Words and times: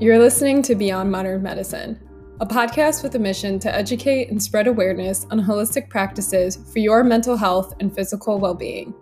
You're 0.00 0.18
listening 0.18 0.62
to 0.62 0.74
Beyond 0.74 1.10
Modern 1.10 1.42
Medicine, 1.42 2.00
a 2.40 2.46
podcast 2.46 3.02
with 3.02 3.16
a 3.16 3.18
mission 3.18 3.58
to 3.58 3.74
educate 3.74 4.30
and 4.30 4.42
spread 4.42 4.66
awareness 4.66 5.26
on 5.30 5.38
holistic 5.38 5.90
practices 5.90 6.56
for 6.72 6.78
your 6.78 7.04
mental 7.04 7.36
health 7.36 7.74
and 7.80 7.94
physical 7.94 8.38
well 8.38 8.54
being. 8.54 8.94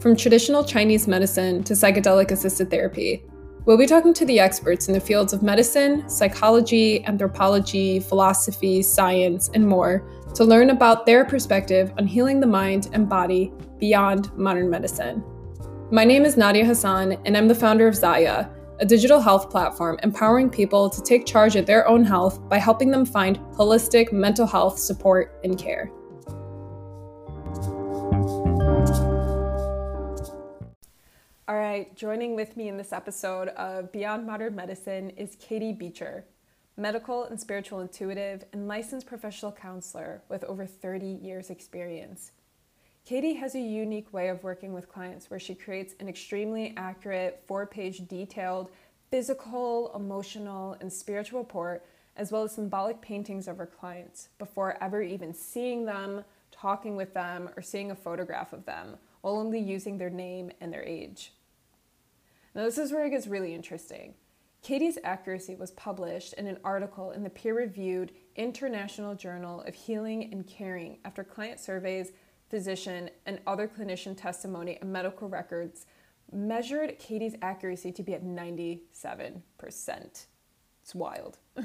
From 0.00 0.16
traditional 0.16 0.64
Chinese 0.64 1.06
medicine 1.06 1.62
to 1.64 1.74
psychedelic 1.74 2.30
assisted 2.30 2.70
therapy, 2.70 3.22
we'll 3.66 3.76
be 3.76 3.84
talking 3.84 4.14
to 4.14 4.24
the 4.24 4.40
experts 4.40 4.88
in 4.88 4.94
the 4.94 5.00
fields 5.00 5.34
of 5.34 5.42
medicine, 5.42 6.08
psychology, 6.08 7.04
anthropology, 7.04 8.00
philosophy, 8.00 8.80
science, 8.80 9.50
and 9.52 9.68
more 9.68 10.08
to 10.36 10.42
learn 10.42 10.70
about 10.70 11.04
their 11.04 11.26
perspective 11.26 11.92
on 11.98 12.06
healing 12.06 12.40
the 12.40 12.46
mind 12.46 12.88
and 12.94 13.10
body 13.10 13.52
beyond 13.78 14.34
modern 14.38 14.70
medicine. 14.70 15.22
My 15.90 16.06
name 16.06 16.24
is 16.24 16.36
Nadeya 16.36 16.64
Hassan, 16.64 17.12
and 17.26 17.36
I'm 17.36 17.46
the 17.46 17.54
founder 17.54 17.86
of 17.86 17.94
Zaya 17.94 18.48
a 18.78 18.84
digital 18.84 19.20
health 19.20 19.48
platform 19.50 19.98
empowering 20.02 20.50
people 20.50 20.90
to 20.90 21.02
take 21.02 21.24
charge 21.24 21.56
of 21.56 21.64
their 21.64 21.88
own 21.88 22.04
health 22.04 22.46
by 22.48 22.58
helping 22.58 22.90
them 22.90 23.06
find 23.06 23.38
holistic 23.54 24.12
mental 24.12 24.46
health 24.46 24.78
support 24.78 25.40
and 25.44 25.58
care. 25.58 25.90
All 31.48 31.56
right, 31.56 31.94
joining 31.96 32.34
with 32.34 32.56
me 32.56 32.68
in 32.68 32.76
this 32.76 32.92
episode 32.92 33.48
of 33.48 33.92
Beyond 33.92 34.26
Modern 34.26 34.54
Medicine 34.54 35.10
is 35.10 35.36
Katie 35.36 35.72
Beecher, 35.72 36.26
medical 36.76 37.24
and 37.24 37.40
spiritual 37.40 37.80
intuitive 37.80 38.44
and 38.52 38.68
licensed 38.68 39.06
professional 39.06 39.52
counselor 39.52 40.22
with 40.28 40.44
over 40.44 40.66
30 40.66 41.06
years' 41.06 41.48
experience. 41.48 42.32
Katie 43.06 43.34
has 43.34 43.54
a 43.54 43.60
unique 43.60 44.12
way 44.12 44.30
of 44.30 44.42
working 44.42 44.72
with 44.72 44.88
clients 44.88 45.30
where 45.30 45.38
she 45.38 45.54
creates 45.54 45.94
an 46.00 46.08
extremely 46.08 46.74
accurate, 46.76 47.40
four 47.46 47.64
page, 47.64 48.08
detailed 48.08 48.68
physical, 49.12 49.92
emotional, 49.94 50.76
and 50.80 50.92
spiritual 50.92 51.38
report, 51.38 51.86
as 52.16 52.32
well 52.32 52.42
as 52.42 52.50
symbolic 52.50 53.00
paintings 53.00 53.46
of 53.46 53.58
her 53.58 53.66
clients 53.66 54.30
before 54.38 54.76
ever 54.82 55.02
even 55.02 55.32
seeing 55.32 55.84
them, 55.84 56.24
talking 56.50 56.96
with 56.96 57.14
them, 57.14 57.48
or 57.56 57.62
seeing 57.62 57.92
a 57.92 57.94
photograph 57.94 58.52
of 58.52 58.66
them, 58.66 58.96
while 59.20 59.36
only 59.36 59.60
using 59.60 59.98
their 59.98 60.10
name 60.10 60.50
and 60.60 60.72
their 60.72 60.82
age. 60.82 61.32
Now, 62.56 62.64
this 62.64 62.76
is 62.76 62.90
where 62.90 63.06
it 63.06 63.10
gets 63.10 63.28
really 63.28 63.54
interesting. 63.54 64.14
Katie's 64.62 64.98
accuracy 65.04 65.54
was 65.54 65.70
published 65.70 66.32
in 66.32 66.48
an 66.48 66.58
article 66.64 67.12
in 67.12 67.22
the 67.22 67.30
peer 67.30 67.54
reviewed 67.54 68.10
International 68.34 69.14
Journal 69.14 69.60
of 69.62 69.76
Healing 69.76 70.32
and 70.32 70.44
Caring 70.44 70.98
after 71.04 71.22
client 71.22 71.60
surveys 71.60 72.10
physician, 72.48 73.10
and 73.24 73.40
other 73.46 73.68
clinician 73.68 74.16
testimony 74.16 74.78
and 74.80 74.92
medical 74.92 75.28
records 75.28 75.86
measured 76.32 76.98
Katie's 76.98 77.34
accuracy 77.42 77.92
to 77.92 78.02
be 78.02 78.14
at 78.14 78.24
97%. 78.24 78.80
It's 80.82 80.94
wild. 80.94 81.38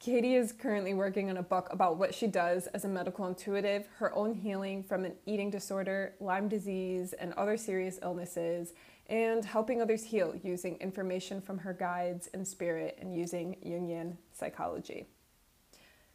Katie 0.00 0.34
is 0.34 0.52
currently 0.52 0.94
working 0.94 1.28
on 1.28 1.36
a 1.36 1.42
book 1.42 1.68
about 1.70 1.98
what 1.98 2.14
she 2.14 2.26
does 2.26 2.66
as 2.68 2.86
a 2.86 2.88
medical 2.88 3.26
intuitive, 3.26 3.86
her 3.98 4.14
own 4.14 4.32
healing 4.32 4.82
from 4.82 5.04
an 5.04 5.12
eating 5.26 5.50
disorder, 5.50 6.14
Lyme 6.20 6.48
disease, 6.48 7.12
and 7.12 7.34
other 7.34 7.58
serious 7.58 7.98
illnesses, 8.02 8.72
and 9.08 9.44
helping 9.44 9.82
others 9.82 10.04
heal 10.04 10.34
using 10.42 10.76
information 10.76 11.42
from 11.42 11.58
her 11.58 11.74
guides 11.74 12.30
and 12.32 12.48
spirit 12.48 12.96
and 12.98 13.14
using 13.14 13.56
Jungian 13.62 14.16
psychology. 14.32 15.04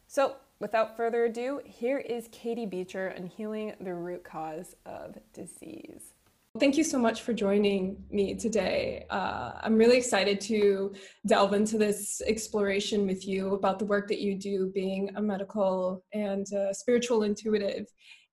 So, 0.08 0.34
without 0.60 0.96
further 0.96 1.24
ado, 1.24 1.60
here 1.64 1.98
is 1.98 2.28
Katie 2.32 2.66
Beecher 2.66 3.14
on 3.16 3.26
healing 3.26 3.74
the 3.80 3.94
root 3.94 4.24
cause 4.24 4.74
of 4.84 5.16
disease. 5.32 6.14
Thank 6.58 6.78
you 6.78 6.84
so 6.84 6.98
much 6.98 7.20
for 7.20 7.34
joining 7.34 8.02
me 8.10 8.34
today. 8.34 9.04
Uh, 9.10 9.52
I'm 9.60 9.76
really 9.76 9.98
excited 9.98 10.40
to 10.42 10.94
delve 11.26 11.52
into 11.52 11.76
this 11.76 12.22
exploration 12.26 13.06
with 13.06 13.28
you 13.28 13.54
about 13.54 13.78
the 13.78 13.84
work 13.84 14.08
that 14.08 14.20
you 14.20 14.34
do 14.34 14.70
being 14.74 15.10
a 15.16 15.20
medical 15.20 16.02
and 16.14 16.46
spiritual 16.72 17.24
intuitive. 17.24 17.86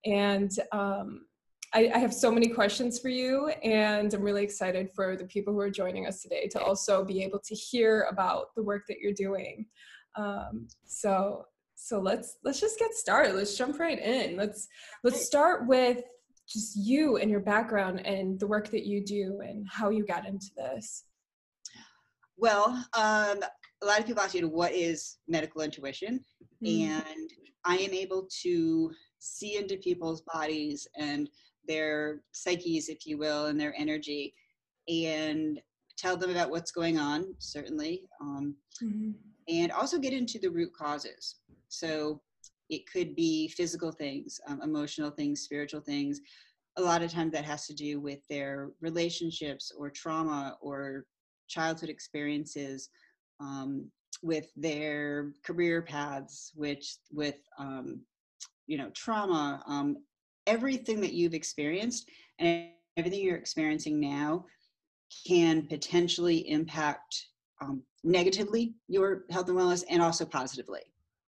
And 0.06 0.51
um, 0.72 1.25
I, 1.73 1.91
I, 1.94 1.97
have 1.97 2.13
so 2.13 2.31
many 2.31 2.50
questions 2.50 3.00
for 3.00 3.09
you, 3.09 3.47
and 3.63 4.13
I'm 4.13 4.22
really 4.22 4.44
excited 4.44 4.89
for 4.95 5.16
the 5.16 5.25
people 5.25 5.53
who 5.53 5.59
are 5.59 5.72
joining 5.72 6.07
us 6.07 6.22
today 6.22 6.47
to 6.50 6.62
also 6.62 7.03
be 7.03 7.23
able 7.23 7.39
to 7.39 7.56
hear 7.56 8.07
about 8.12 8.53
the 8.56 8.63
work 8.63 8.83
that 8.88 9.00
you're 9.00 9.13
doing. 9.13 9.66
Um, 10.16 10.67
so 10.85 11.45
so 11.83 11.99
let's 11.99 12.38
let's 12.44 12.61
just 12.61 12.79
get 12.79 12.94
started. 12.94 13.35
Let's 13.35 13.57
jump 13.57 13.77
right 13.79 13.99
in. 13.99 14.38
Let's 14.38 14.67
let's 15.03 15.25
start 15.25 15.67
with 15.67 16.01
just 16.47 16.77
you 16.77 17.17
and 17.17 17.29
your 17.29 17.39
background 17.39 18.05
and 18.05 18.39
the 18.39 18.47
work 18.47 18.69
that 18.71 18.85
you 18.85 19.03
do 19.03 19.41
and 19.44 19.67
how 19.69 19.89
you 19.89 20.05
got 20.05 20.25
into 20.25 20.47
this. 20.55 21.03
Well 22.38 22.67
um, 22.94 23.44
a 23.81 23.85
lot 23.85 23.99
of 23.99 24.05
people 24.05 24.23
ask 24.23 24.33
you 24.33 24.47
what 24.47 24.71
is 24.71 25.17
medical 25.27 25.61
intuition? 25.61 26.23
Mm-hmm. 26.63 26.91
and 26.91 27.29
i 27.66 27.75
am 27.77 27.94
able 27.94 28.27
to 28.44 28.91
see 29.19 29.57
into 29.57 29.77
people's 29.77 30.21
bodies 30.21 30.88
and 30.97 31.29
their 31.67 32.21
psyches 32.31 32.89
if 32.89 33.05
you 33.05 33.17
will 33.17 33.47
and 33.47 33.59
their 33.59 33.73
energy 33.77 34.33
and 34.88 35.59
tell 35.97 36.15
them 36.15 36.29
about 36.29 36.51
what's 36.51 36.71
going 36.71 36.97
on 36.97 37.35
certainly 37.39 38.03
um, 38.21 38.55
mm-hmm. 38.81 39.11
And 39.48 39.72
also 39.72 39.98
get 39.98 40.14
into 40.14 40.40
the 40.40 40.50
root 40.50 40.74
causes 40.74 41.36
so 41.68 42.22
it 42.70 42.90
could 42.92 43.16
be 43.16 43.48
physical 43.50 43.92
things, 43.92 44.40
um, 44.48 44.62
emotional 44.62 45.12
things, 45.12 45.42
spiritual 45.42 45.81
things. 45.81 46.22
A 46.78 46.81
lot 46.81 47.04
of 47.04 47.12
times 47.12 47.31
that 47.34 47.46
has 47.46 47.68
to 47.68 47.74
do 47.74 48.00
with 48.00 48.20
their 48.30 48.72
relationships 48.81 49.72
or 49.78 49.90
trauma 49.90 50.58
or 50.62 51.06
childhood 51.48 51.90
experiences, 51.90 52.90
um, 53.40 53.92
with 54.22 54.48
their 54.56 55.34
career 55.46 55.81
paths, 55.81 56.52
which 56.56 56.98
with 57.12 57.36
um, 57.60 58.00
you 58.66 58.78
know 58.78 58.90
trauma, 58.92 59.62
um, 59.68 59.98
everything 60.48 61.02
that 61.02 61.14
you've 61.14 61.34
experienced 61.34 62.10
and 62.40 62.70
everything 62.98 63.22
you're 63.22 63.36
experiencing 63.38 64.00
now 64.00 64.46
can 65.28 65.68
potentially 65.68 66.50
impact 66.50 67.28
um, 67.63 67.84
negatively 68.03 68.75
your 68.88 69.24
health 69.31 69.50
and 69.50 69.57
wellness 69.57 69.84
and 69.90 70.01
also 70.01 70.25
positively. 70.25 70.81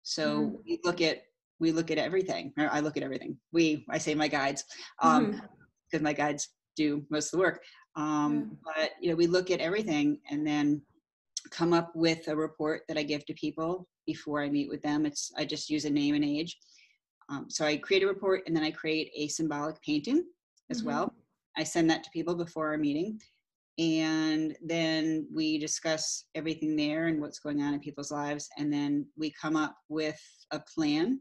So 0.03 0.41
mm-hmm. 0.41 0.55
we 0.65 0.79
look 0.83 1.01
at 1.01 1.23
we 1.59 1.71
look 1.71 1.91
at 1.91 1.97
everything. 1.97 2.53
Or 2.57 2.69
I 2.71 2.79
look 2.79 2.97
at 2.97 3.03
everything. 3.03 3.37
We 3.51 3.85
I 3.89 3.97
say 3.97 4.15
my 4.15 4.27
guides 4.27 4.63
um, 5.01 5.31
because 5.31 5.41
mm-hmm. 5.93 6.03
my 6.03 6.13
guides 6.13 6.49
do 6.75 7.03
most 7.09 7.27
of 7.27 7.31
the 7.37 7.45
work. 7.45 7.61
Um, 7.95 8.57
But 8.63 8.91
you 9.01 9.09
know 9.09 9.15
we 9.15 9.27
look 9.27 9.51
at 9.51 9.59
everything 9.59 10.19
and 10.29 10.45
then 10.45 10.81
come 11.51 11.73
up 11.73 11.91
with 11.95 12.27
a 12.27 12.35
report 12.35 12.81
that 12.87 12.97
I 12.97 13.03
give 13.03 13.25
to 13.25 13.33
people 13.33 13.87
before 14.05 14.41
I 14.41 14.49
meet 14.49 14.69
with 14.69 14.81
them. 14.81 15.05
It's 15.05 15.31
I 15.37 15.45
just 15.45 15.69
use 15.69 15.85
a 15.85 15.89
name 15.89 16.15
and 16.15 16.25
age. 16.25 16.57
Um, 17.29 17.45
so 17.49 17.65
I 17.65 17.77
create 17.77 18.03
a 18.03 18.07
report 18.07 18.43
and 18.47 18.55
then 18.55 18.63
I 18.63 18.71
create 18.71 19.11
a 19.15 19.27
symbolic 19.27 19.79
painting 19.81 20.23
as 20.69 20.79
mm-hmm. 20.79 20.87
well. 20.87 21.13
I 21.57 21.63
send 21.63 21.89
that 21.89 22.03
to 22.03 22.09
people 22.11 22.35
before 22.35 22.69
our 22.69 22.77
meeting 22.77 23.19
and 23.79 24.57
then 24.61 25.25
we 25.33 25.57
discuss 25.57 26.25
everything 26.35 26.75
there 26.75 27.07
and 27.07 27.21
what's 27.21 27.39
going 27.39 27.61
on 27.61 27.73
in 27.73 27.79
people's 27.79 28.11
lives 28.11 28.49
and 28.57 28.71
then 28.71 29.05
we 29.17 29.33
come 29.41 29.55
up 29.55 29.75
with 29.87 30.19
a 30.51 30.59
plan 30.75 31.17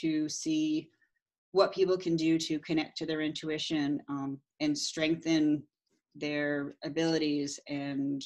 to 0.00 0.28
see 0.28 0.88
what 1.52 1.74
people 1.74 1.98
can 1.98 2.16
do 2.16 2.38
to 2.38 2.58
connect 2.60 2.96
to 2.96 3.06
their 3.06 3.20
intuition 3.20 4.00
um, 4.08 4.40
and 4.60 4.76
strengthen 4.76 5.62
their 6.14 6.74
abilities 6.84 7.60
and 7.68 8.24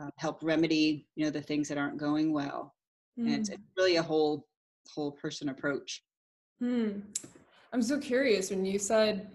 uh, 0.00 0.08
help 0.16 0.38
remedy 0.42 1.06
you 1.14 1.24
know 1.24 1.30
the 1.30 1.42
things 1.42 1.68
that 1.68 1.76
aren't 1.76 1.98
going 1.98 2.32
well 2.32 2.74
mm. 3.20 3.26
and 3.26 3.34
it's, 3.34 3.48
it's, 3.50 3.58
hmm. 3.58 3.82
really 3.82 3.96
a 3.96 4.02
whole 4.02 4.46
whole 4.94 5.12
person 5.12 5.50
approach 5.50 6.02
Hmm. 6.58 7.00
i'm 7.72 7.82
so 7.82 7.98
curious 7.98 8.50
when 8.50 8.64
you 8.64 8.78
said 8.78 9.30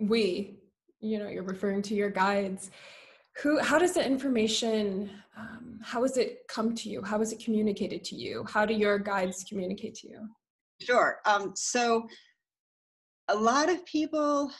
we 0.00 0.58
you 1.00 1.18
know 1.18 1.28
you're 1.28 1.42
referring 1.42 1.82
to 1.82 1.94
your 1.94 2.10
guides. 2.10 2.70
Who 3.42 3.58
how 3.58 3.78
does 3.78 3.94
the 3.94 4.06
information 4.06 5.10
um, 5.36 5.80
how 5.82 6.02
has 6.02 6.16
it 6.16 6.46
come 6.48 6.74
to 6.76 6.88
you? 6.88 7.02
How 7.02 7.20
is 7.20 7.32
it 7.32 7.44
communicated 7.44 8.04
to 8.04 8.16
you? 8.16 8.44
How 8.48 8.64
do 8.64 8.74
your 8.74 8.98
guides 8.98 9.44
communicate 9.44 9.94
to 9.96 10.08
you? 10.08 10.28
Sure. 10.80 11.18
Um, 11.26 11.52
so 11.54 12.06
a 13.28 13.34
lot 13.34 13.68
of 13.68 13.84
people 13.86 14.50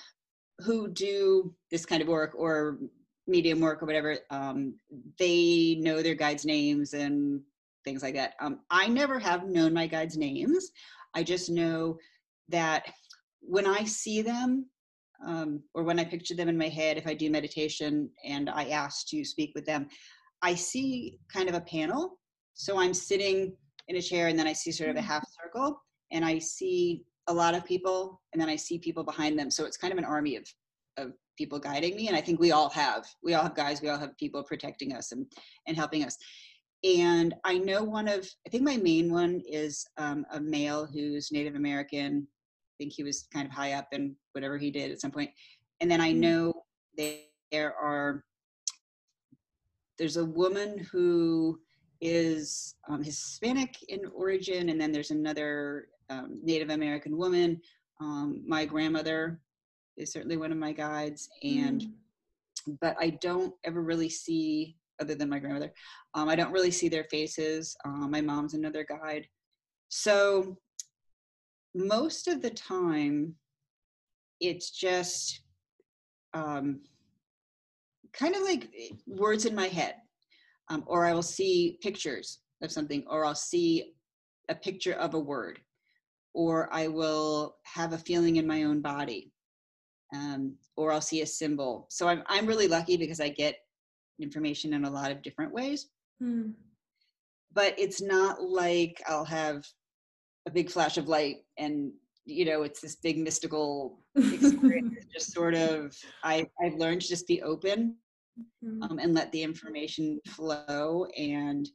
who 0.60 0.88
do 0.88 1.54
this 1.70 1.84
kind 1.86 2.02
of 2.02 2.08
work 2.08 2.32
or 2.36 2.78
medium 3.26 3.60
work 3.60 3.82
or 3.82 3.86
whatever 3.86 4.19
um, 4.31 4.75
they 5.19 5.76
know 5.81 6.02
their 6.02 6.14
guides 6.14 6.44
names 6.44 6.94
and 6.94 7.40
things 7.84 8.02
like 8.02 8.14
that. 8.14 8.34
Um, 8.40 8.60
i 8.70 8.88
never 8.88 9.19
have 9.19 9.46
known 9.46 9.72
my 9.72 9.86
guides 9.86 10.16
names. 10.16 10.70
I 11.14 11.22
just 11.22 11.50
know 11.50 11.98
that 12.48 12.86
when 13.40 13.66
i 13.66 13.84
see 13.84 14.20
them 14.20 14.66
um, 15.25 15.62
or 15.75 15.82
when 15.82 15.99
I 15.99 16.05
picture 16.05 16.34
them 16.34 16.49
in 16.49 16.58
my 16.58 16.69
head, 16.69 16.96
if 16.96 17.06
I 17.06 17.14
do 17.14 17.31
meditation 17.31 18.11
and 18.25 18.50
I 18.50 18.69
ask 18.69 19.06
to 19.08 19.25
speak 19.25 19.52
with 19.55 19.66
them, 19.66 19.88
I 20.43 20.55
see 20.55 21.19
kind 21.32 21.49
of 21.49 21.55
a 21.55 21.61
panel. 21.61 22.19
So 22.55 22.78
I'm 22.78 22.94
sitting 22.94 23.56
in 23.88 23.96
a 23.96 24.02
chair 24.02 24.28
and 24.28 24.38
then 24.38 24.46
I 24.46 24.52
see 24.52 24.72
sort 24.72 24.90
of 24.90 24.96
a 24.96 24.99
mm-hmm. 24.99 25.08
half 25.08 25.25
circle 25.43 25.81
and 26.12 26.25
I 26.25 26.38
see 26.38 27.05
a 27.26 27.32
lot 27.32 27.55
of 27.55 27.64
people 27.64 28.20
and 28.32 28.40
then 28.40 28.49
I 28.49 28.56
see 28.56 28.78
people 28.78 29.05
behind 29.05 29.38
them. 29.38 29.50
So 29.50 29.64
it's 29.64 29.76
kind 29.76 29.93
of 29.93 29.99
an 29.99 30.05
army 30.05 30.37
of, 30.37 30.46
of 30.96 31.12
people 31.37 31.58
guiding 31.58 31.96
me. 31.96 32.08
And 32.08 32.17
I 32.17 32.20
think 32.20 32.38
we 32.38 32.52
all 32.52 32.70
have, 32.70 33.06
we 33.22 33.34
all 33.34 33.43
have 33.43 33.55
guys, 33.55 33.81
we 33.81 33.88
all 33.88 33.99
have 33.99 34.17
people 34.19 34.43
protecting 34.43 34.94
us 34.94 35.12
and, 35.12 35.26
and 35.67 35.76
helping 35.76 36.05
us. 36.05 36.17
and 36.84 37.34
I 37.44 37.58
know 37.58 37.82
one 37.82 38.08
of, 38.08 38.28
I 38.46 38.50
think 38.50 38.62
my 38.62 38.76
main 38.76 39.10
one 39.10 39.43
is 39.49 39.87
um, 39.96 40.26
a 40.32 40.40
male 40.40 40.87
who's 40.87 41.32
Native 41.32 41.55
American. 41.55 42.28
I 42.75 42.82
think 42.82 42.93
he 42.93 43.05
was 43.05 43.29
kind 43.32 43.47
of 43.47 43.53
high 43.53 43.73
up 43.73 43.88
in 43.93 44.17
whatever 44.32 44.59
he 44.59 44.71
did 44.71 44.91
at 44.91 45.00
some 45.00 45.11
point. 45.12 45.31
And 45.81 45.91
then 45.91 46.00
I 46.00 46.12
Mm. 46.12 46.19
know 46.19 46.65
there 46.99 47.75
are, 47.76 48.25
there's 49.99 50.17
a 50.17 50.25
woman 50.25 50.79
who 50.91 51.61
is 52.00 52.75
um, 52.88 53.03
Hispanic 53.03 53.76
in 53.88 54.06
origin, 54.06 54.71
and 54.71 54.81
then 54.81 54.91
there's 54.91 55.12
another 55.12 55.88
um, 56.11 56.41
Native 56.43 56.71
American 56.71 57.17
woman. 57.17 57.61
Um, 58.00 58.43
my 58.47 58.65
grandmother 58.65 59.41
is 59.97 60.12
certainly 60.12 60.37
one 60.37 60.50
of 60.50 60.59
my 60.59 60.73
guides, 60.73 61.29
and 61.43 61.81
Mm. 61.82 62.79
but 62.81 62.97
I 62.99 63.11
don't 63.11 63.55
ever 63.65 63.82
really 63.82 64.09
see, 64.09 64.77
other 65.00 65.15
than 65.15 65.29
my 65.29 65.38
grandmother, 65.38 65.73
um, 66.15 66.29
I 66.29 66.35
don't 66.35 66.53
really 66.53 66.70
see 66.73 66.88
their 66.88 67.05
faces. 67.05 67.77
Um, 67.85 68.11
my 68.11 68.20
mom's 68.20 68.55
another 68.55 68.85
guide. 68.85 69.29
So 69.91 70.59
most 71.75 72.29
of 72.29 72.43
the 72.43 72.50
time, 72.50 73.35
it's 74.41 74.71
just 74.71 75.41
um, 76.32 76.81
kind 78.12 78.35
of 78.35 78.43
like 78.43 78.71
eh, 78.79 78.94
words 79.06 79.44
in 79.47 79.55
my 79.55 79.67
head, 79.67 79.94
um, 80.69 80.85
or 80.87 81.05
I 81.05 81.12
will 81.12 81.23
see 81.23 81.79
pictures 81.82 82.41
of 82.62 82.73
something, 82.73 83.05
or 83.09 83.25
I'll 83.25 83.35
see 83.35 83.94
a 84.49 84.55
picture 84.55 84.94
of 84.94 85.15
a 85.15 85.19
word, 85.19 85.61
or 86.35 86.69
I 86.73 86.88
will 86.88 87.56
have 87.65 87.93
a 87.93 87.99
feeling 87.99 88.37
in 88.37 88.47
my 88.47 88.65
own 88.65 88.81
body 88.81 89.32
um, 90.15 90.55
or 90.77 90.93
I'll 90.93 91.00
see 91.00 91.23
a 91.23 91.27
symbol. 91.27 91.87
So 91.91 92.09
I'm 92.09 92.23
I'm 92.27 92.47
really 92.47 92.69
lucky 92.69 92.97
because 92.97 93.20
I 93.20 93.29
get 93.29 93.56
information 94.20 94.73
in 94.75 94.85
a 94.85 94.91
lot 94.91 95.11
of 95.11 95.23
different 95.23 95.53
ways. 95.53 95.88
Mm. 96.23 96.53
But 97.53 97.75
it's 97.79 98.00
not 98.00 98.43
like 98.43 99.03
I'll 99.09 99.25
have 99.25 99.65
a 100.46 100.50
big 100.50 100.70
flash 100.70 100.96
of 100.99 101.08
light 101.08 101.37
and 101.58 101.93
you 102.26 102.44
know 102.44 102.62
it's 102.62 102.81
this 102.81 102.96
big 102.96 103.19
mystical 103.19 104.00
experience. 104.17 105.06
Just 105.12 105.32
sort 105.32 105.55
of 105.55 105.96
I 106.23 106.46
I've 106.62 106.75
learned 106.75 107.02
to 107.02 107.08
just 107.08 107.26
be 107.26 107.43
open 107.43 107.96
Mm. 108.64 108.82
um, 108.91 108.99
and 108.99 109.14
let 109.14 109.31
the 109.31 109.44
information 109.44 110.19
flow. 110.26 111.06
And 111.17 111.69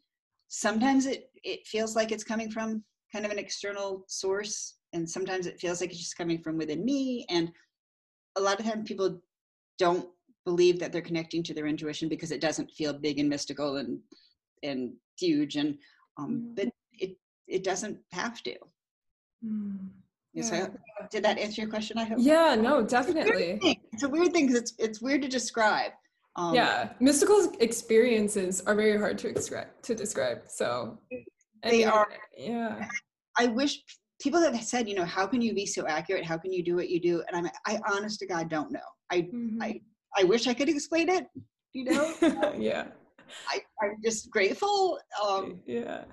sometimes 0.50 1.06
it 1.06 1.30
it 1.45 1.66
feels 1.66 1.95
like 1.95 2.12
it's 2.12 2.24
coming 2.24 2.51
from 2.51 2.83
kind 3.13 3.25
of 3.25 3.31
an 3.31 3.39
external 3.39 4.04
source, 4.07 4.75
and 4.92 5.10
sometimes 5.10 5.48
it 5.48 5.57
feels 5.60 5.80
like 5.80 5.92
it's 5.92 6.00
just 6.00 6.18
coming 6.18 6.42
from 6.42 6.57
within 6.57 6.83
me. 6.83 7.25
And 7.30 7.50
a 8.38 8.42
lot 8.42 8.60
of 8.60 8.66
times 8.66 8.88
people 8.88 9.21
don't 9.77 10.10
believe 10.45 10.80
that 10.80 10.92
they're 10.92 11.01
connecting 11.01 11.44
to 11.44 11.54
their 11.54 11.68
intuition 11.68 12.10
because 12.10 12.31
it 12.31 12.42
doesn't 12.42 12.71
feel 12.71 12.92
big 12.94 13.19
and 13.19 13.30
mystical 13.30 13.77
and 13.77 14.00
and 14.63 14.92
huge 15.18 15.56
and 15.56 15.77
um 16.18 16.30
Mm. 16.31 16.56
but 16.57 16.68
it 17.50 17.63
doesn't 17.63 17.98
have 18.12 18.42
to 18.44 18.56
Mm. 19.46 19.90
So 20.42 20.56
Yeah. 20.56 20.68
did 21.12 21.24
that 21.24 21.38
answer 21.40 21.62
your 21.62 21.69
question 21.69 21.98
i 21.98 22.04
hope 22.04 22.18
Yeah, 22.19 22.56
no, 22.56 22.80
It's 22.80 22.94
a 22.94 22.98
weird 22.98 23.16
definitely. 23.16 23.81
it's 23.94 24.04
a 24.04 24.10
weird 24.10 24.31
thing 24.34 24.48
because 24.48 24.62
it's 24.63 24.74
it's 24.86 25.00
weird 25.01 25.22
to 25.24 25.30
describe 25.30 25.92
um 26.36 26.54
Yeah, 26.56 26.92
mystical 27.00 27.40
experiences 27.68 28.62
are 28.68 28.75
very 28.75 28.98
hard 29.04 29.18
to 29.24 29.28
describe. 29.34 29.69
To 29.88 29.96
describe, 29.96 30.40
so 30.60 30.68
They 31.63 31.84
are. 31.86 32.07
Yeah, 32.38 32.86
i 33.38 33.46
wish 33.60 33.74
people 34.24 34.42
have 34.42 34.56
said 34.74 34.84
you 34.90 34.95
know 35.00 35.06
how 35.18 35.25
can 35.31 35.42
you 35.48 35.54
be 35.62 35.66
so 35.75 35.81
accurate 35.98 36.25
how 36.31 36.38
can 36.44 36.52
you 36.57 36.63
do 36.69 36.74
what 36.80 36.90
you 36.94 37.00
do 37.12 37.16
and 37.25 37.34
i'm 37.38 37.48
i 37.72 37.74
honest 37.94 38.16
to 38.22 38.25
god 38.34 38.45
don't 38.56 38.72
know 38.78 38.88
i 39.16 39.18
Mhm. 39.22 39.57
I- 39.66 39.81
i 40.19 40.24
wish 40.31 40.44
i 40.52 40.54
could 40.57 40.69
explain 40.75 41.07
it 41.18 41.25
you 41.78 41.84
know 41.90 42.04
yeah, 42.69 42.86
I, 43.54 43.56
i'm 43.81 43.95
just 44.07 44.22
grateful 44.36 45.00
um 45.24 45.44
yeah. 45.78 46.04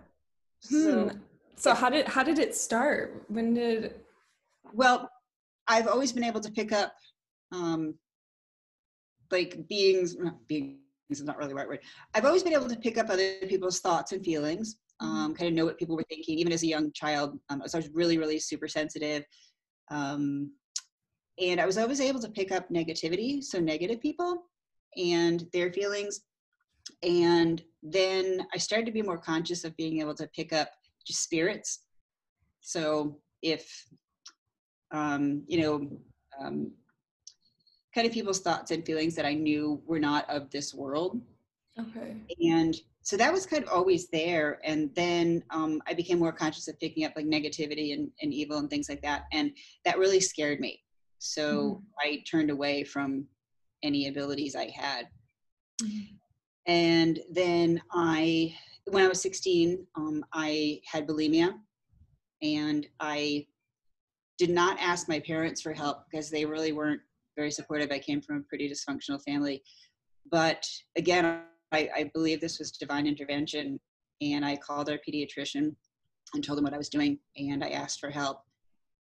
so 0.61 0.91
Hmm. 1.11 1.19
So 1.56 1.75
how 1.75 1.91
did 1.91 2.06
how 2.06 2.23
did 2.23 2.38
it 2.38 2.55
start? 2.55 3.25
When 3.29 3.55
did? 3.55 3.94
Well, 4.73 5.11
I've 5.67 5.88
always 5.88 6.12
been 6.12 6.25
able 6.25 6.41
to 6.41 6.50
pick 6.50 6.73
up 6.73 6.93
um 7.53 7.94
like 9.31 9.67
beings 9.69 10.17
not 10.17 10.47
beings 10.47 10.79
is 11.11 11.23
not 11.23 11.37
really 11.38 11.49
the 11.50 11.55
right 11.55 11.69
word. 11.69 11.81
I've 12.14 12.25
always 12.25 12.43
been 12.43 12.53
able 12.53 12.69
to 12.69 12.76
pick 12.76 12.99
up 12.99 13.08
other 13.08 13.35
people's 13.49 13.81
thoughts 13.81 14.12
and 14.12 14.25
feelings, 14.25 14.76
um, 15.00 15.35
kind 15.35 15.49
of 15.49 15.55
know 15.55 15.64
what 15.64 15.79
people 15.79 15.97
were 15.97 16.05
thinking, 16.08 16.38
even 16.38 16.53
as 16.53 16.62
a 16.62 16.67
young 16.67 16.93
child. 16.93 17.38
Um, 17.49 17.62
so 17.67 17.79
I 17.79 17.81
was 17.81 17.91
really, 17.93 18.19
really 18.19 18.38
super 18.38 18.69
sensitive. 18.69 19.25
Um, 19.91 20.53
and 21.41 21.61
I 21.61 21.67
was 21.67 21.79
always 21.79 22.00
able 22.00 22.20
to 22.20 22.31
pick 22.31 22.50
up 22.50 22.69
negativity, 22.70 23.43
so 23.43 23.61
negative 23.61 24.00
people 24.00 24.43
and 24.97 25.47
their 25.53 25.73
feelings. 25.73 26.23
And 27.03 27.62
then 27.82 28.47
I 28.55 28.58
started 28.58 28.87
to 28.87 28.93
be 28.93 29.03
more 29.03 29.19
conscious 29.19 29.64
of 29.64 29.76
being 29.76 30.00
able 30.00 30.14
to 30.14 30.29
pick 30.35 30.53
up 30.53 30.70
just 31.06 31.23
spirits. 31.23 31.85
So 32.61 33.19
if 33.43 33.87
um, 34.93 35.43
you 35.47 35.61
know, 35.61 35.91
um, 36.41 36.73
kind 37.94 38.06
of 38.06 38.12
people's 38.12 38.41
thoughts 38.41 38.70
and 38.70 38.85
feelings 38.85 39.14
that 39.14 39.25
I 39.25 39.35
knew 39.35 39.82
were 39.87 39.99
not 39.99 40.29
of 40.29 40.50
this 40.50 40.75
world. 40.75 41.20
Okay. 41.79 42.17
And 42.41 42.76
so 43.03 43.17
that 43.17 43.32
was 43.32 43.47
kind 43.47 43.62
of 43.62 43.70
always 43.70 44.08
there. 44.08 44.61
And 44.64 44.94
then 44.94 45.43
um, 45.50 45.81
I 45.87 45.94
became 45.94 46.19
more 46.19 46.32
conscious 46.32 46.69
of 46.69 46.79
picking 46.79 47.05
up 47.05 47.12
like 47.17 47.26
negativity 47.26 47.94
and, 47.94 48.11
and 48.20 48.32
evil 48.32 48.58
and 48.58 48.69
things 48.69 48.88
like 48.88 49.03
that. 49.03 49.25
And 49.32 49.53
that 49.85 49.99
really 49.99 50.20
scared 50.20 50.61
me. 50.61 50.82
So 51.19 51.82
I 52.00 52.23
turned 52.31 52.50
away 52.50 52.85
from 52.85 53.26
any 53.82 54.08
abilities 54.08 54.55
I 54.55 54.70
had. 54.70 55.08
Mhm. 55.82 56.08
And 56.67 57.20
then 57.31 57.81
I, 57.93 58.55
when 58.87 59.05
I 59.05 59.09
was 59.09 59.21
16, 59.21 59.87
um, 59.97 60.25
I 60.33 60.81
had 60.91 61.06
bulimia 61.06 61.55
and 62.43 62.87
I 63.00 63.47
did 64.38 64.50
not 64.50 64.79
ask 64.81 65.09
my 65.09 65.19
parents 65.21 65.61
for 65.61 65.73
help 65.73 66.05
because 66.11 66.31
they 66.31 66.44
really 66.44 66.73
weren't 66.73 67.00
very 67.37 67.50
supportive. 67.50 67.91
I 67.91 67.99
came 67.99 68.21
from 68.21 68.38
a 68.38 68.43
pretty 68.43 68.71
dysfunctional 68.71 69.23
family. 69.23 69.62
But 70.31 70.67
again, 70.97 71.43
I, 71.73 71.91
I 71.94 72.11
believe 72.15 72.41
this 72.41 72.59
was 72.59 72.71
divine 72.71 73.06
intervention. 73.06 73.81
And 74.21 74.44
I 74.44 74.56
called 74.56 74.89
our 74.89 74.99
pediatrician 75.06 75.75
and 76.35 76.44
told 76.44 76.59
him 76.59 76.65
what 76.65 76.75
I 76.75 76.79
was 76.79 76.89
doing. 76.89 77.19
And 77.37 77.65
I 77.65 77.71
asked 77.71 78.00
for 78.00 78.11
help. 78.11 78.43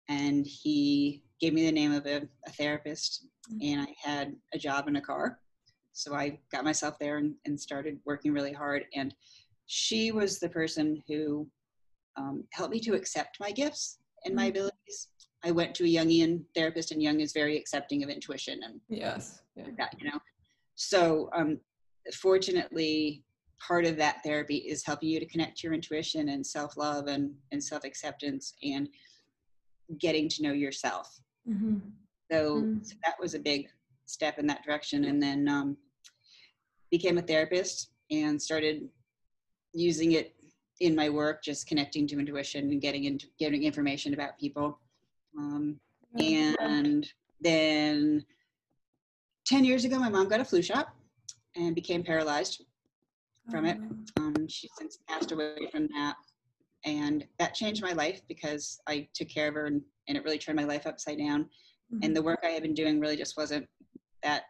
And 0.10 0.46
he 0.46 1.24
gave 1.40 1.54
me 1.54 1.66
the 1.66 1.72
name 1.72 1.92
of 1.92 2.06
a, 2.06 2.28
a 2.46 2.52
therapist. 2.52 3.28
And 3.62 3.82
I 3.82 3.94
had 4.02 4.36
a 4.54 4.58
job 4.58 4.88
in 4.88 4.96
a 4.96 5.02
car. 5.02 5.40
So 5.94 6.14
I 6.14 6.40
got 6.52 6.64
myself 6.64 7.00
there 7.00 7.18
and, 7.18 7.36
and 7.46 7.60
started 7.60 8.00
working 8.06 8.34
really 8.34 8.54
hard. 8.54 8.86
And 8.96 9.14
she 9.68 10.12
was 10.12 10.40
the 10.40 10.50
person 10.50 11.04
who 11.08 11.48
um, 12.16 12.44
helped 12.54 12.74
me 12.74 12.80
to 12.80 12.96
accept 12.96 13.40
my 13.40 13.52
gifts 13.52 14.00
and 14.26 14.34
my 14.34 14.46
Mhm. 14.48 14.50
abilities. 14.50 15.10
I 15.44 15.52
went 15.52 15.76
to 15.76 15.84
a 15.84 15.88
Jungian 15.88 16.46
therapist, 16.56 16.92
and 16.92 17.02
Jung 17.04 17.20
is 17.20 17.32
very 17.32 17.56
accepting 17.58 18.04
of 18.04 18.10
intuition 18.10 18.64
and 18.64 18.82
Yes. 18.90 19.44
Yeah. 19.56 19.70
that, 19.78 19.94
you 20.00 20.10
know. 20.10 20.20
So, 20.76 21.30
um, 21.34 21.60
fortunately, 22.14 23.24
part 23.60 23.86
of 23.86 23.98
that 23.98 24.24
therapy 24.24 24.58
is 24.58 24.86
helping 24.86 25.10
you 25.10 25.20
to 25.20 25.26
connect 25.26 25.58
to 25.58 25.68
your 25.68 25.74
intuition 25.74 26.30
and 26.30 26.46
self 26.46 26.78
love 26.78 27.08
and, 27.08 27.36
and 27.52 27.64
self 27.64 27.84
acceptance 27.84 28.56
and 28.64 28.90
getting 30.00 30.28
to 30.30 30.44
know 30.44 30.54
yourself. 30.54 31.22
hmm 31.46 31.80
So, 32.32 32.64
Mm. 32.64 32.86
so 32.86 32.96
that 33.06 33.20
was 33.20 33.34
a 33.36 33.40
big 33.40 33.70
step 34.06 34.40
in 34.40 34.48
that 34.48 34.64
direction. 34.64 35.06
And 35.06 35.22
then 35.22 35.48
um, 35.48 35.78
became 36.90 37.18
a 37.18 37.22
therapist 37.22 37.92
and 38.12 38.42
started 38.42 38.90
using 39.78 40.14
it 40.14 40.34
in 40.80 40.96
my 40.96 41.10
work, 41.10 41.44
just 41.44 41.68
connecting 41.68 42.08
to 42.08 42.20
intuition 42.20 42.72
and 42.72 42.82
getting 42.82 43.06
into 43.06 43.28
getting 43.40 43.64
information 43.64 44.14
about 44.14 44.38
people. 44.40 44.80
Um, 45.38 45.80
and 46.20 47.08
then 47.42 48.26
10 49.48 49.66
years 49.66 49.86
ago, 49.86 50.00
my 50.00 50.10
mom 50.10 50.28
got 50.28 50.40
a 50.40 50.46
flu 50.46 50.62
shot 50.62 50.94
and 51.56 51.76
became 51.76 52.04
paralyzed 52.04 52.64
from 53.50 53.66
it. 53.66 53.78
Um, 54.18 54.48
she's 54.48 54.72
since 54.78 55.00
passed 55.08 55.32
away 55.32 55.70
from 55.72 55.88
that. 55.88 56.16
And 56.86 57.26
that 57.40 57.54
changed 57.54 57.82
my 57.82 57.94
life 57.94 58.22
because 58.28 58.80
I 58.88 59.08
took 59.14 59.30
care 59.30 59.48
of 59.48 59.56
her 59.56 59.66
and, 59.66 59.82
and 60.08 60.18
it 60.18 60.24
really 60.24 60.38
turned 60.38 60.58
my 60.58 60.64
life 60.64 60.86
upside 60.86 61.18
down. 61.18 61.50
And 62.04 62.16
the 62.16 62.22
work 62.22 62.40
I 62.44 62.48
had 62.48 62.64
been 62.64 62.74
doing 62.74 63.00
really 63.00 63.16
just 63.16 63.38
wasn't 63.38 63.66
that 64.22 64.44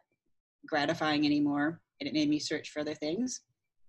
gratifying 0.66 1.26
anymore. 1.26 1.82
And 2.00 2.08
it 2.08 2.14
made 2.14 2.30
me 2.30 2.40
search 2.40 2.70
for 2.70 2.80
other 2.80 2.96
things. 2.96 3.42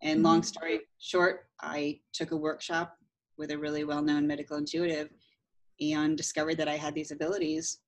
And 0.02 0.22
long 0.22 0.40
Mhm. 0.40 0.44
story 0.44 0.80
short, 0.98 1.46
I 1.60 2.00
took 2.12 2.30
a 2.30 2.36
workshop 2.36 2.96
with 3.36 3.50
a 3.50 3.58
really 3.58 3.84
well 3.84 4.02
known 4.02 4.26
medical 4.26 4.56
intuitive 4.56 5.10
and 5.80 6.16
discovered 6.16 6.56
that 6.56 6.68
I 6.68 6.76
had 6.76 6.94
these 6.94 7.10
abilities 7.10 7.80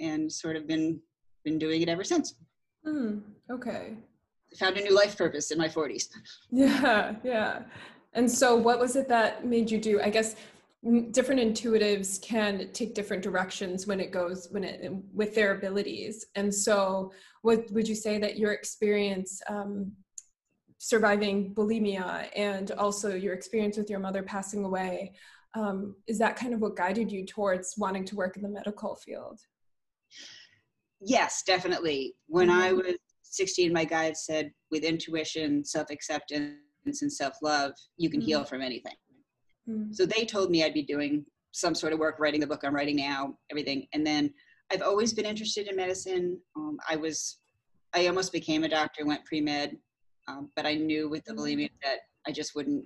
and 0.00 0.30
sort 0.32 0.56
of 0.56 0.66
been 0.66 1.00
been 1.44 1.58
doing 1.58 1.82
it 1.82 1.88
ever 1.88 2.04
since. 2.04 2.34
Hmm. 2.84 3.18
Okay. 3.50 3.96
Found 4.58 4.76
a 4.78 4.82
new 4.82 4.94
life 4.94 5.16
purpose 5.18 5.50
in 5.50 5.58
my 5.58 5.68
40s. 5.68 6.08
Yeah, 6.50 7.16
yeah. 7.22 7.62
And 8.14 8.30
so, 8.30 8.56
what 8.56 8.78
was 8.78 8.96
it 8.96 9.08
that 9.08 9.44
made 9.44 9.70
you 9.70 9.78
do? 9.78 10.00
I 10.00 10.08
guess 10.08 10.36
mm, 10.84 11.12
different 11.12 11.40
intuitives 11.40 12.22
can 12.22 12.70
take 12.72 12.94
different 12.94 13.22
directions 13.22 13.86
when 13.86 14.00
it 14.00 14.10
goes 14.12 14.48
when 14.52 14.64
it 14.64 14.90
with 15.12 15.34
their 15.34 15.56
abilities. 15.56 16.26
And 16.34 16.54
so, 16.54 17.12
what 17.42 17.70
would 17.72 17.88
you 17.88 17.94
say 17.94 18.18
that 18.18 18.38
your 18.38 18.52
experience 18.52 19.42
um, 19.48 19.92
surviving 20.84 21.54
bulimia 21.54 22.28
and 22.36 22.70
also 22.72 23.14
your 23.14 23.32
experience 23.32 23.78
with 23.78 23.88
your 23.88 23.98
mother 23.98 24.22
passing 24.22 24.66
away 24.66 25.14
um, 25.54 25.96
is 26.06 26.18
that 26.18 26.36
kind 26.36 26.52
of 26.52 26.60
what 26.60 26.76
guided 26.76 27.10
you 27.10 27.24
towards 27.24 27.74
wanting 27.78 28.04
to 28.04 28.14
work 28.14 28.36
in 28.36 28.42
the 28.42 28.48
medical 28.48 28.94
field 28.94 29.40
yes 31.00 31.42
definitely 31.46 32.14
when 32.26 32.48
mm-hmm. 32.48 32.60
i 32.60 32.72
was 32.72 32.96
16 33.22 33.72
my 33.72 33.86
guide 33.86 34.14
said 34.14 34.52
with 34.70 34.84
intuition 34.84 35.64
self-acceptance 35.64 36.54
and 37.00 37.10
self-love 37.10 37.72
you 37.96 38.10
can 38.10 38.20
mm-hmm. 38.20 38.26
heal 38.26 38.44
from 38.44 38.60
anything 38.60 38.96
mm-hmm. 39.66 39.90
so 39.90 40.04
they 40.04 40.26
told 40.26 40.50
me 40.50 40.64
i'd 40.64 40.74
be 40.74 40.82
doing 40.82 41.24
some 41.52 41.74
sort 41.74 41.94
of 41.94 41.98
work 41.98 42.16
writing 42.18 42.40
the 42.40 42.46
book 42.46 42.62
i'm 42.62 42.74
writing 42.74 42.96
now 42.96 43.34
everything 43.50 43.86
and 43.94 44.06
then 44.06 44.30
i've 44.70 44.82
always 44.82 45.14
been 45.14 45.24
interested 45.24 45.66
in 45.66 45.76
medicine 45.76 46.38
um, 46.56 46.76
i 46.90 46.94
was 46.94 47.38
i 47.94 48.06
almost 48.06 48.32
became 48.34 48.64
a 48.64 48.68
doctor 48.68 49.06
went 49.06 49.24
pre-med 49.24 49.78
um, 50.28 50.50
but 50.56 50.66
i 50.66 50.74
knew 50.74 51.08
with 51.08 51.24
the 51.24 51.32
mm-hmm. 51.32 51.42
bulimia 51.42 51.70
that 51.82 52.00
i 52.26 52.32
just 52.32 52.54
wouldn't 52.54 52.84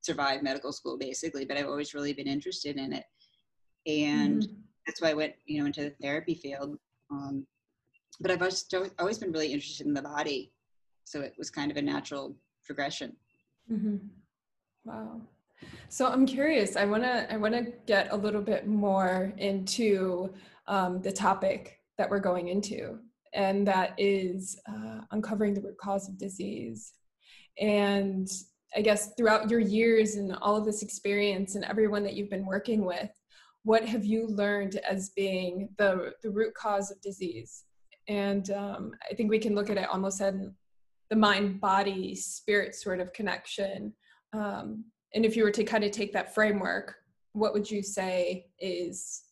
survive 0.00 0.42
medical 0.42 0.72
school 0.72 0.98
basically 0.98 1.44
but 1.44 1.56
i've 1.56 1.68
always 1.68 1.94
really 1.94 2.12
been 2.12 2.26
interested 2.26 2.76
in 2.76 2.92
it 2.92 3.04
and 3.86 4.42
mm-hmm. 4.42 4.52
that's 4.86 5.00
why 5.00 5.10
i 5.10 5.14
went 5.14 5.32
you 5.46 5.60
know 5.60 5.66
into 5.66 5.82
the 5.82 5.94
therapy 6.02 6.34
field 6.34 6.76
um, 7.10 7.46
but 8.20 8.30
i've 8.30 8.40
always, 8.42 8.64
always 8.98 9.18
been 9.18 9.32
really 9.32 9.52
interested 9.52 9.86
in 9.86 9.94
the 9.94 10.02
body 10.02 10.52
so 11.04 11.20
it 11.20 11.34
was 11.38 11.50
kind 11.50 11.70
of 11.70 11.76
a 11.76 11.82
natural 11.82 12.36
progression 12.64 13.14
mm-hmm. 13.70 13.96
wow 14.84 15.20
so 15.88 16.06
i'm 16.08 16.26
curious 16.26 16.76
i 16.76 16.84
want 16.84 17.02
to 17.02 17.32
i 17.32 17.36
want 17.36 17.54
to 17.54 17.72
get 17.86 18.12
a 18.12 18.16
little 18.16 18.42
bit 18.42 18.66
more 18.66 19.32
into 19.38 20.32
um, 20.68 21.00
the 21.02 21.12
topic 21.12 21.80
that 21.98 22.08
we're 22.08 22.20
going 22.20 22.48
into 22.48 22.98
and 23.34 23.66
that 23.66 23.94
is 23.98 24.60
uh, 24.68 25.00
uncovering 25.10 25.54
the 25.54 25.60
root 25.60 25.78
cause 25.78 26.08
of 26.08 26.18
disease 26.18 26.92
and 27.60 28.28
I 28.74 28.80
guess 28.80 29.14
throughout 29.16 29.50
your 29.50 29.60
years 29.60 30.14
and 30.14 30.34
all 30.36 30.56
of 30.56 30.64
this 30.64 30.82
experience 30.82 31.54
and 31.54 31.64
everyone 31.64 32.02
that 32.04 32.14
you've 32.14 32.30
been 32.30 32.46
working 32.46 32.84
with, 32.84 33.10
what 33.64 33.84
have 33.84 34.04
you 34.04 34.26
learned 34.28 34.76
as 34.88 35.10
being 35.10 35.68
the, 35.76 36.14
the 36.22 36.30
root 36.30 36.54
cause 36.54 36.90
of 36.90 37.00
disease? 37.00 37.64
And 38.08 38.50
um, 38.50 38.92
I 39.10 39.14
think 39.14 39.30
we 39.30 39.38
can 39.38 39.54
look 39.54 39.70
at 39.70 39.76
it 39.76 39.88
almost 39.88 40.20
as 40.20 40.34
the 41.10 41.16
mind 41.16 41.60
body 41.60 42.14
spirit 42.14 42.74
sort 42.74 43.00
of 43.00 43.12
connection. 43.12 43.92
Um, 44.32 44.84
and 45.14 45.24
if 45.24 45.36
you 45.36 45.44
were 45.44 45.50
to 45.50 45.64
kind 45.64 45.84
of 45.84 45.90
take 45.90 46.12
that 46.14 46.34
framework, 46.34 46.94
what 47.34 47.52
would 47.52 47.70
you 47.70 47.82
say 47.82 48.46
is 48.58 49.22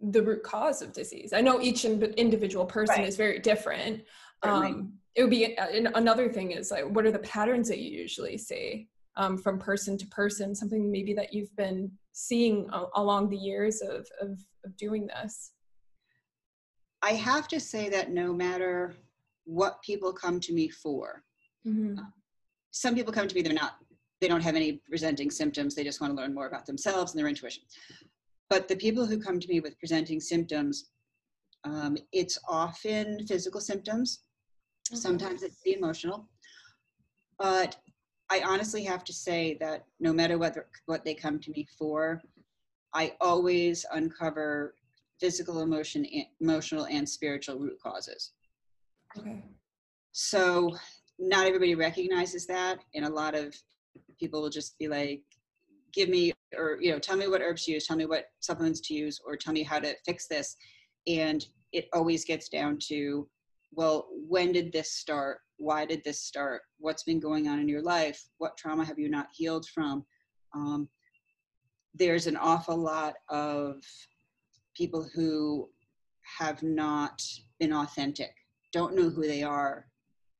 the 0.00 0.22
root 0.22 0.42
cause 0.42 0.82
of 0.82 0.92
disease? 0.92 1.32
I 1.32 1.40
know 1.40 1.60
each 1.60 1.84
individual 1.84 2.66
person 2.66 2.96
right. 2.96 3.08
is 3.08 3.16
very 3.16 3.38
different. 3.38 4.02
Um, 4.42 4.98
it 5.16 5.22
would 5.22 5.30
be 5.30 5.56
another 5.94 6.28
thing 6.28 6.52
is 6.52 6.70
like 6.70 6.84
what 6.84 7.06
are 7.06 7.10
the 7.10 7.18
patterns 7.20 7.68
that 7.68 7.78
you 7.78 7.90
usually 7.90 8.36
see 8.36 8.88
um, 9.16 9.38
from 9.38 9.58
person 9.58 9.96
to 9.96 10.06
person 10.08 10.54
something 10.54 10.92
maybe 10.92 11.14
that 11.14 11.32
you've 11.32 11.54
been 11.56 11.90
seeing 12.12 12.68
along 12.94 13.30
the 13.30 13.36
years 13.36 13.80
of, 13.80 14.06
of, 14.20 14.38
of 14.64 14.76
doing 14.76 15.06
this 15.06 15.52
i 17.02 17.10
have 17.10 17.48
to 17.48 17.58
say 17.58 17.88
that 17.88 18.10
no 18.10 18.32
matter 18.32 18.94
what 19.44 19.82
people 19.82 20.12
come 20.12 20.38
to 20.38 20.52
me 20.52 20.68
for 20.68 21.24
mm-hmm. 21.66 21.98
some 22.70 22.94
people 22.94 23.12
come 23.12 23.26
to 23.26 23.34
me 23.34 23.42
they're 23.42 23.52
not 23.52 23.76
they 24.20 24.28
don't 24.28 24.42
have 24.42 24.56
any 24.56 24.80
presenting 24.88 25.30
symptoms 25.30 25.74
they 25.74 25.84
just 25.84 26.00
want 26.00 26.14
to 26.14 26.20
learn 26.20 26.34
more 26.34 26.46
about 26.46 26.66
themselves 26.66 27.12
and 27.12 27.18
their 27.18 27.28
intuition 27.28 27.62
but 28.48 28.68
the 28.68 28.76
people 28.76 29.06
who 29.06 29.18
come 29.20 29.40
to 29.40 29.48
me 29.48 29.60
with 29.60 29.78
presenting 29.78 30.20
symptoms 30.20 30.90
um, 31.66 31.96
it's 32.12 32.38
often 32.48 33.26
physical 33.26 33.60
symptoms. 33.60 34.20
Sometimes 34.84 35.42
it's 35.42 35.60
the 35.64 35.76
emotional. 35.76 36.28
But 37.38 37.76
I 38.30 38.42
honestly 38.46 38.84
have 38.84 39.04
to 39.04 39.12
say 39.12 39.56
that 39.60 39.84
no 39.98 40.12
matter 40.12 40.38
what, 40.38 40.56
what 40.86 41.04
they 41.04 41.14
come 41.14 41.40
to 41.40 41.50
me 41.50 41.66
for, 41.78 42.22
I 42.94 43.14
always 43.20 43.84
uncover 43.92 44.74
physical 45.20 45.62
emotion, 45.62 46.06
emotional 46.40 46.86
and 46.86 47.08
spiritual 47.08 47.58
root 47.58 47.78
causes. 47.82 48.32
Okay. 49.18 49.42
So 50.12 50.76
not 51.18 51.46
everybody 51.46 51.74
recognizes 51.74 52.46
that, 52.46 52.78
and 52.94 53.04
a 53.04 53.10
lot 53.10 53.34
of 53.34 53.54
people 54.20 54.40
will 54.40 54.50
just 54.50 54.78
be 54.78 54.88
like, 54.88 55.22
"Give 55.96 56.08
me, 56.08 56.32
or 56.56 56.78
you 56.80 56.92
know, 56.92 57.00
tell 57.00 57.16
me 57.16 57.26
what 57.26 57.40
herbs 57.40 57.64
to 57.64 57.72
use, 57.72 57.86
tell 57.86 57.96
me 57.96 58.06
what 58.06 58.26
supplements 58.38 58.80
to 58.82 58.94
use, 58.94 59.20
or 59.26 59.36
tell 59.36 59.52
me 59.52 59.64
how 59.64 59.80
to 59.80 59.96
fix 60.04 60.28
this," 60.28 60.54
and 61.08 61.44
it 61.72 61.88
always 61.92 62.24
gets 62.24 62.48
down 62.48 62.78
to 62.88 63.28
well, 63.76 64.08
when 64.28 64.52
did 64.52 64.72
this 64.72 64.92
start? 64.92 65.40
Why 65.58 65.84
did 65.84 66.02
this 66.04 66.20
start? 66.20 66.62
What's 66.78 67.04
been 67.04 67.20
going 67.20 67.46
on 67.48 67.60
in 67.60 67.68
your 67.68 67.82
life? 67.82 68.22
What 68.38 68.56
trauma 68.56 68.84
have 68.84 68.98
you 68.98 69.08
not 69.08 69.28
healed 69.32 69.66
from? 69.74 70.04
Um, 70.54 70.88
there's 71.94 72.26
an 72.26 72.36
awful 72.36 72.76
lot 72.76 73.14
of 73.28 73.76
people 74.74 75.06
who 75.14 75.68
have 76.38 76.62
not 76.62 77.22
been 77.58 77.72
authentic, 77.72 78.34
don't 78.72 78.94
know 78.94 79.08
who 79.08 79.22
they 79.22 79.42
are, 79.42 79.86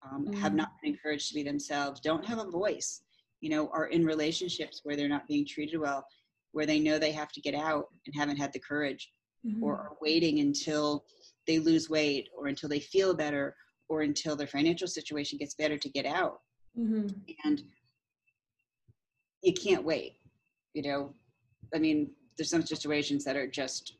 um, 0.04 0.26
mm. 0.26 0.34
have 0.34 0.54
not 0.54 0.72
been 0.82 0.92
encouraged 0.92 1.28
to 1.28 1.34
be 1.34 1.42
themselves, 1.42 2.00
don't 2.00 2.24
have 2.24 2.38
a 2.38 2.50
voice, 2.50 3.02
you 3.40 3.50
know, 3.50 3.68
are 3.72 3.86
in 3.86 4.04
relationships 4.04 4.80
where 4.84 4.96
they're 4.96 5.08
not 5.08 5.28
being 5.28 5.46
treated 5.46 5.78
well, 5.78 6.06
where 6.52 6.66
they 6.66 6.78
know 6.78 6.98
they 6.98 7.12
have 7.12 7.32
to 7.32 7.40
get 7.40 7.54
out 7.54 7.86
and 8.06 8.14
haven't 8.14 8.36
had 8.36 8.52
the 8.52 8.58
courage, 8.58 9.10
mm-hmm. 9.46 9.62
or 9.62 9.74
are 9.74 9.96
waiting 10.00 10.40
until 10.40 11.04
they 11.46 11.58
lose 11.58 11.88
weight 11.88 12.28
or 12.36 12.46
until 12.46 12.68
they 12.68 12.80
feel 12.80 13.14
better 13.14 13.54
or 13.88 14.02
until 14.02 14.36
their 14.36 14.46
financial 14.46 14.88
situation 14.88 15.38
gets 15.38 15.54
better 15.54 15.78
to 15.78 15.88
get 15.88 16.06
out 16.06 16.40
mm-hmm. 16.78 17.06
and 17.44 17.62
you 19.42 19.52
can't 19.52 19.84
wait 19.84 20.16
you 20.74 20.82
know 20.82 21.14
i 21.74 21.78
mean 21.78 22.10
there's 22.36 22.50
some 22.50 22.64
situations 22.64 23.24
that 23.24 23.36
are 23.36 23.46
just 23.46 23.96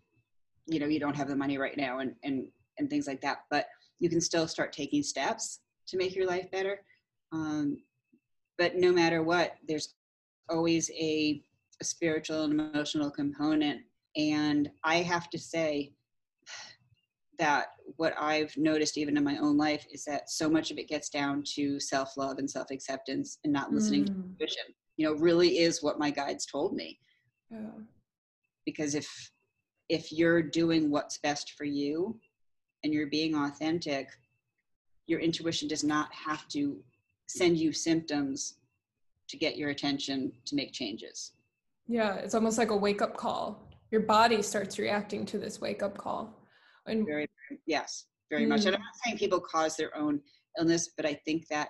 you 0.67 0.81
know 0.81 0.87
you 0.87 1.01
don't 1.01 1.17
have 1.17 1.29
the 1.29 1.37
money 1.37 1.59
right 1.59 1.77
now 1.77 1.99
and 2.01 2.15
and 2.25 2.47
and 2.79 2.91
things 2.91 3.07
like 3.07 3.21
that 3.21 3.39
but 3.51 3.67
you 3.99 4.11
can 4.11 4.21
still 4.21 4.49
start 4.49 4.73
taking 4.73 5.03
steps 5.03 5.61
to 5.87 5.97
make 5.97 6.15
your 6.15 6.27
life 6.27 6.51
better 6.51 6.81
um, 7.33 7.79
but 8.59 8.77
no 8.77 8.93
matter 8.93 9.23
what 9.23 9.55
there's 9.67 9.95
always 10.49 10.91
a, 10.91 11.43
a 11.81 11.85
spiritual 11.85 12.45
and 12.45 12.61
emotional 12.61 13.11
component 13.11 13.81
and 14.17 14.71
i 14.85 14.97
have 14.97 15.29
to 15.31 15.39
say 15.39 15.93
that 17.39 17.67
what 17.97 18.15
I've 18.19 18.57
noticed 18.57 18.99
even 18.99 19.17
in 19.17 19.25
my 19.25 19.39
own 19.39 19.57
life 19.57 19.87
is 19.91 20.05
that 20.05 20.31
so 20.31 20.49
much 20.49 20.71
of 20.71 20.79
it 20.79 20.89
gets 20.89 21.09
down 21.09 21.43
to 21.55 21.79
self 21.81 22.17
love 22.17 22.39
and 22.39 22.51
self 22.51 22.71
acceptance 22.71 23.39
and 23.45 23.53
not 23.53 23.73
listening 23.73 24.05
mm. 24.05 24.07
to 24.07 24.13
intuition. 24.13 24.65
You 24.97 25.07
know, 25.07 25.15
really 25.15 25.59
is 25.59 25.83
what 25.83 25.99
my 25.99 26.11
guides 26.11 26.47
told 26.47 26.75
me. 26.75 26.99
Yeah. 27.51 27.71
Because 28.65 28.95
if 28.95 29.31
if 29.89 30.11
you're 30.11 30.43
doing 30.43 30.91
what's 30.91 31.19
best 31.19 31.53
for 31.57 31.65
you 31.65 32.19
and 32.83 32.93
you're 32.93 33.07
being 33.07 33.35
authentic, 33.35 34.09
your 35.07 35.21
intuition 35.21 35.69
does 35.69 35.85
not 35.85 36.13
have 36.13 36.49
to 36.49 36.83
send 37.27 37.59
you 37.59 37.73
symptoms 37.73 38.55
to 39.29 39.37
get 39.37 39.57
your 39.57 39.71
attention 39.71 40.33
to 40.45 40.55
make 40.55 40.73
changes. 40.73 41.33
Yeah, 41.89 42.15
it's 42.17 42.35
almost 42.35 42.59
like 42.59 42.71
a 42.71 42.77
wake 42.77 43.03
up 43.03 43.17
call. 43.17 43.69
Your 43.91 44.03
body 44.03 44.43
starts 44.43 44.79
reacting 44.79 45.25
to 45.27 45.39
this 45.39 45.61
wake 45.61 45.83
up 45.83 45.97
call. 45.97 46.43
And 46.87 47.05
very, 47.05 47.29
yes, 47.67 48.07
very 48.31 48.45
mm. 48.45 48.49
much. 48.49 48.65
And 48.65 48.75
I'm 48.75 48.81
not 48.81 48.95
saying 49.05 49.19
people 49.19 49.41
cause 49.41 49.77
their 49.77 49.97
own 49.97 50.21
illness, 50.59 50.91
but 50.97 51.07
I 51.07 51.15
think 51.25 51.49
that 51.49 51.69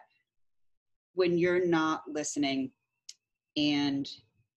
when 1.15 1.39
you're 1.39 1.67
not 1.67 2.03
listening 2.07 2.71
and 3.57 4.07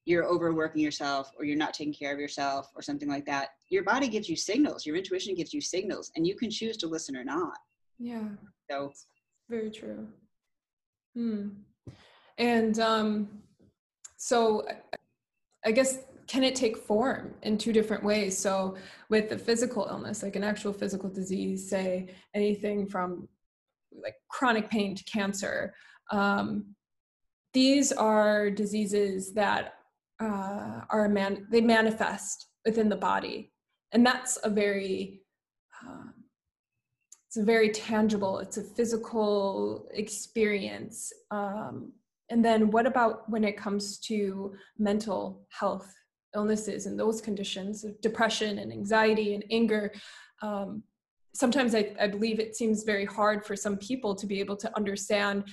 you're 0.06 0.26
overworking 0.26 0.82
yourself 0.82 1.32
or 1.38 1.46
you're 1.46 1.58
not 1.58 1.74
taking 1.74 1.94
care 1.94 2.14
of 2.14 2.20
yourself 2.20 2.70
or 2.76 2.82
something 2.82 3.08
like 3.08 3.26
that, 3.26 3.50
your 3.70 3.84
body 3.84 4.08
gives 4.08 4.28
you 4.28 4.36
signals, 4.36 4.86
your 4.86 4.96
intuition 4.96 5.36
gives 5.36 5.54
you 5.54 5.62
signals, 5.62 6.12
and 6.16 6.26
you 6.26 6.36
can 6.36 6.50
choose 6.50 6.78
to 6.78 6.88
listen 6.88 7.16
or 7.16 7.24
not. 7.24 7.58
Yeah. 8.00 8.28
So 8.70 8.92
very 9.50 9.72
true. 9.72 10.08
Hmm. 11.16 11.50
And 12.38 12.80
um, 12.80 13.30
so 14.18 14.66
I 15.66 15.72
guess 15.72 16.00
can 16.30 16.44
it 16.44 16.56
take 16.56 16.78
form 16.78 17.34
in 17.42 17.58
two 17.58 17.74
different 17.74 18.04
ways 18.04 18.38
so 18.38 18.76
with 19.10 19.30
the 19.30 19.38
physical 19.38 19.88
illness 19.90 20.22
like 20.22 20.36
an 20.36 20.44
actual 20.44 20.72
physical 20.72 21.10
disease 21.10 21.68
say 21.68 22.08
anything 22.36 22.88
from 22.88 23.28
like 24.04 24.14
chronic 24.30 24.70
pain 24.70 24.94
to 24.96 25.04
cancer 25.06 25.74
um, 26.12 26.66
these 27.54 27.92
are 27.92 28.52
diseases 28.52 29.34
that 29.34 29.74
uh, 30.22 30.82
are 30.92 31.10
man 31.10 31.48
they 31.50 31.62
manifest 31.62 32.50
within 32.64 32.90
the 32.90 32.96
body 32.96 33.52
and 33.92 34.06
that's 34.06 34.38
a 34.44 34.50
very 34.50 35.22
uh, 35.84 36.09
it's 37.30 37.38
very 37.46 37.70
tangible 37.70 38.40
it's 38.40 38.58
a 38.58 38.64
physical 38.64 39.88
experience 39.94 41.14
um, 41.30 41.92
and 42.32 42.44
then 42.44 42.72
what 42.72 42.88
about 42.88 43.30
when 43.30 43.44
it 43.44 43.56
comes 43.56 44.00
to 44.00 44.54
mental 44.80 45.46
health 45.50 45.94
illnesses 46.36 46.88
and 46.88 47.00
those 47.00 47.22
conditions 47.22 47.84
of 47.84 48.00
depression 48.02 48.60
and 48.60 48.72
anxiety 48.72 49.36
and 49.36 49.44
anger 49.52 49.92
um, 50.42 50.84
sometimes 51.34 51.76
I, 51.76 51.96
I, 52.00 52.08
believe 52.08 52.40
it 52.40 52.56
seems 52.56 52.84
very 52.84 53.06
hard 53.06 53.46
for 53.46 53.56
some 53.56 53.78
people 53.78 54.16
to 54.16 54.26
be 54.26 54.40
able 54.40 54.58
to 54.58 54.76
understand 54.76 55.46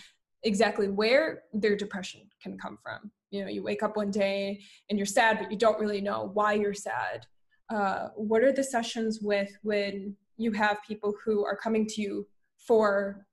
exactly 0.42 0.88
where 0.88 1.42
their 1.52 1.76
depression 1.76 2.22
can 2.42 2.56
come 2.56 2.78
from. 2.82 3.10
You 3.30 3.42
know, 3.42 3.50
you 3.50 3.62
wake 3.62 3.82
up 3.82 3.96
one 3.96 4.10
day 4.10 4.60
and 4.88 4.98
you're 4.98 5.06
sad, 5.06 5.38
but 5.38 5.50
you 5.50 5.58
don't 5.58 5.78
really 5.78 6.00
know 6.00 6.30
why 6.34 6.54
you're 6.54 6.74
sad. 6.74 7.26
Uh, 7.68 8.08
what 8.14 8.42
are 8.42 8.52
the 8.52 8.62
sessions 8.62 9.20
with 9.20 9.50
when 9.62 10.16
you 10.36 10.52
have 10.52 10.78
people 10.86 11.14
who 11.24 11.44
are 11.44 11.56
coming 11.56 11.86
to 11.86 12.02
you 12.02 12.26
for 12.58 13.26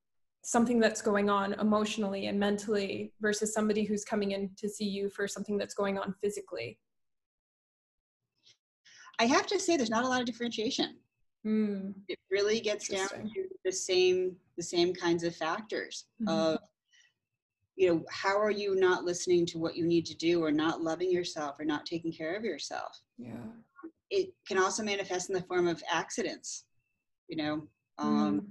something 0.43 0.79
that's 0.79 1.01
going 1.01 1.29
on 1.29 1.53
emotionally 1.53 2.27
and 2.27 2.39
mentally 2.39 3.13
versus 3.21 3.53
somebody 3.53 3.83
who's 3.83 4.03
coming 4.03 4.31
in 4.31 4.49
to 4.57 4.67
see 4.67 4.85
you 4.85 5.09
for 5.09 5.27
something 5.27 5.57
that's 5.57 5.73
going 5.73 5.97
on 5.97 6.13
physically? 6.21 6.77
I 9.19 9.25
have 9.25 9.47
to 9.47 9.59
say, 9.59 9.77
there's 9.77 9.89
not 9.89 10.03
a 10.03 10.07
lot 10.07 10.19
of 10.19 10.25
differentiation. 10.25 10.97
Mm. 11.45 11.93
It 12.07 12.17
really 12.31 12.59
gets 12.59 12.87
down 12.87 13.09
to 13.09 13.45
the 13.65 13.71
same 13.71 14.35
the 14.55 14.63
same 14.63 14.93
kinds 14.93 15.23
of 15.23 15.35
factors 15.35 16.05
mm-hmm. 16.21 16.29
of 16.29 16.59
you 17.75 17.89
know 17.89 18.03
how 18.09 18.39
are 18.39 18.51
you 18.51 18.75
not 18.75 19.03
listening 19.03 19.45
to 19.47 19.57
what 19.57 19.75
you 19.75 19.85
need 19.85 20.05
to 20.05 20.15
do 20.15 20.43
or 20.43 20.51
not 20.51 20.81
loving 20.81 21.11
yourself 21.11 21.59
or 21.59 21.65
not 21.65 21.85
taking 21.85 22.13
care 22.13 22.35
of 22.35 22.43
yourself 22.43 23.01
yeah 23.17 23.33
it 24.09 24.29
can 24.47 24.57
also 24.57 24.83
manifest 24.83 25.29
in 25.29 25.35
the 25.35 25.41
form 25.41 25.67
of 25.67 25.81
accidents 25.91 26.65
you 27.27 27.37
know 27.37 27.67
um, 27.99 28.41
mm. 28.41 28.45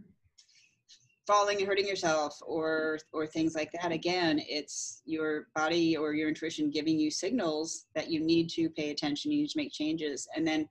falling 1.26 1.58
and 1.58 1.66
hurting 1.66 1.86
yourself 1.86 2.38
or 2.42 2.98
or 3.12 3.26
things 3.26 3.54
like 3.54 3.70
that 3.72 3.92
again 3.92 4.40
it's 4.46 5.02
your 5.04 5.48
body 5.54 5.96
or 5.96 6.14
your 6.14 6.28
intuition 6.28 6.70
giving 6.70 6.98
you 6.98 7.10
signals 7.10 7.86
that 7.94 8.10
you 8.10 8.20
need 8.20 8.48
to 8.48 8.68
pay 8.70 8.90
attention 8.90 9.30
you 9.30 9.42
need 9.42 9.50
to 9.50 9.58
make 9.58 9.72
changes 9.72 10.28
and 10.36 10.46
then 10.46 10.68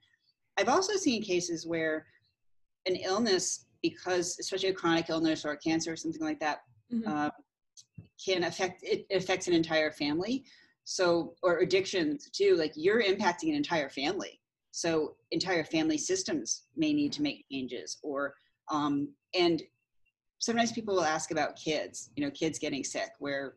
i've 0.58 0.70
also 0.70 0.93
seen 0.93 1.22
cases 1.22 1.67
where 1.67 2.05
an 2.86 2.96
illness 2.96 3.65
because 3.81 4.38
especially 4.39 4.70
a 4.70 4.74
chronic 4.74 5.10
illness 5.10 5.46
or 5.46 5.55
cancer 5.55 5.93
or 5.93 5.96
something 5.96 6.22
like 6.22 6.39
that 6.39 6.62
mm-hmm. 6.93 7.10
uh, 7.10 7.29
can 8.24 8.43
affect 8.43 8.81
it 8.84 9.05
affects 9.12 9.48
an 9.48 9.53
entire 9.53 9.91
family 9.91 10.43
so 10.84 11.34
or 11.43 11.60
addictions 11.60 12.29
too 12.31 12.55
like 12.55 12.74
you're 12.75 13.01
impacting 13.01 13.50
an 13.50 13.55
entire 13.55 13.89
family 13.89 14.40
so 14.71 15.15
entire 15.31 15.63
family 15.63 15.97
systems 15.97 16.63
may 16.75 16.93
need 16.93 17.11
to 17.13 17.21
make 17.21 17.45
changes 17.51 17.97
or 18.03 18.33
um, 18.69 19.09
and 19.33 19.61
sometimes 20.39 20.71
people 20.71 20.95
will 20.95 21.03
ask 21.03 21.31
about 21.31 21.55
kids 21.55 22.09
you 22.15 22.23
know 22.23 22.31
kids 22.31 22.57
getting 22.57 22.83
sick 22.83 23.11
where 23.19 23.55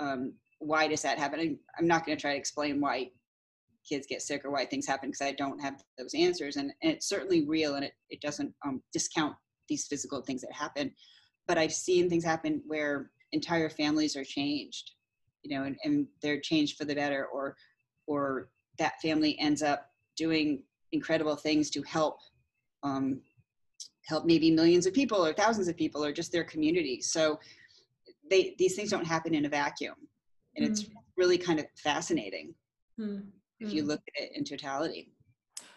um, 0.00 0.32
why 0.60 0.88
does 0.88 1.02
that 1.02 1.18
happen? 1.18 1.58
I'm 1.78 1.86
not 1.86 2.04
going 2.04 2.16
to 2.16 2.20
try 2.20 2.32
to 2.32 2.38
explain 2.38 2.80
why 2.80 3.10
kids 3.88 4.06
get 4.06 4.22
sick 4.22 4.44
or 4.44 4.50
why 4.50 4.66
things 4.66 4.86
happen 4.86 5.08
because 5.08 5.26
i 5.26 5.32
don't 5.32 5.62
have 5.62 5.82
those 5.96 6.12
answers 6.12 6.56
and, 6.56 6.72
and, 6.82 6.92
it's 6.92 7.08
certainly 7.08 7.46
real 7.46 7.76
and 7.76 7.84
it, 7.84 7.92
it 8.10 8.20
doesn't 8.20 8.52
um, 8.66 8.82
discount 8.92 9.34
these 9.66 9.86
physical 9.86 10.20
things 10.20 10.42
that 10.42 10.52
happen 10.52 10.92
but 11.46 11.56
i've 11.56 11.72
seen 11.72 12.10
things 12.10 12.24
happen 12.24 12.60
where 12.66 13.10
entire 13.32 13.70
families 13.70 14.14
are 14.14 14.24
changed 14.24 14.90
you 15.42 15.56
know 15.56 15.64
and, 15.64 15.76
and 15.84 16.06
they're 16.20 16.40
changed 16.40 16.76
for 16.76 16.84
the 16.84 16.94
better 16.94 17.28
or 17.32 17.56
or 18.06 18.50
that 18.78 19.00
family 19.00 19.38
ends 19.38 19.62
up 19.62 19.90
doing 20.18 20.62
incredible 20.92 21.36
things 21.36 21.70
to 21.70 21.82
help 21.82 22.18
um, 22.82 23.20
help 24.06 24.24
maybe 24.24 24.50
millions 24.50 24.86
of 24.86 24.92
people 24.92 25.24
or 25.24 25.32
thousands 25.32 25.68
of 25.68 25.76
people 25.76 26.04
or 26.04 26.12
just 26.12 26.32
their 26.32 26.44
community 26.44 27.00
so 27.00 27.38
they 28.30 28.54
these 28.58 28.74
things 28.74 28.90
don't 28.90 29.06
happen 29.06 29.34
in 29.34 29.44
a 29.44 29.48
vacuum 29.48 29.94
and 30.56 30.66
mm. 30.66 30.70
it's 30.70 30.86
really 31.16 31.38
kind 31.38 31.58
of 31.58 31.66
fascinating 31.76 32.54
mm. 32.98 33.22
if 33.60 33.72
you 33.72 33.82
hmm. 33.82 33.88
look 33.88 34.00
at 34.16 34.24
it 34.24 34.30
in 34.34 34.44
totality 34.44 35.12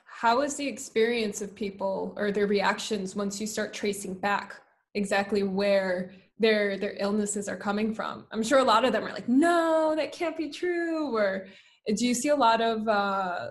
how 0.06 0.42
is 0.42 0.56
the 0.56 0.68
experience 0.68 1.42
of 1.42 1.54
people 1.56 2.14
or 2.18 2.32
their 2.32 2.48
reactions 2.48 3.16
once 3.16 3.40
you 3.40 3.48
start 3.48 3.74
tracing 3.74 4.14
back 4.14 4.62
exactly 4.96 5.44
where 5.44 6.14
their 6.40 6.78
their 6.78 6.96
illnesses 7.00 7.50
are 7.50 7.58
coming 7.58 7.94
from 7.94 8.26
i'm 8.32 8.44
sure 8.44 8.60
a 8.60 8.64
lot 8.64 8.86
of 8.86 8.94
them 8.94 9.04
are 9.04 9.14
like 9.14 9.28
no 9.28 9.94
that 9.96 10.12
can't 10.12 10.38
be 10.38 10.50
true 10.50 11.16
or 11.16 11.48
do 11.96 12.06
you 12.06 12.14
see 12.14 12.30
a 12.30 12.36
lot 12.36 12.62
of 12.62 12.88
uh, 12.88 13.50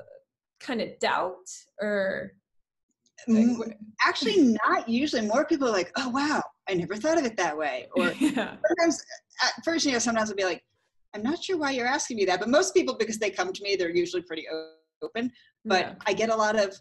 kind 0.60 0.80
of 0.80 0.88
doubt 1.00 1.48
or 1.80 2.32
actually 4.06 4.56
not 4.66 4.88
usually. 4.88 5.26
More 5.26 5.44
people 5.44 5.68
are 5.68 5.72
like 5.72 5.92
oh 5.96 6.08
wow 6.10 6.42
i 6.68 6.74
never 6.74 6.96
thought 6.96 7.18
of 7.18 7.24
it 7.24 7.36
that 7.36 7.56
way. 7.56 7.88
Or 7.96 8.12
yeah. 8.20 8.56
sometimes 8.68 9.02
at 9.42 9.64
first 9.64 9.84
you 9.84 9.92
know 9.92 9.98
sometimes 9.98 10.30
i'll 10.30 10.36
be 10.36 10.44
like 10.44 10.62
i'm 11.14 11.22
not 11.22 11.42
sure 11.42 11.56
why 11.56 11.72
you're 11.72 11.86
asking 11.86 12.16
me 12.18 12.24
that. 12.26 12.40
But 12.40 12.48
most 12.48 12.74
people 12.74 12.96
because 12.96 13.18
they 13.18 13.30
come 13.30 13.52
to 13.52 13.62
me 13.62 13.76
they're 13.76 13.90
usually 13.94 14.22
pretty 14.22 14.46
open. 15.02 15.30
But 15.64 15.86
yeah. 15.86 15.94
i 16.06 16.12
get 16.12 16.30
a 16.30 16.36
lot 16.36 16.58
of 16.58 16.76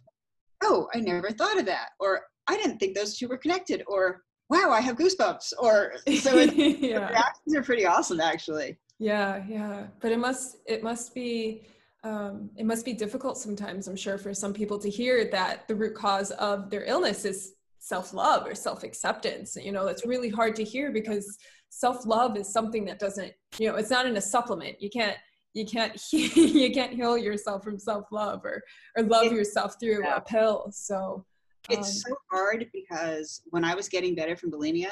oh 0.63 0.87
i 0.93 0.99
never 0.99 1.31
thought 1.31 1.59
of 1.59 1.65
that. 1.65 1.89
Or 1.99 2.21
i 2.47 2.55
didn't 2.55 2.79
think 2.79 2.95
those 2.95 3.17
two 3.17 3.27
were 3.27 3.37
connected. 3.37 3.83
Or 3.87 4.23
wow 4.49 4.69
i 4.71 4.81
have 4.81 4.97
goosebumps. 4.97 5.53
Or 5.57 5.93
so 6.19 6.35
yeah. 6.35 6.99
the 6.99 7.05
reactions 7.07 7.55
are 7.55 7.63
pretty 7.63 7.85
awesome 7.85 8.19
actually. 8.19 8.77
Yeah 8.99 9.43
yeah. 9.47 9.87
But 10.01 10.11
it 10.11 10.19
must 10.19 10.57
it 10.65 10.83
must 10.83 11.13
be 11.13 11.63
um, 12.03 12.49
it 12.55 12.65
must 12.65 12.85
be 12.85 12.93
difficult 12.93 13.37
sometimes, 13.37 13.87
I'm 13.87 13.95
sure, 13.95 14.17
for 14.17 14.33
some 14.33 14.53
people 14.53 14.79
to 14.79 14.89
hear 14.89 15.29
that 15.31 15.67
the 15.67 15.75
root 15.75 15.95
cause 15.95 16.31
of 16.31 16.69
their 16.69 16.85
illness 16.85 17.25
is 17.25 17.53
self 17.79 18.13
love 18.13 18.47
or 18.47 18.55
self 18.55 18.83
acceptance. 18.83 19.57
You 19.61 19.71
know, 19.71 19.87
it's 19.87 20.05
really 20.05 20.29
hard 20.29 20.55
to 20.57 20.63
hear 20.63 20.91
because 20.91 21.37
self 21.69 22.05
love 22.05 22.37
is 22.37 22.51
something 22.51 22.85
that 22.85 22.99
doesn't, 22.99 23.33
you 23.57 23.67
know, 23.69 23.75
it's 23.75 23.89
not 23.89 24.05
in 24.05 24.15
a 24.17 24.21
supplement. 24.21 24.81
You 24.81 24.89
can't. 24.89 25.17
You 25.55 25.65
can't 25.65 25.99
you 26.13 26.71
can't 26.71 26.93
heal 26.93 27.17
yourself 27.17 27.63
from 27.63 27.79
self 27.79 28.05
love 28.11 28.45
or 28.45 28.61
or 28.95 29.03
love 29.03 29.25
it, 29.25 29.31
yourself 29.31 29.77
through 29.79 30.03
yeah. 30.03 30.17
a 30.17 30.21
pill. 30.21 30.69
So 30.71 31.25
um, 31.71 31.77
it's 31.77 32.03
so 32.03 32.15
hard 32.31 32.67
because 32.71 33.41
when 33.49 33.65
I 33.65 33.73
was 33.73 33.89
getting 33.89 34.13
better 34.13 34.35
from 34.35 34.51
bulimia, 34.51 34.91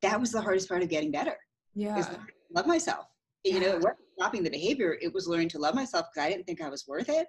that 0.00 0.18
was 0.20 0.32
the 0.32 0.40
hardest 0.40 0.68
part 0.68 0.82
of 0.82 0.88
getting 0.88 1.12
better. 1.12 1.36
Yeah, 1.76 2.04
love 2.52 2.66
myself. 2.66 3.06
You 3.44 3.60
know, 3.60 3.76
it 3.76 3.96
stopping 4.22 4.44
the 4.44 4.50
behavior, 4.50 4.96
it 5.00 5.12
was 5.12 5.26
learning 5.26 5.48
to 5.48 5.58
love 5.58 5.74
myself 5.74 6.06
because 6.12 6.26
I 6.26 6.30
didn't 6.30 6.46
think 6.46 6.62
I 6.62 6.68
was 6.68 6.86
worth 6.86 7.08
it. 7.08 7.26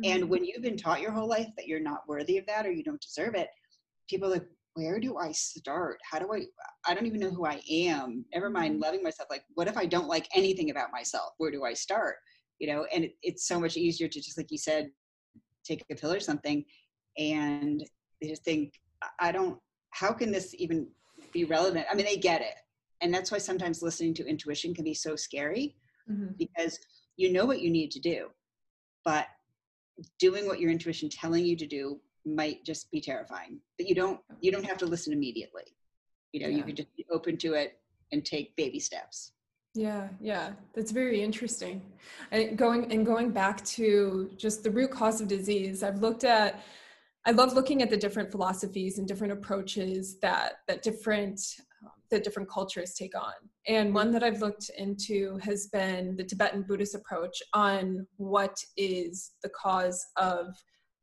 Mm-hmm. 0.00 0.04
And 0.04 0.30
when 0.30 0.44
you've 0.44 0.62
been 0.62 0.76
taught 0.76 1.00
your 1.00 1.10
whole 1.10 1.28
life 1.28 1.48
that 1.56 1.66
you're 1.66 1.80
not 1.80 2.06
worthy 2.06 2.38
of 2.38 2.46
that 2.46 2.64
or 2.64 2.70
you 2.70 2.84
don't 2.84 3.00
deserve 3.00 3.34
it, 3.34 3.48
people 4.08 4.28
are 4.28 4.34
like, 4.34 4.46
where 4.74 5.00
do 5.00 5.18
I 5.18 5.32
start? 5.32 5.98
How 6.08 6.18
do 6.18 6.32
I? 6.32 6.44
I 6.86 6.94
don't 6.94 7.06
even 7.06 7.20
know 7.20 7.30
who 7.30 7.44
I 7.44 7.60
am. 7.70 8.24
Never 8.32 8.48
mind 8.48 8.74
mm-hmm. 8.74 8.84
loving 8.84 9.02
myself. 9.02 9.28
Like, 9.30 9.42
what 9.54 9.68
if 9.68 9.76
I 9.76 9.84
don't 9.84 10.08
like 10.08 10.28
anything 10.34 10.70
about 10.70 10.92
myself? 10.92 11.32
Where 11.38 11.50
do 11.50 11.64
I 11.64 11.74
start? 11.74 12.16
You 12.58 12.68
know, 12.68 12.86
and 12.94 13.04
it, 13.04 13.16
it's 13.22 13.46
so 13.46 13.60
much 13.60 13.76
easier 13.76 14.08
to 14.08 14.20
just, 14.20 14.38
like 14.38 14.50
you 14.50 14.56
said, 14.56 14.88
take 15.64 15.84
a 15.90 15.94
pill 15.94 16.12
or 16.12 16.20
something, 16.20 16.64
and 17.18 17.84
they 18.20 18.28
just 18.28 18.44
think, 18.44 18.72
I 19.18 19.30
don't. 19.30 19.58
How 19.90 20.12
can 20.12 20.32
this 20.32 20.54
even 20.56 20.86
be 21.34 21.44
relevant? 21.44 21.84
I 21.90 21.94
mean, 21.94 22.06
they 22.06 22.16
get 22.16 22.40
it, 22.40 22.54
and 23.02 23.12
that's 23.12 23.30
why 23.30 23.38
sometimes 23.38 23.82
listening 23.82 24.14
to 24.14 24.26
intuition 24.26 24.72
can 24.72 24.84
be 24.84 24.94
so 24.94 25.16
scary 25.16 25.76
mm-hmm. 26.10 26.32
because 26.38 26.78
you 27.16 27.32
know 27.32 27.44
what 27.44 27.60
you 27.60 27.70
need 27.70 27.90
to 27.90 28.00
do 28.00 28.28
but 29.04 29.26
doing 30.18 30.46
what 30.46 30.60
your 30.60 30.70
intuition 30.70 31.08
telling 31.08 31.44
you 31.44 31.56
to 31.56 31.66
do 31.66 32.00
might 32.24 32.64
just 32.64 32.90
be 32.90 33.00
terrifying 33.00 33.58
but 33.78 33.88
you 33.88 33.94
don't 33.94 34.20
you 34.40 34.52
don't 34.52 34.64
have 34.64 34.78
to 34.78 34.86
listen 34.86 35.12
immediately 35.12 35.64
you 36.32 36.40
know 36.40 36.48
yeah. 36.48 36.56
you 36.56 36.62
can 36.62 36.76
just 36.76 36.94
be 36.96 37.04
open 37.10 37.36
to 37.36 37.54
it 37.54 37.78
and 38.12 38.24
take 38.24 38.54
baby 38.56 38.78
steps 38.78 39.32
yeah 39.74 40.08
yeah 40.20 40.52
that's 40.74 40.90
very 40.92 41.22
interesting 41.22 41.80
and 42.30 42.56
going 42.58 42.90
and 42.92 43.06
going 43.06 43.30
back 43.30 43.64
to 43.64 44.30
just 44.36 44.62
the 44.62 44.70
root 44.70 44.90
cause 44.90 45.20
of 45.20 45.28
disease 45.28 45.82
i've 45.82 46.00
looked 46.00 46.24
at 46.24 46.62
i 47.26 47.30
love 47.30 47.54
looking 47.54 47.82
at 47.82 47.90
the 47.90 47.96
different 47.96 48.30
philosophies 48.30 48.98
and 48.98 49.08
different 49.08 49.32
approaches 49.32 50.18
that 50.20 50.58
that 50.68 50.82
different 50.82 51.40
that 52.12 52.24
different 52.24 52.48
cultures 52.48 52.94
take 52.94 53.16
on. 53.16 53.34
And 53.66 53.92
one 53.92 54.12
that 54.12 54.22
I've 54.22 54.40
looked 54.40 54.70
into 54.78 55.38
has 55.42 55.66
been 55.66 56.16
the 56.16 56.24
Tibetan 56.24 56.62
Buddhist 56.62 56.94
approach 56.94 57.42
on 57.52 58.06
what 58.16 58.56
is 58.76 59.32
the 59.42 59.50
cause 59.50 60.06
of 60.16 60.54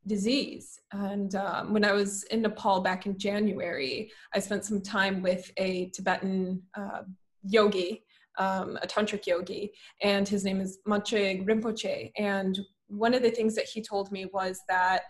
disease. 0.08 0.80
And 0.92 1.36
um, 1.36 1.74
when 1.74 1.84
I 1.84 1.92
was 1.92 2.24
in 2.32 2.42
Nepal 2.42 2.82
back 2.82 3.06
in 3.06 3.18
January, 3.18 4.12
I 4.34 4.40
spent 4.40 4.66
some 4.66 4.82
time 4.82 5.22
with 5.22 5.52
a 5.58 5.90
Tibetan 5.90 6.62
uh, 6.76 7.02
yogi, 7.44 8.04
um, 8.38 8.78
a 8.82 8.88
tantric 8.88 9.28
yogi, 9.28 9.72
and 10.02 10.28
his 10.28 10.44
name 10.44 10.62
is 10.62 10.80
Manche 10.86 11.44
Rinpoche. 11.46 12.12
And 12.18 12.58
one 12.88 13.14
of 13.14 13.22
the 13.22 13.32
things 13.32 13.56
that 13.56 13.66
he 13.66 13.82
told 13.82 14.12
me 14.12 14.26
was 14.34 14.62
that 14.68 15.02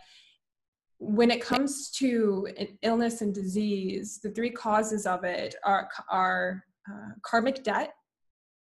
when 0.99 1.31
it 1.31 1.41
comes 1.41 1.89
to 1.91 2.47
illness 2.81 3.21
and 3.21 3.33
disease, 3.33 4.19
the 4.21 4.29
three 4.31 4.51
causes 4.51 5.05
of 5.05 5.23
it 5.23 5.55
are, 5.63 5.89
are 6.11 6.63
uh, 6.89 7.13
karmic 7.21 7.63
debt. 7.63 7.93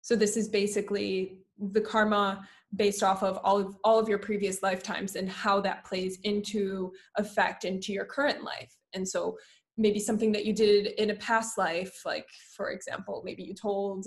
So 0.00 0.16
this 0.16 0.36
is 0.36 0.48
basically 0.48 1.38
the 1.58 1.80
karma 1.80 2.46
based 2.76 3.02
off 3.02 3.22
of 3.22 3.38
all 3.44 3.58
of 3.58 3.76
all 3.84 3.98
of 3.98 4.08
your 4.08 4.18
previous 4.18 4.62
lifetimes 4.62 5.14
and 5.14 5.28
how 5.28 5.60
that 5.60 5.84
plays 5.84 6.18
into 6.24 6.92
effect 7.16 7.64
into 7.64 7.92
your 7.92 8.04
current 8.04 8.42
life. 8.42 8.74
And 8.94 9.08
so 9.08 9.38
maybe 9.76 9.98
something 9.98 10.32
that 10.32 10.44
you 10.44 10.52
did 10.52 10.86
in 10.98 11.10
a 11.10 11.14
past 11.16 11.56
life, 11.58 12.02
like 12.04 12.26
for 12.56 12.70
example, 12.70 13.22
maybe 13.24 13.44
you 13.44 13.54
told 13.54 14.06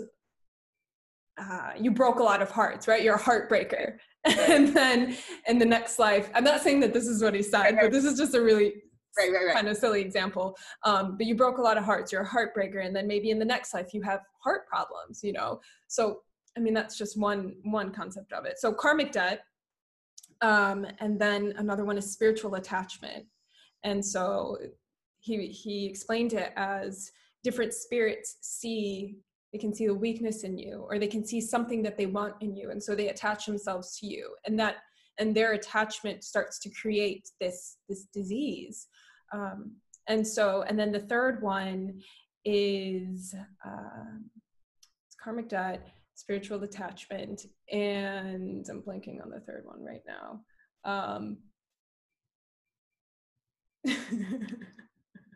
uh, 1.39 1.71
you 1.79 1.91
broke 1.91 2.19
a 2.19 2.23
lot 2.23 2.41
of 2.41 2.49
hearts, 2.49 2.87
right? 2.87 3.03
You're 3.03 3.15
a 3.15 3.19
heartbreaker. 3.19 3.97
and 4.49 4.69
then 4.69 5.15
in 5.47 5.59
the 5.59 5.65
next 5.65 5.99
life, 5.99 6.29
I'm 6.33 6.43
not 6.43 6.61
saying 6.61 6.79
that 6.81 6.93
this 6.93 7.07
is 7.07 7.23
what 7.23 7.33
he 7.33 7.41
said, 7.41 7.77
but 7.79 7.91
this 7.91 8.03
is 8.03 8.17
just 8.17 8.35
a 8.35 8.41
really 8.41 8.73
right, 9.17 9.31
right, 9.31 9.45
right. 9.47 9.55
kind 9.55 9.67
of 9.67 9.77
silly 9.77 10.01
example. 10.01 10.57
Um, 10.83 11.17
but 11.17 11.25
you 11.25 11.35
broke 11.35 11.57
a 11.57 11.61
lot 11.61 11.77
of 11.77 11.83
hearts. 11.83 12.11
You're 12.11 12.21
a 12.21 12.27
heartbreaker, 12.27 12.85
and 12.85 12.95
then 12.95 13.07
maybe 13.07 13.29
in 13.29 13.39
the 13.39 13.45
next 13.45 13.73
life 13.73 13.93
you 13.93 14.01
have 14.03 14.21
heart 14.43 14.67
problems. 14.67 15.23
You 15.23 15.33
know, 15.33 15.61
so 15.87 16.21
I 16.57 16.59
mean 16.59 16.73
that's 16.73 16.97
just 16.97 17.17
one 17.17 17.55
one 17.63 17.91
concept 17.91 18.33
of 18.33 18.45
it. 18.45 18.59
So 18.59 18.73
karmic 18.73 19.11
debt, 19.11 19.41
um, 20.41 20.85
and 20.99 21.19
then 21.19 21.53
another 21.57 21.85
one 21.85 21.97
is 21.97 22.11
spiritual 22.11 22.55
attachment. 22.55 23.25
And 23.83 24.03
so 24.03 24.57
he 25.19 25.47
he 25.47 25.85
explained 25.85 26.33
it 26.33 26.51
as 26.55 27.11
different 27.43 27.73
spirits 27.73 28.37
see 28.41 29.17
they 29.51 29.59
can 29.59 29.73
see 29.73 29.87
the 29.87 29.93
weakness 29.93 30.43
in 30.43 30.57
you 30.57 30.85
or 30.89 30.99
they 30.99 31.07
can 31.07 31.25
see 31.25 31.39
something 31.39 31.81
that 31.83 31.97
they 31.97 32.05
want 32.05 32.35
in 32.41 32.55
you 32.55 32.71
and 32.71 32.81
so 32.81 32.95
they 32.95 33.09
attach 33.09 33.45
themselves 33.45 33.97
to 33.97 34.05
you 34.05 34.33
and 34.45 34.59
that 34.59 34.77
and 35.19 35.35
their 35.35 35.53
attachment 35.53 36.23
starts 36.23 36.59
to 36.59 36.69
create 36.69 37.27
this 37.39 37.77
this 37.89 38.05
disease. 38.13 38.87
Um, 39.33 39.75
and 40.07 40.25
so 40.25 40.63
and 40.67 40.79
then 40.79 40.91
the 40.91 40.99
third 40.99 41.41
one 41.41 42.01
is 42.45 43.33
uh, 43.65 44.19
it's 45.07 45.15
karmic 45.21 45.49
debt 45.49 45.87
spiritual 46.15 46.63
attachment 46.63 47.45
and 47.71 48.65
i'm 48.71 48.81
blanking 48.81 49.21
on 49.21 49.29
the 49.29 49.41
third 49.41 49.63
one 49.65 49.83
right 49.83 50.03
now. 50.07 50.41
Um, 50.85 51.37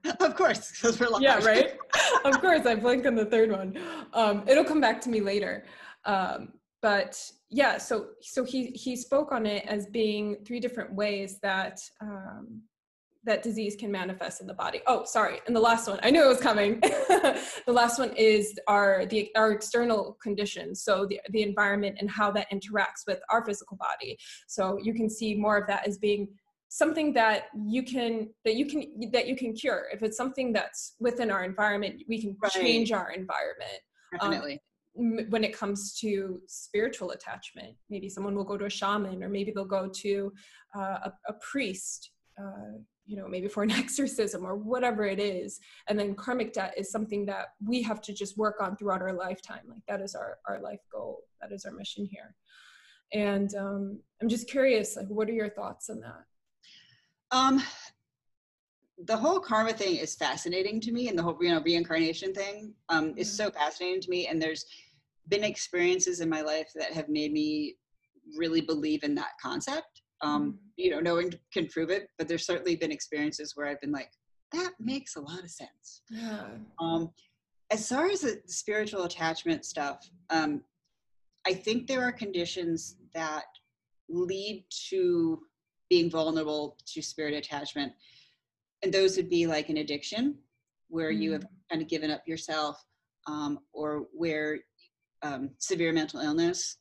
of 0.20 0.36
course, 0.36 0.72
because 0.72 1.00
we're 1.00 1.10
live. 1.10 1.22
Yeah, 1.22 1.44
right. 1.44 1.78
of 2.26 2.42
course, 2.42 2.66
I 2.66 2.76
blanked 2.76 3.06
on 3.06 3.16
the 3.16 3.26
third 3.26 3.52
one. 3.52 3.78
Um, 4.14 4.44
it'll 4.48 4.64
come 4.64 4.82
back 4.82 5.02
to 5.02 5.10
me 5.10 5.22
later. 5.22 5.66
Um, 6.06 6.54
but 6.82 7.22
yeah, 7.50 7.78
so 7.78 8.08
so 8.22 8.44
he 8.44 8.68
he 8.68 8.96
spoke 8.96 9.32
on 9.32 9.46
it 9.46 9.66
as 9.68 9.86
being 9.88 10.38
three 10.46 10.60
different 10.60 10.94
ways 10.94 11.38
that 11.44 11.80
um, 12.02 12.64
that 13.24 13.44
disease 13.44 13.76
can 13.76 13.92
manifest 13.92 14.42
in 14.42 14.48
the 14.48 14.54
body. 14.54 14.82
Oh, 14.88 15.04
sorry. 15.06 15.42
And 15.46 15.56
the 15.56 15.60
last 15.60 15.88
one, 15.88 16.00
I 16.02 16.10
knew 16.10 16.24
it 16.24 16.28
was 16.28 16.40
coming. 16.40 16.80
the 16.82 17.44
last 17.68 18.00
one 18.00 18.14
is 18.16 18.58
our 18.68 19.06
the 19.06 19.30
our 19.36 19.52
external 19.52 20.18
conditions, 20.22 20.84
so 20.84 21.06
the 21.06 21.22
the 21.30 21.44
environment 21.44 21.98
and 22.00 22.10
how 22.10 22.32
that 22.32 22.48
interacts 22.52 23.06
with 23.06 23.20
our 23.30 23.46
physical 23.46 23.78
body. 23.78 24.18
So 24.48 24.80
you 24.82 24.94
can 24.94 25.10
see 25.10 25.36
more 25.36 25.58
of 25.58 25.68
that 25.68 25.88
as 25.88 25.98
being 25.98 26.30
something 26.74 27.12
that 27.12 27.50
you 27.66 27.84
can 27.84 28.30
that 28.46 28.56
you 28.56 28.66
can 28.66 29.12
that 29.12 29.28
you 29.28 29.36
can 29.36 29.54
cure. 29.54 29.88
If 29.92 30.04
it's 30.04 30.16
something 30.16 30.54
that's 30.54 30.96
within 31.02 31.30
our 31.30 31.44
environment 31.44 32.02
we 32.08 32.22
can 32.22 32.38
right. 32.42 32.52
change 32.52 32.94
our 32.94 33.12
environment. 33.12 33.82
Um, 34.22 34.32
Definitely. 34.32 34.62
Um, 34.98 35.20
when 35.30 35.44
it 35.44 35.56
comes 35.56 35.98
to 36.00 36.42
spiritual 36.48 37.12
attachment 37.12 37.76
maybe 37.90 38.10
someone 38.10 38.36
will 38.36 38.44
go 38.44 38.58
to 38.58 38.66
a 38.66 38.70
shaman 38.70 39.24
or 39.24 39.30
maybe 39.30 39.52
they'll 39.52 39.64
go 39.64 39.88
to 39.88 40.34
uh, 40.76 40.98
a, 41.06 41.14
a, 41.30 41.34
priest 41.50 42.12
uh, 42.38 42.74
you 43.06 43.16
know 43.16 43.26
maybe 43.26 43.48
for 43.48 43.64
an 43.64 43.72
exorcism 43.84 44.46
or 44.46 44.56
whatever 44.56 45.06
it 45.06 45.20
is. 45.20 45.60
And 45.90 46.00
then 46.00 46.16
karmic 46.16 46.54
debt 46.54 46.74
is 46.78 46.90
something 46.90 47.26
that 47.26 47.48
we 47.66 47.82
have 47.84 48.02
to 48.04 48.14
just 48.14 48.38
work 48.38 48.62
on 48.62 48.78
throughout 48.78 49.02
our 49.02 49.14
lifetime. 49.14 49.64
Like 49.68 49.84
that 49.90 50.00
is 50.00 50.16
our 50.16 50.38
our 50.48 50.62
life 50.62 50.84
goal. 50.90 51.24
That 51.42 51.52
is 51.52 51.66
our 51.66 51.74
mission 51.74 52.08
here. 52.10 52.34
And 53.14 53.54
um, 53.56 54.00
i'm 54.22 54.30
just 54.30 54.50
curious 54.50 54.96
like 54.96 55.08
what 55.08 55.28
are 55.28 55.34
your 55.34 55.50
thoughts 55.50 55.90
on 55.90 56.00
that 56.00 56.24
um, 57.32 57.62
the 59.06 59.18
whole 59.18 59.40
karma 59.40 59.74
thing 59.74 59.96
is 59.96 60.16
fascinating 60.16 60.80
to 60.82 60.92
me, 60.92 61.10
and 61.10 61.18
the 61.18 61.24
whole 61.24 61.38
you 61.42 61.50
know 61.50 61.62
reincarnation 61.62 62.34
thing 62.34 62.74
um, 62.90 63.14
is 63.18 63.32
so 63.32 63.50
fascinating 63.50 64.02
to 64.02 64.10
me. 64.10 64.28
And 64.28 64.42
there's 64.42 64.66
been 65.28 65.44
experiences 65.44 66.20
in 66.20 66.30
my 66.30 66.42
life 66.42 66.70
that 66.76 66.94
have 66.94 67.10
made 67.10 67.32
me 67.32 67.76
really 68.38 68.62
believe 68.62 69.04
in 69.04 69.16
that 69.16 69.32
concept. 69.42 70.02
Um, 70.22 70.54
mm. 70.54 70.58
you 70.76 70.92
know, 70.92 71.00
no 71.00 71.16
one 71.16 71.32
can 71.52 71.68
prove 71.68 71.90
it, 71.90 72.08
but 72.18 72.28
there's 72.28 72.46
certainly 72.46 72.76
been 72.76 72.92
experiences 72.92 73.54
where 73.56 73.68
I've 73.68 73.82
been 73.82 73.92
like, 73.92 74.12
that 74.52 74.74
makes 74.80 75.16
a 75.16 75.22
lot 75.22 75.44
of 75.44 75.50
sense. 75.50 76.04
Yeah. 76.10 76.48
Um, 76.80 77.12
as 77.72 77.88
far 77.88 78.08
as 78.08 78.22
the 78.22 78.42
spiritual 78.46 79.04
attachment 79.04 79.66
stuff, 79.66 80.08
um, 80.30 80.62
I 81.48 81.54
think 81.54 81.88
there 81.88 82.04
are 82.04 82.12
conditions 82.12 82.98
that 83.16 83.46
lead 84.10 84.66
to 84.90 85.40
being 85.92 86.10
vulnerable 86.10 86.78
to 86.86 87.02
spirit 87.02 87.34
attachment. 87.34 87.92
And 88.82 88.94
those 88.94 89.18
would 89.18 89.30
be 89.30 89.46
like 89.46 89.68
an 89.68 89.76
addiction, 89.76 90.38
where 90.88 91.12
mm. 91.12 91.22
you 91.22 91.34
have 91.34 91.46
kind 91.70 91.82
of 91.82 91.90
given 91.90 92.10
up 92.10 92.26
yourself, 92.26 92.82
um, 93.28 93.60
or 93.74 94.08
where 94.14 94.60
um, 95.22 95.50
severe 95.58 95.92
mental 95.92 96.22
illness, 96.22 96.78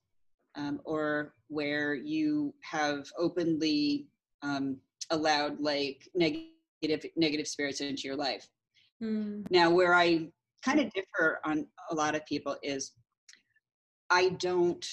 um, 0.55 0.81
or 0.85 1.35
where 1.49 1.93
you 1.93 2.55
have 2.63 3.11
openly 3.19 4.07
um, 4.43 4.77
allowed 5.11 5.59
like 5.59 6.09
negative 6.15 7.11
negative 7.17 7.49
spirits 7.49 7.81
into 7.81 8.07
your 8.07 8.17
life. 8.17 8.47
Mm. 9.03 9.45
Now, 9.51 9.71
where 9.71 9.93
I 9.93 10.29
kind 10.65 10.79
of 10.79 10.93
differ 10.93 11.41
on 11.45 11.67
a 11.91 11.97
lot 11.97 12.15
of 12.15 12.25
people 12.27 12.57
is 12.63 12.93
I 14.09 14.29
don't. 14.29 14.87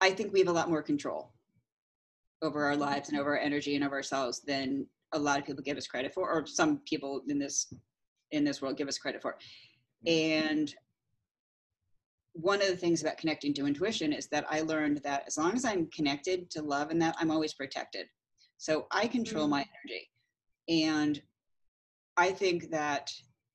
I 0.00 0.10
think 0.10 0.32
we 0.32 0.40
have 0.40 0.48
a 0.48 0.52
lot 0.52 0.70
more 0.70 0.82
control 0.82 1.32
over 2.42 2.64
our 2.64 2.76
lives 2.76 3.08
and 3.08 3.18
over 3.18 3.36
our 3.36 3.42
energy 3.42 3.74
and 3.74 3.84
over 3.84 3.96
ourselves 3.96 4.40
than 4.46 4.86
a 5.12 5.18
lot 5.18 5.38
of 5.38 5.46
people 5.46 5.62
give 5.62 5.76
us 5.76 5.86
credit 5.86 6.12
for 6.12 6.30
or 6.30 6.46
some 6.46 6.80
people 6.86 7.22
in 7.28 7.38
this 7.38 7.72
in 8.30 8.44
this 8.44 8.60
world 8.60 8.76
give 8.76 8.88
us 8.88 8.98
credit 8.98 9.22
for. 9.22 9.36
And 10.06 10.72
one 12.32 12.60
of 12.60 12.68
the 12.68 12.76
things 12.76 13.00
about 13.02 13.16
connecting 13.16 13.52
to 13.54 13.66
intuition 13.66 14.12
is 14.12 14.28
that 14.28 14.46
i 14.48 14.60
learned 14.60 14.98
that 15.02 15.24
as 15.26 15.36
long 15.36 15.54
as 15.54 15.64
i'm 15.64 15.86
connected 15.86 16.50
to 16.50 16.62
love 16.62 16.90
and 16.90 17.00
that 17.02 17.16
i'm 17.18 17.30
always 17.30 17.54
protected. 17.54 18.06
So 18.58 18.86
i 18.92 19.06
control 19.06 19.44
mm-hmm. 19.44 19.50
my 19.52 19.66
energy. 19.84 20.10
And 20.68 21.20
i 22.16 22.30
think 22.30 22.70
that 22.70 23.10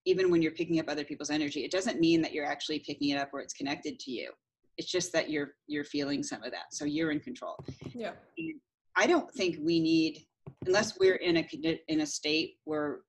even 0.06 0.30
when 0.30 0.42
you're 0.42 0.52
picking 0.52 0.80
up 0.80 0.90
other 0.90 1.06
people's 1.06 1.30
energy 1.30 1.64
it 1.64 1.72
doesn't 1.72 2.00
mean 2.00 2.22
that 2.22 2.34
you're 2.34 2.46
actually 2.46 2.80
picking 2.80 3.10
it 3.10 3.18
up 3.18 3.30
or 3.32 3.40
it's 3.42 3.54
connected 3.54 4.00
to 4.00 4.12
you. 4.12 4.32
It's 4.78 4.92
just 4.92 5.14
that 5.14 5.30
you're 5.30 5.52
you're 5.68 5.86
feeling 5.86 6.24
some 6.24 6.44
of 6.44 6.52
that. 6.52 6.74
So 6.74 6.84
you're 6.84 7.12
in 7.12 7.20
control. 7.20 7.64
Yeah. 7.94 8.14
And 8.40 8.60
I 8.96 9.08
don't 9.08 9.32
think 9.32 9.58
we 9.62 9.80
need, 9.80 10.26
unless 10.66 11.00
we're 11.00 11.16
in 11.16 11.38
a 11.38 11.48
in 11.88 12.02
a 12.02 12.06
state 12.06 12.58
where 12.66 13.00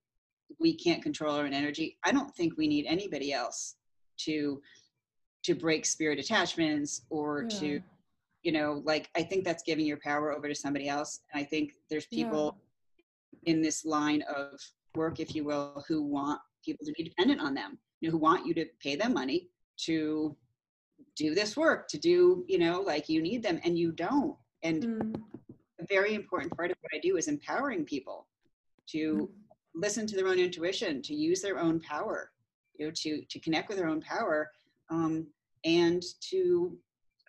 we 0.61 0.75
can't 0.75 1.03
control 1.03 1.35
our 1.35 1.45
own 1.45 1.53
energy. 1.53 1.99
I 2.05 2.13
don't 2.13 2.35
think 2.35 2.57
we 2.57 2.69
need 2.69 2.87
anybody 2.87 3.33
else 3.33 3.77
to 4.19 4.61
to 5.45 5.55
break 5.55 5.85
spirit 5.85 6.19
attachments 6.19 7.03
or 7.11 7.47
yeah. 7.51 7.59
to, 7.59 7.81
you 8.43 8.53
know, 8.53 8.83
like 8.85 9.11
I 9.15 9.23
think 9.23 9.45
that's 9.45 9.63
giving 9.63 9.85
your 9.85 9.99
power 9.99 10.33
over 10.33 10.49
to 10.49 10.55
somebody 10.55 10.89
else. 10.89 11.21
And 11.33 11.43
I 11.43 11.45
think 11.45 11.73
there's 11.91 12.07
people 12.07 12.57
yeah. 13.43 13.53
in 13.53 13.61
this 13.61 13.85
line 13.85 14.23
of 14.35 14.59
work, 14.95 15.21
if 15.21 15.35
you 15.35 15.45
will, 15.45 15.85
who 15.87 16.03
want 16.03 16.41
people 16.65 16.87
to 16.87 16.93
be 16.97 17.05
dependent 17.05 17.43
on 17.43 17.53
them, 17.53 17.79
you 18.01 18.09
know, 18.09 18.13
who 18.13 18.19
want 18.19 18.47
you 18.47 18.55
to 18.55 18.65
pay 18.83 18.97
them 18.97 19.13
money 19.13 19.49
to 19.85 20.35
do 21.15 21.35
this 21.35 21.57
work, 21.57 21.89
to 21.89 21.99
do, 21.99 22.45
you 22.49 22.59
know, 22.59 22.81
like 22.81 23.09
you 23.09 23.21
need 23.21 23.43
them 23.43 23.61
and 23.65 23.79
you 23.79 23.93
don't. 23.93 24.37
And 24.63 24.83
mm 24.83 25.15
very 25.89 26.15
important 26.15 26.55
part 26.57 26.71
of 26.71 26.77
what 26.81 26.93
I 26.95 27.01
do 27.01 27.17
is 27.17 27.29
empowering 27.29 27.85
people 27.85 28.27
to 28.89 29.15
mm-hmm. 29.15 29.25
listen 29.75 30.07
to 30.07 30.17
their 30.17 30.29
own 30.29 30.39
intuition, 30.39 31.03
to 31.03 31.15
use 31.15 31.41
their 31.41 31.59
own 31.59 31.81
power, 31.81 32.31
you 32.77 32.87
know, 32.87 32.93
to 32.97 33.23
to 33.25 33.41
connect 33.41 33.69
with 33.69 33.79
their 33.79 33.89
own 33.89 34.01
power, 34.01 34.51
um, 34.91 35.27
and 35.65 36.03
to 36.31 36.77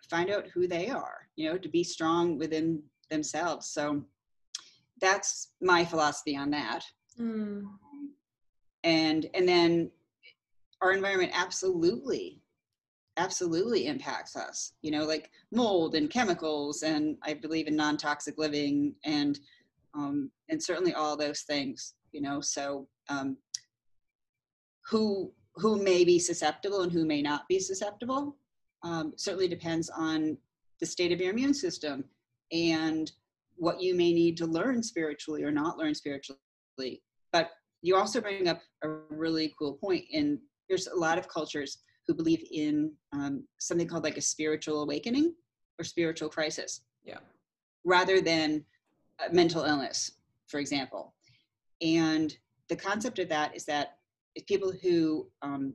find 0.08 0.30
out 0.30 0.46
who 0.48 0.66
they 0.66 0.88
are, 0.88 1.28
you 1.36 1.48
know, 1.50 1.58
to 1.58 1.68
be 1.68 1.82
strong 1.82 2.38
within 2.38 2.82
themselves. 3.10 3.68
So 3.68 4.02
that's 5.00 5.52
my 5.60 5.84
philosophy 5.84 6.36
on 6.36 6.50
that. 6.50 6.84
Mm. 7.18 7.64
And 8.84 9.26
and 9.34 9.48
then 9.48 9.90
our 10.80 10.92
environment 10.92 11.32
absolutely 11.34 12.40
absolutely 13.18 13.86
impacts 13.86 14.36
us 14.36 14.72
you 14.82 14.90
know 14.90 15.04
like 15.04 15.30
mold 15.52 15.94
and 15.94 16.10
chemicals 16.10 16.82
and 16.82 17.16
i 17.22 17.32
believe 17.32 17.66
in 17.66 17.76
non-toxic 17.76 18.36
living 18.38 18.94
and 19.04 19.40
um, 19.94 20.30
and 20.50 20.62
certainly 20.62 20.92
all 20.92 21.16
those 21.16 21.42
things 21.42 21.94
you 22.12 22.20
know 22.20 22.40
so 22.40 22.86
um, 23.08 23.36
who 24.88 25.32
who 25.54 25.82
may 25.82 26.04
be 26.04 26.18
susceptible 26.18 26.82
and 26.82 26.92
who 26.92 27.06
may 27.06 27.22
not 27.22 27.48
be 27.48 27.58
susceptible 27.58 28.36
um, 28.82 29.12
certainly 29.16 29.48
depends 29.48 29.90
on 29.90 30.36
the 30.80 30.86
state 30.86 31.12
of 31.12 31.20
your 31.20 31.30
immune 31.30 31.54
system 31.54 32.04
and 32.52 33.12
what 33.56 33.80
you 33.80 33.94
may 33.94 34.12
need 34.12 34.36
to 34.36 34.46
learn 34.46 34.82
spiritually 34.82 35.42
or 35.42 35.50
not 35.50 35.78
learn 35.78 35.94
spiritually. 35.94 36.38
But 37.32 37.50
you 37.82 37.96
also 37.96 38.20
bring 38.20 38.48
up 38.48 38.60
a 38.82 38.88
really 39.10 39.54
cool 39.58 39.74
point 39.74 40.04
and 40.12 40.38
there's 40.68 40.86
a 40.86 40.94
lot 40.96 41.18
of 41.18 41.28
cultures 41.28 41.78
who 42.06 42.14
believe 42.14 42.44
in 42.50 42.92
um, 43.12 43.44
something 43.58 43.86
called 43.86 44.04
like 44.04 44.16
a 44.16 44.22
spiritual 44.22 44.82
awakening 44.82 45.34
or 45.78 45.84
spiritual 45.84 46.28
crisis. 46.28 46.82
Yeah. 47.04 47.18
Rather 47.84 48.20
than 48.20 48.64
mental 49.32 49.64
illness, 49.64 50.12
for 50.48 50.60
example. 50.60 51.14
And 51.80 52.36
the 52.68 52.76
concept 52.76 53.18
of 53.18 53.28
that 53.28 53.54
is 53.56 53.64
that 53.66 53.98
people 54.46 54.72
who 54.82 55.28
um, 55.42 55.74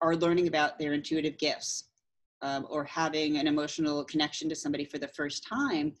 are 0.00 0.16
learning 0.16 0.48
about 0.48 0.78
their 0.78 0.92
intuitive 0.92 1.38
gifts 1.38 1.84
um, 2.42 2.66
or 2.70 2.84
having 2.84 3.36
an 3.36 3.46
emotional 3.46 4.04
connection 4.04 4.48
to 4.48 4.54
somebody 4.54 4.84
for 4.84 4.98
the 4.98 5.08
first 5.08 5.46
time, 5.46 5.92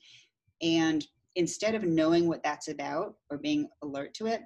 and 0.62 1.06
instead 1.36 1.74
of 1.74 1.82
knowing 1.82 2.28
what 2.28 2.42
that's 2.42 2.68
about 2.68 3.14
or 3.30 3.38
being 3.38 3.68
alert 3.82 4.14
to 4.14 4.26
it, 4.26 4.42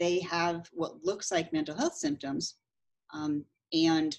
they 0.00 0.20
have 0.20 0.68
what 0.72 1.04
looks 1.04 1.30
like 1.30 1.52
mental 1.52 1.76
health 1.76 1.94
symptoms. 1.94 2.56
Um, 3.12 3.44
and 3.72 4.16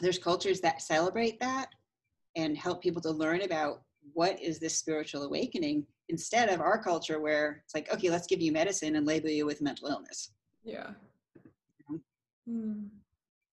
there's 0.00 0.18
cultures 0.18 0.60
that 0.60 0.82
celebrate 0.82 1.38
that 1.40 1.68
and 2.36 2.56
help 2.56 2.82
people 2.82 3.02
to 3.02 3.10
learn 3.10 3.42
about 3.42 3.82
what 4.12 4.40
is 4.40 4.58
this 4.58 4.76
spiritual 4.76 5.22
awakening 5.22 5.86
instead 6.08 6.48
of 6.48 6.60
our 6.60 6.82
culture 6.82 7.20
where 7.20 7.62
it's 7.64 7.74
like, 7.74 7.92
okay, 7.92 8.10
let's 8.10 8.26
give 8.26 8.40
you 8.40 8.52
medicine 8.52 8.96
and 8.96 9.06
label 9.06 9.28
you 9.28 9.46
with 9.46 9.60
mental 9.62 9.88
illness. 9.88 10.32
Yeah. 10.64 10.90
Hmm. 12.46 12.86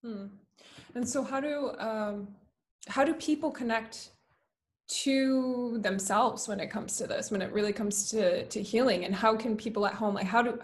Hmm. 0.03 0.25
And 0.95 1.07
so 1.07 1.23
how 1.23 1.39
do 1.39 1.71
um, 1.79 2.27
how 2.87 3.03
do 3.03 3.13
people 3.13 3.51
connect 3.51 4.11
to 4.87 5.77
themselves 5.81 6.47
when 6.47 6.59
it 6.59 6.69
comes 6.69 6.97
to 6.97 7.05
this 7.05 7.29
when 7.29 7.41
it 7.41 7.51
really 7.51 7.73
comes 7.73 8.09
to 8.09 8.45
to 8.45 8.61
healing 8.61 9.03
and 9.03 9.13
how 9.13 9.35
can 9.35 9.57
people 9.57 9.85
at 9.85 9.93
home 9.93 10.15
like 10.15 10.25
how 10.25 10.41
do 10.41 10.57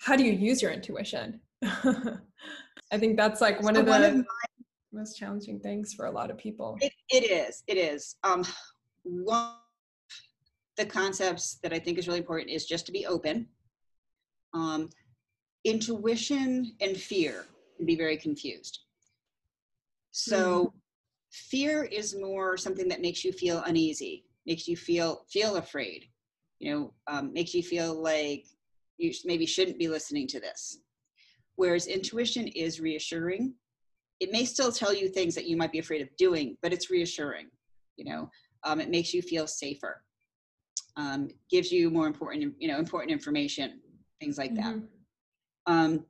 how 0.00 0.16
do 0.16 0.24
you 0.24 0.32
use 0.32 0.60
your 0.60 0.72
intuition 0.72 1.40
i 1.62 2.98
think 2.98 3.16
that's 3.16 3.40
like 3.40 3.62
one 3.62 3.74
so 3.74 3.80
of 3.80 3.86
the 3.86 3.92
one 3.92 4.02
of 4.02 4.16
my, 4.16 4.22
most 4.92 5.16
challenging 5.16 5.60
things 5.60 5.94
for 5.94 6.06
a 6.06 6.10
lot 6.10 6.30
of 6.30 6.38
people. 6.38 6.76
It, 6.80 6.92
it 7.10 7.30
is 7.30 7.62
it 7.66 7.76
is. 7.76 8.16
Um 8.24 8.44
one 9.02 9.54
the 10.76 10.86
concepts 10.86 11.58
that 11.62 11.72
i 11.72 11.78
think 11.78 11.98
is 11.98 12.06
really 12.06 12.20
important 12.20 12.50
is 12.50 12.66
just 12.66 12.86
to 12.86 12.92
be 12.92 13.06
open. 13.06 13.46
Um 14.54 14.88
intuition 15.64 16.74
and 16.80 16.96
fear 16.96 17.46
can 17.76 17.86
be 17.86 17.96
very 17.96 18.16
confused. 18.16 18.80
So 20.12 20.66
mm 20.66 20.72
fear 21.32 21.84
is 21.84 22.16
more 22.18 22.56
something 22.56 22.88
that 22.88 23.00
makes 23.00 23.24
you 23.24 23.30
feel 23.30 23.62
uneasy 23.66 24.24
makes 24.48 24.66
you 24.66 24.76
feel 24.76 25.24
feel 25.30 25.58
afraid 25.58 26.06
you 26.58 26.74
know 26.74 26.92
um, 27.06 27.32
makes 27.32 27.54
you 27.54 27.62
feel 27.62 27.94
like 27.94 28.44
you 28.98 29.12
maybe 29.24 29.46
shouldn't 29.46 29.78
be 29.78 29.88
listening 29.88 30.26
to 30.28 30.40
this. 30.40 30.80
Whereas 31.56 31.86
intuition 31.86 32.48
is 32.48 32.80
reassuring 32.80 33.54
it 34.20 34.30
may 34.30 34.44
still 34.44 34.70
tell 34.70 34.94
you 34.94 35.08
things 35.08 35.34
that 35.34 35.46
you 35.46 35.56
might 35.56 35.72
be 35.72 35.78
afraid 35.78 36.02
of 36.02 36.08
doing 36.16 36.56
but 36.62 36.72
it's 36.72 36.90
reassuring 36.90 37.46
you 37.96 38.04
know 38.04 38.30
um, 38.64 38.80
it 38.80 38.90
makes 38.90 39.12
you 39.12 39.22
feel 39.22 39.46
safer 39.46 40.02
um, 40.96 41.28
gives 41.50 41.72
you 41.72 41.90
more 41.90 42.06
important 42.06 42.54
you 42.58 42.68
know 42.68 42.78
important 42.78 43.10
information 43.10 43.80
things 44.20 44.38
like 44.38 44.54
that 44.54 44.74
mm-hmm. 44.76 45.72
um, 45.72 46.04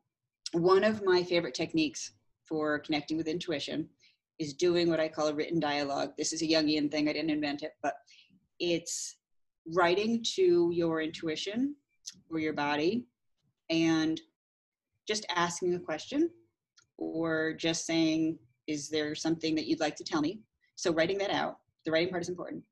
one 0.53 0.85
of 0.85 1.05
my 1.05 1.23
favorite 1.23 1.55
techniques 1.55 2.13
for 2.45 2.81
connecting 2.81 3.17
with 3.17 3.29
intuition 3.29 3.89
is 4.41 4.55
doing 4.55 4.89
what 4.89 4.99
I 4.99 5.09
call 5.09 5.29
a 5.29 5.35
written 5.35 5.61
dialogue. 5.61 6.13
This 6.19 6.33
is 6.33 6.43
a 6.43 6.47
Jungian 6.47 6.91
thing, 6.91 7.09
I 7.09 7.13
didn't 7.13 7.31
invent 7.31 7.63
it, 7.63 7.73
but 7.83 7.95
it's 8.59 9.17
writing 9.75 10.25
to 10.37 10.71
your 10.73 11.03
intuition 11.03 11.77
or 12.31 12.41
your 12.41 12.55
body 12.55 13.07
and 13.69 14.21
just 15.07 15.27
asking 15.37 15.75
a 15.75 15.79
question 15.79 16.31
or 17.01 17.55
just 17.55 17.87
saying, 17.87 18.39
Is 18.69 18.89
there 18.89 19.17
something 19.17 19.57
that 19.57 19.67
you'd 19.67 19.81
like 19.81 19.97
to 19.97 20.05
tell 20.05 20.21
me? 20.21 20.39
So, 20.77 20.93
writing 20.93 21.19
that 21.19 21.31
out, 21.31 21.59
the 21.85 21.91
writing 21.91 22.11
part 22.11 22.23
is 22.23 22.29
important. 22.29 22.63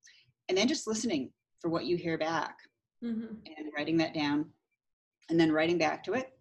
And 0.48 0.56
then 0.56 0.68
just 0.68 0.86
listening 0.86 1.30
for 1.60 1.68
what 1.68 1.84
you 1.84 1.96
hear 1.96 2.16
back 2.16 2.56
mm-hmm. 3.04 3.34
and 3.56 3.72
writing 3.76 3.96
that 3.96 4.14
down 4.14 4.46
and 5.28 5.38
then 5.38 5.52
writing 5.52 5.78
back 5.78 6.04
to 6.04 6.14
it 6.14 6.32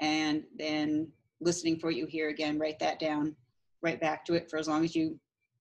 and 0.00 0.44
then 0.56 1.08
listening 1.40 1.78
for 1.78 1.88
what 1.88 1.96
you 1.96 2.06
hear 2.06 2.28
again, 2.28 2.58
write 2.58 2.78
that 2.78 2.98
down 2.98 3.34
right 3.82 4.00
back 4.00 4.24
to 4.24 4.34
it 4.34 4.50
for 4.50 4.58
as 4.58 4.68
long 4.68 4.84
as 4.84 4.94
you 4.94 5.18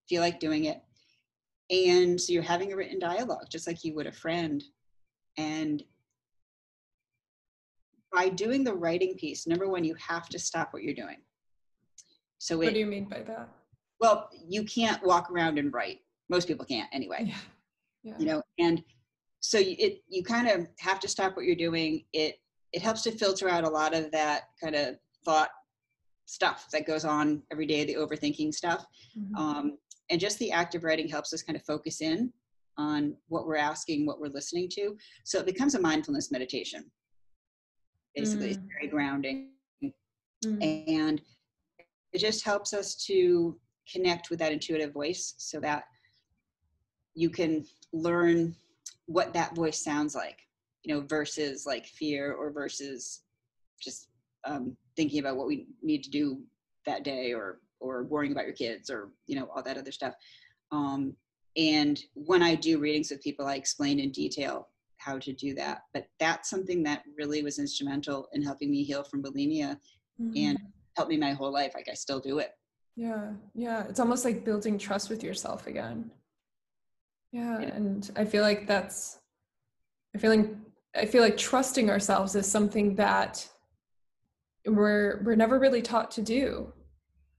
feel 0.10 0.22
like 0.22 0.40
doing 0.40 0.66
it. 0.66 0.82
And 1.70 2.20
so 2.20 2.34
you're 2.34 2.44
having 2.44 2.72
a 2.72 2.76
written 2.76 3.00
dialogue, 3.00 3.48
just 3.50 3.68
like 3.68 3.84
you 3.84 3.94
would 3.96 4.08
a 4.08 4.12
friend. 4.12 4.64
And 5.38 5.84
by 8.14 8.30
doing 8.30 8.64
the 8.64 8.74
writing 8.74 9.16
piece, 9.16 9.48
number 9.48 9.68
one, 9.68 9.84
you 9.84 9.96
have 9.96 10.30
to 10.30 10.40
stop 10.40 10.70
what 10.72 10.84
you're 10.84 10.94
doing. 10.94 11.18
So 12.40 12.58
what 12.58 12.74
do 12.74 12.80
you 12.80 12.86
mean 12.86 13.06
by 13.06 13.22
that? 13.22 13.50
Well, 14.00 14.30
you 14.48 14.64
can't 14.64 15.04
walk 15.04 15.32
around 15.32 15.58
and 15.58 15.74
write. 15.74 16.00
Most 16.30 16.48
people 16.48 16.66
can't 16.66 16.90
anyway. 16.94 17.26
Yeah. 17.26 17.36
yeah. 18.04 18.14
You 18.20 18.26
know, 18.26 18.42
and 18.60 18.84
so 19.40 19.58
you, 19.58 19.76
it 19.80 20.04
you 20.08 20.24
kind 20.24 20.48
of 20.48 20.68
have 20.80 21.00
to 21.00 21.08
stop 21.08 21.36
what 21.36 21.46
you're 21.46 21.56
doing. 21.56 22.04
It 22.14 22.36
it 22.74 22.82
helps 22.82 23.04
to 23.04 23.12
filter 23.12 23.50
out 23.50 23.64
a 23.64 23.70
lot 23.70 23.96
of 23.96 24.12
that 24.12 24.44
kind 24.62 24.76
of 24.76 24.96
thought 25.26 25.50
stuff 26.26 26.68
that 26.74 26.86
goes 26.86 27.06
on 27.06 27.42
every 27.52 27.66
day, 27.66 27.86
the 27.86 27.96
overthinking 27.96 28.54
stuff. 28.54 28.86
Mm-hmm. 29.18 29.36
Um, 29.36 29.78
and 30.10 30.20
just 30.20 30.38
the 30.40 30.52
act 30.52 30.76
of 30.76 30.84
writing 30.84 31.08
helps 31.08 31.34
us 31.34 31.42
kind 31.42 31.56
of 31.56 31.64
focus 31.64 32.02
in 32.02 32.32
on 32.78 33.16
what 33.30 33.48
we're 33.48 33.58
asking, 33.58 34.06
what 34.06 34.20
we're 34.20 34.28
listening 34.28 34.70
to. 34.70 34.96
So 35.24 35.40
it 35.40 35.46
becomes 35.46 35.76
a 35.76 35.80
mindfulness 35.80 36.32
meditation. 36.32 36.92
Basically, 38.16 38.52
mm-hmm. 38.52 38.64
it's 38.64 38.74
very 38.74 38.88
grounding. 38.88 39.52
Mm-hmm. 40.46 40.62
And 40.62 41.22
it 42.18 42.20
just 42.20 42.44
helps 42.44 42.74
us 42.74 42.96
to 42.96 43.56
connect 43.92 44.32
with 44.32 44.40
that 44.40 44.52
intuitive 44.52 44.92
voice 44.92 45.36
so 45.38 45.60
that 45.60 45.84
you 47.14 47.30
can 47.30 47.64
learn 47.94 48.56
what 49.06 49.34
that 49.34 49.54
voice 49.54 49.80
sounds 49.84 50.16
like, 50.16 50.40
you 50.82 50.92
know, 50.92 51.02
versus 51.02 51.68
like 51.68 51.86
fear 51.86 52.34
or 52.34 52.50
versus 52.50 53.22
just 53.80 54.08
um, 54.46 54.76
thinking 54.96 55.20
about 55.20 55.38
what 55.38 55.46
we 55.46 55.68
need 55.84 56.04
to 56.06 56.10
do 56.10 56.42
that 56.88 57.04
day 57.04 57.34
or 57.34 57.60
or 57.80 58.02
worrying 58.06 58.32
about 58.32 58.46
your 58.46 58.56
kids 58.56 58.90
or 58.90 59.12
you 59.28 59.36
know 59.36 59.48
all 59.56 59.62
that 59.62 59.78
other 59.78 59.92
stuff 59.92 60.16
um, 60.72 61.14
and 61.56 62.06
when 62.16 62.42
i 62.42 62.56
do 62.56 62.80
readings 62.80 63.12
with 63.12 63.22
people 63.22 63.46
i 63.46 63.56
explain 63.56 64.00
in 64.00 64.10
detail 64.10 64.70
how 64.96 65.20
to 65.20 65.34
do 65.34 65.54
that 65.54 65.82
but 65.94 66.08
that's 66.20 66.50
something 66.50 66.82
that 66.82 67.04
really 67.18 67.44
was 67.44 67.60
instrumental 67.60 68.28
in 68.34 68.42
helping 68.42 68.72
me 68.72 68.84
heal 68.84 69.04
from 69.04 69.22
bulimia 69.22 69.78
mm-hmm. 70.20 70.32
and 70.36 70.58
helped 70.98 71.10
me 71.12 71.18
my 71.18 71.32
whole 71.32 71.54
life 71.54 71.72
like 71.76 71.88
i 71.90 71.94
still 71.94 72.20
do 72.20 72.40
it. 72.40 72.52
Yeah 72.96 73.32
yeah 73.54 73.86
it's 73.88 74.00
almost 74.00 74.26
like 74.26 74.44
building 74.44 74.78
trust 74.78 75.10
with 75.10 75.24
yourself 75.24 75.68
again. 75.68 76.12
Yeah, 77.32 77.60
yeah. 77.62 77.76
and 77.76 78.12
i 78.16 78.26
feel 78.26 78.42
like 78.42 78.68
that's 78.68 79.20
i 80.16 80.18
feel 80.18 80.32
like 80.36 80.50
i 80.96 81.06
feel 81.06 81.22
like 81.22 81.38
trusting 81.38 81.90
ourselves 81.90 82.36
is 82.36 82.50
something 82.50 82.96
that 82.96 83.48
we're 84.66 85.22
we're 85.24 85.36
never 85.36 85.60
really 85.60 85.82
taught 85.82 86.12
to 86.12 86.22
do. 86.22 86.74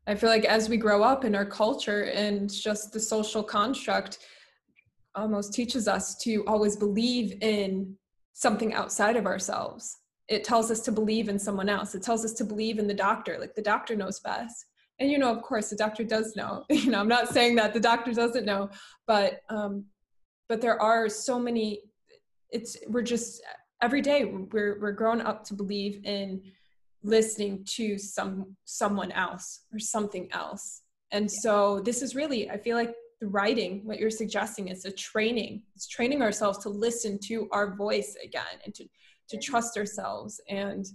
I 0.06 0.14
feel 0.14 0.30
like 0.30 0.46
as 0.46 0.68
we 0.68 0.78
grow 0.78 1.02
up 1.02 1.24
in 1.24 1.34
our 1.34 1.44
culture 1.44 2.04
and 2.04 2.50
just 2.50 2.92
the 2.92 3.00
social 3.00 3.42
construct 3.42 4.18
almost 5.14 5.52
teaches 5.52 5.86
us 5.86 6.16
to 6.24 6.44
always 6.46 6.76
believe 6.76 7.36
in 7.42 7.94
something 8.32 8.72
outside 8.72 9.16
of 9.16 9.26
ourselves 9.26 9.96
it 10.28 10.44
tells 10.44 10.70
us 10.70 10.80
to 10.80 10.92
believe 10.92 11.28
in 11.28 11.38
someone 11.38 11.68
else. 11.68 11.94
It 11.94 12.02
tells 12.02 12.24
us 12.24 12.32
to 12.34 12.44
believe 12.44 12.78
in 12.78 12.86
the 12.86 12.94
doctor. 12.94 13.38
Like 13.40 13.54
the 13.54 13.62
doctor 13.62 13.96
knows 13.96 14.20
best. 14.20 14.66
And 15.00 15.10
you 15.10 15.18
know 15.18 15.32
of 15.32 15.42
course 15.42 15.70
the 15.70 15.76
doctor 15.76 16.04
does 16.04 16.36
know. 16.36 16.64
You 16.70 16.90
know 16.90 17.00
i'm 17.00 17.08
not 17.08 17.28
saying 17.28 17.56
that 17.56 17.72
the 17.72 17.80
doctor 17.80 18.12
doesn't 18.12 18.44
know 18.44 18.70
but 19.06 19.40
um 19.48 19.84
but 20.48 20.60
there 20.60 20.80
are 20.80 21.08
so 21.08 21.38
many 21.38 21.82
it's 22.50 22.76
we're 22.88 23.02
just 23.02 23.42
every 23.82 24.00
day 24.00 24.24
we're 24.24 24.80
we're 24.80 24.92
grown 24.92 25.20
up 25.20 25.44
to 25.44 25.54
believe 25.54 26.00
in 26.04 26.42
listening 27.02 27.64
to 27.76 27.96
some 27.98 28.56
someone 28.64 29.12
else 29.12 29.60
or 29.72 29.78
something 29.78 30.28
else. 30.32 30.82
And 31.12 31.26
yeah. 31.26 31.38
so 31.42 31.80
this 31.80 32.02
is 32.02 32.14
really 32.14 32.50
i 32.50 32.58
feel 32.58 32.76
like 32.76 32.94
the 33.20 33.28
writing 33.28 33.80
what 33.84 33.98
you're 33.98 34.10
suggesting 34.10 34.68
is 34.68 34.84
a 34.84 34.92
training. 34.92 35.62
It's 35.74 35.88
training 35.88 36.22
ourselves 36.22 36.58
to 36.58 36.68
listen 36.68 37.18
to 37.24 37.48
our 37.52 37.74
voice 37.74 38.16
again 38.24 38.60
and 38.64 38.74
to 38.74 38.84
to 39.28 39.38
trust 39.38 39.76
ourselves 39.76 40.40
and 40.48 40.86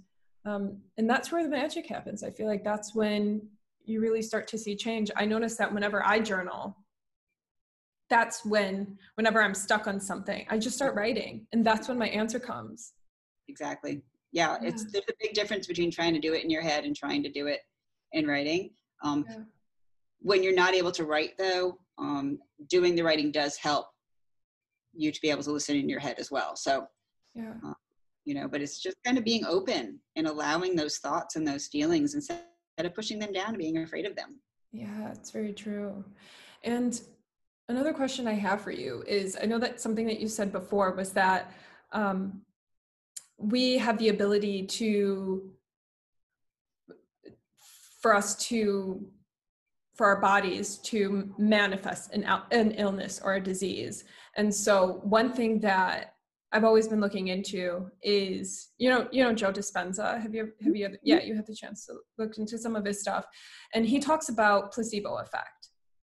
um, 0.46 0.78
and 0.98 1.08
that's 1.08 1.32
where 1.32 1.42
the 1.42 1.48
magic 1.48 1.86
happens 1.86 2.22
i 2.22 2.30
feel 2.30 2.46
like 2.46 2.64
that's 2.64 2.94
when 2.94 3.40
you 3.84 4.00
really 4.00 4.22
start 4.22 4.46
to 4.48 4.58
see 4.58 4.76
change 4.76 5.10
i 5.16 5.24
notice 5.24 5.56
that 5.56 5.72
whenever 5.72 6.04
i 6.04 6.18
journal 6.18 6.76
that's 8.10 8.44
when 8.44 8.98
whenever 9.14 9.42
i'm 9.42 9.54
stuck 9.54 9.86
on 9.86 9.98
something 9.98 10.46
i 10.50 10.58
just 10.58 10.76
start 10.76 10.94
writing 10.94 11.46
and 11.52 11.64
that's 11.64 11.88
when 11.88 11.98
my 11.98 12.08
answer 12.08 12.38
comes 12.38 12.92
exactly 13.48 14.02
yeah, 14.34 14.58
yeah, 14.60 14.68
it's 14.68 14.84
there's 14.92 15.04
a 15.08 15.14
big 15.20 15.32
difference 15.32 15.68
between 15.68 15.92
trying 15.92 16.12
to 16.12 16.18
do 16.18 16.34
it 16.34 16.42
in 16.42 16.50
your 16.50 16.60
head 16.60 16.84
and 16.84 16.94
trying 16.94 17.22
to 17.22 17.30
do 17.30 17.46
it 17.46 17.60
in 18.12 18.26
writing. 18.26 18.70
Um, 19.02 19.24
yeah. 19.30 19.36
When 20.18 20.42
you're 20.42 20.54
not 20.54 20.74
able 20.74 20.90
to 20.92 21.04
write, 21.04 21.38
though, 21.38 21.78
um, 21.98 22.38
doing 22.68 22.96
the 22.96 23.02
writing 23.02 23.30
does 23.30 23.56
help 23.56 23.86
you 24.92 25.12
to 25.12 25.20
be 25.20 25.30
able 25.30 25.44
to 25.44 25.52
listen 25.52 25.76
in 25.76 25.88
your 25.88 26.00
head 26.00 26.16
as 26.18 26.32
well. 26.32 26.56
So, 26.56 26.86
yeah. 27.34 27.52
Uh, 27.64 27.74
you 28.24 28.34
know, 28.34 28.48
but 28.48 28.62
it's 28.62 28.78
just 28.78 28.96
kind 29.04 29.18
of 29.18 29.24
being 29.24 29.44
open 29.44 29.98
and 30.16 30.26
allowing 30.26 30.74
those 30.74 30.98
thoughts 30.98 31.36
and 31.36 31.46
those 31.46 31.66
feelings 31.66 32.14
instead 32.14 32.40
of 32.78 32.94
pushing 32.94 33.18
them 33.18 33.32
down 33.32 33.48
and 33.48 33.58
being 33.58 33.78
afraid 33.78 34.06
of 34.06 34.16
them. 34.16 34.40
Yeah, 34.72 35.12
it's 35.12 35.30
very 35.30 35.52
true. 35.52 36.04
And 36.62 37.00
another 37.68 37.92
question 37.92 38.26
I 38.26 38.32
have 38.32 38.60
for 38.60 38.70
you 38.70 39.04
is 39.06 39.36
I 39.40 39.46
know 39.46 39.58
that 39.58 39.80
something 39.80 40.06
that 40.06 40.20
you 40.20 40.28
said 40.28 40.52
before 40.52 40.92
was 40.92 41.12
that 41.12 41.52
um, 41.92 42.42
we 43.36 43.78
have 43.78 43.98
the 43.98 44.08
ability 44.08 44.66
to 44.66 45.50
for 48.00 48.14
us 48.14 48.36
to 48.48 49.06
for 49.94 50.06
our 50.06 50.20
bodies 50.20 50.78
to 50.78 51.32
manifest 51.38 52.12
an, 52.12 52.24
an 52.50 52.72
illness 52.72 53.20
or 53.24 53.34
a 53.34 53.40
disease 53.40 54.04
and 54.36 54.52
so 54.54 55.00
one 55.04 55.32
thing 55.32 55.60
that 55.60 56.13
I've 56.54 56.62
always 56.62 56.86
been 56.86 57.00
looking 57.00 57.28
into 57.28 57.90
is 58.00 58.70
you 58.78 58.88
know 58.88 59.08
you 59.10 59.24
know 59.24 59.34
Joe 59.34 59.52
Dispenza. 59.52 60.22
Have 60.22 60.34
you 60.34 60.52
have 60.62 60.76
you 60.76 60.96
yeah 61.02 61.20
you 61.20 61.34
had 61.34 61.46
the 61.46 61.54
chance 61.54 61.84
to 61.86 61.94
look 62.16 62.38
into 62.38 62.56
some 62.56 62.76
of 62.76 62.84
his 62.84 63.00
stuff, 63.00 63.26
and 63.74 63.84
he 63.84 63.98
talks 63.98 64.28
about 64.28 64.72
placebo 64.72 65.16
effect, 65.16 65.70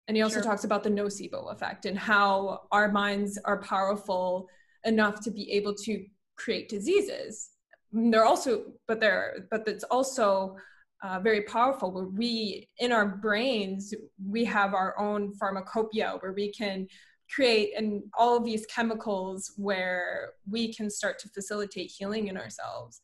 and 0.10 0.18
he 0.18 0.24
also 0.24 0.36
sure. 0.36 0.44
talks 0.44 0.66
about 0.66 0.84
the 0.84 0.90
nocebo 0.90 1.54
effect 1.54 1.86
and 1.86 1.98
how 1.98 2.64
our 2.74 2.92
minds 2.92 3.40
are 3.46 3.62
powerful 3.62 4.48
enough 4.84 5.22
to 5.22 5.32
be 5.32 5.50
able 5.54 5.74
to 5.74 6.06
create 6.36 6.68
diseases. 6.68 7.52
They're 7.94 8.26
also 8.26 8.74
but 8.90 9.00
they're 9.00 9.48
but 9.50 9.66
it's 9.68 9.86
also 9.86 10.58
uh, 11.02 11.20
very 11.22 11.44
powerful 11.44 11.92
where 11.94 12.08
we 12.08 12.68
in 12.80 12.92
our 12.92 13.06
brains 13.06 13.94
we 14.28 14.44
have 14.44 14.74
our 14.74 15.00
own 15.00 15.34
pharmacopoeia 15.36 16.18
where 16.20 16.34
we 16.34 16.52
can 16.52 16.88
create 17.34 17.74
and 17.78 18.04
all 18.18 18.38
of 18.38 18.44
these 18.44 18.66
chemicals 18.68 19.54
where 19.58 20.32
we 20.50 20.74
can 20.74 20.90
start 20.90 21.20
to 21.20 21.30
facilitate 21.30 21.92
healing 21.92 22.28
in 22.28 22.38
ourselves. 22.38 23.02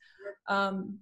Um, 0.47 0.99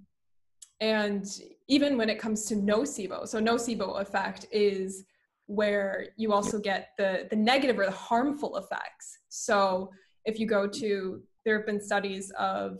and 0.81 1.25
even 1.67 1.97
when 1.97 2.09
it 2.09 2.19
comes 2.19 2.45
to 2.45 2.55
nocebo 2.55 3.27
so 3.27 3.41
nocebo 3.41 3.99
effect 3.99 4.45
is 4.51 5.03
where 5.47 6.07
you 6.15 6.31
also 6.31 6.59
get 6.59 6.89
the 6.97 7.27
the 7.29 7.35
negative 7.35 7.77
or 7.79 7.85
the 7.85 7.91
harmful 7.91 8.57
effects. 8.57 9.17
So 9.29 9.91
if 10.25 10.39
you 10.39 10.45
go 10.45 10.67
to 10.67 11.21
there 11.45 11.57
have 11.57 11.65
been 11.65 11.81
studies 11.81 12.31
of 12.37 12.79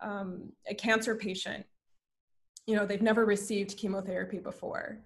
um, 0.00 0.52
a 0.68 0.74
cancer 0.74 1.14
patient 1.16 1.64
you 2.66 2.76
know 2.76 2.86
they've 2.86 3.02
never 3.02 3.24
received 3.24 3.76
chemotherapy 3.76 4.38
before 4.38 4.98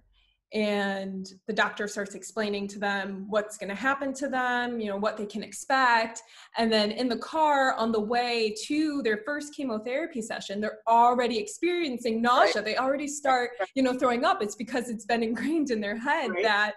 and 0.51 1.33
the 1.45 1.53
doctor 1.53 1.87
starts 1.87 2.15
explaining 2.15 2.67
to 2.67 2.79
them 2.79 3.25
what's 3.29 3.57
going 3.57 3.69
to 3.69 3.75
happen 3.75 4.11
to 4.11 4.27
them 4.27 4.79
you 4.79 4.87
know 4.87 4.97
what 4.97 5.15
they 5.15 5.25
can 5.25 5.43
expect. 5.43 6.21
And 6.57 6.71
then 6.71 6.91
in 6.91 7.07
the 7.07 7.17
car 7.17 7.73
on 7.73 7.91
the 7.91 7.99
way 7.99 8.55
to 8.65 9.01
their 9.03 9.21
first 9.25 9.53
chemotherapy 9.55 10.21
session 10.21 10.59
they're 10.59 10.79
already 10.87 11.37
experiencing 11.37 12.21
nausea. 12.21 12.55
Right. 12.55 12.65
they 12.65 12.77
already 12.77 13.07
start 13.07 13.51
you 13.75 13.83
know 13.83 13.93
throwing 13.93 14.25
up. 14.25 14.41
It's 14.41 14.55
because 14.55 14.89
it's 14.89 15.05
been 15.05 15.23
ingrained 15.23 15.69
in 15.69 15.81
their 15.81 15.97
head 15.97 16.31
right. 16.31 16.43
that 16.43 16.73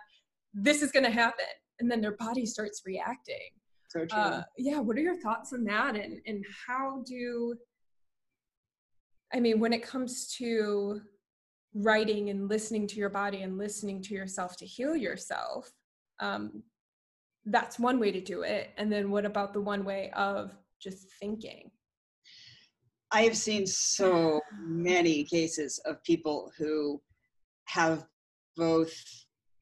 this 0.53 0.83
is 0.83 0.93
going 0.93 1.05
to 1.05 1.11
happen. 1.11 1.47
And 1.81 1.91
then 1.91 2.01
their 2.01 2.17
body 2.17 2.45
starts 2.47 2.83
reacting. 2.85 3.51
So 3.89 4.05
true. 4.05 4.19
Uh, 4.19 4.43
yeah 4.59 4.81
what 4.81 4.97
are 4.97 5.01
your 5.01 5.17
thoughts 5.17 5.53
on 5.53 5.65
that? 5.65 5.97
And 5.97 6.21
and 6.27 6.45
how 6.67 7.03
do 7.07 7.57
I 9.35 9.41
mean, 9.41 9.61
when 9.61 9.73
it 9.73 9.83
comes 9.83 10.35
to 10.39 11.01
writing 11.75 12.31
and 12.31 12.49
listening 12.49 12.87
to 12.87 12.97
your 12.97 13.09
body 13.09 13.43
and 13.43 13.59
listening 13.59 14.03
to 14.03 14.15
yourself 14.15 14.57
to 14.59 14.67
heal 14.67 14.97
yourself, 14.97 15.71
um, 16.21 16.63
that's 17.47 17.79
one 17.79 17.99
way 17.99 18.13
to 18.13 18.21
do 18.21 18.43
it. 18.43 18.71
And 18.77 18.93
then 18.93 19.11
what 19.11 19.25
about 19.25 19.53
the 19.53 19.61
one 19.61 19.85
way 19.85 20.11
of 20.15 20.53
just 20.81 21.09
thinking? 21.21 21.71
I 23.11 23.23
have 23.23 23.37
seen 23.37 23.67
so 23.67 24.41
many 24.59 25.25
cases 25.25 25.79
of 25.85 26.03
people 26.03 26.51
who 26.57 27.01
have 27.65 28.07
both 28.57 28.95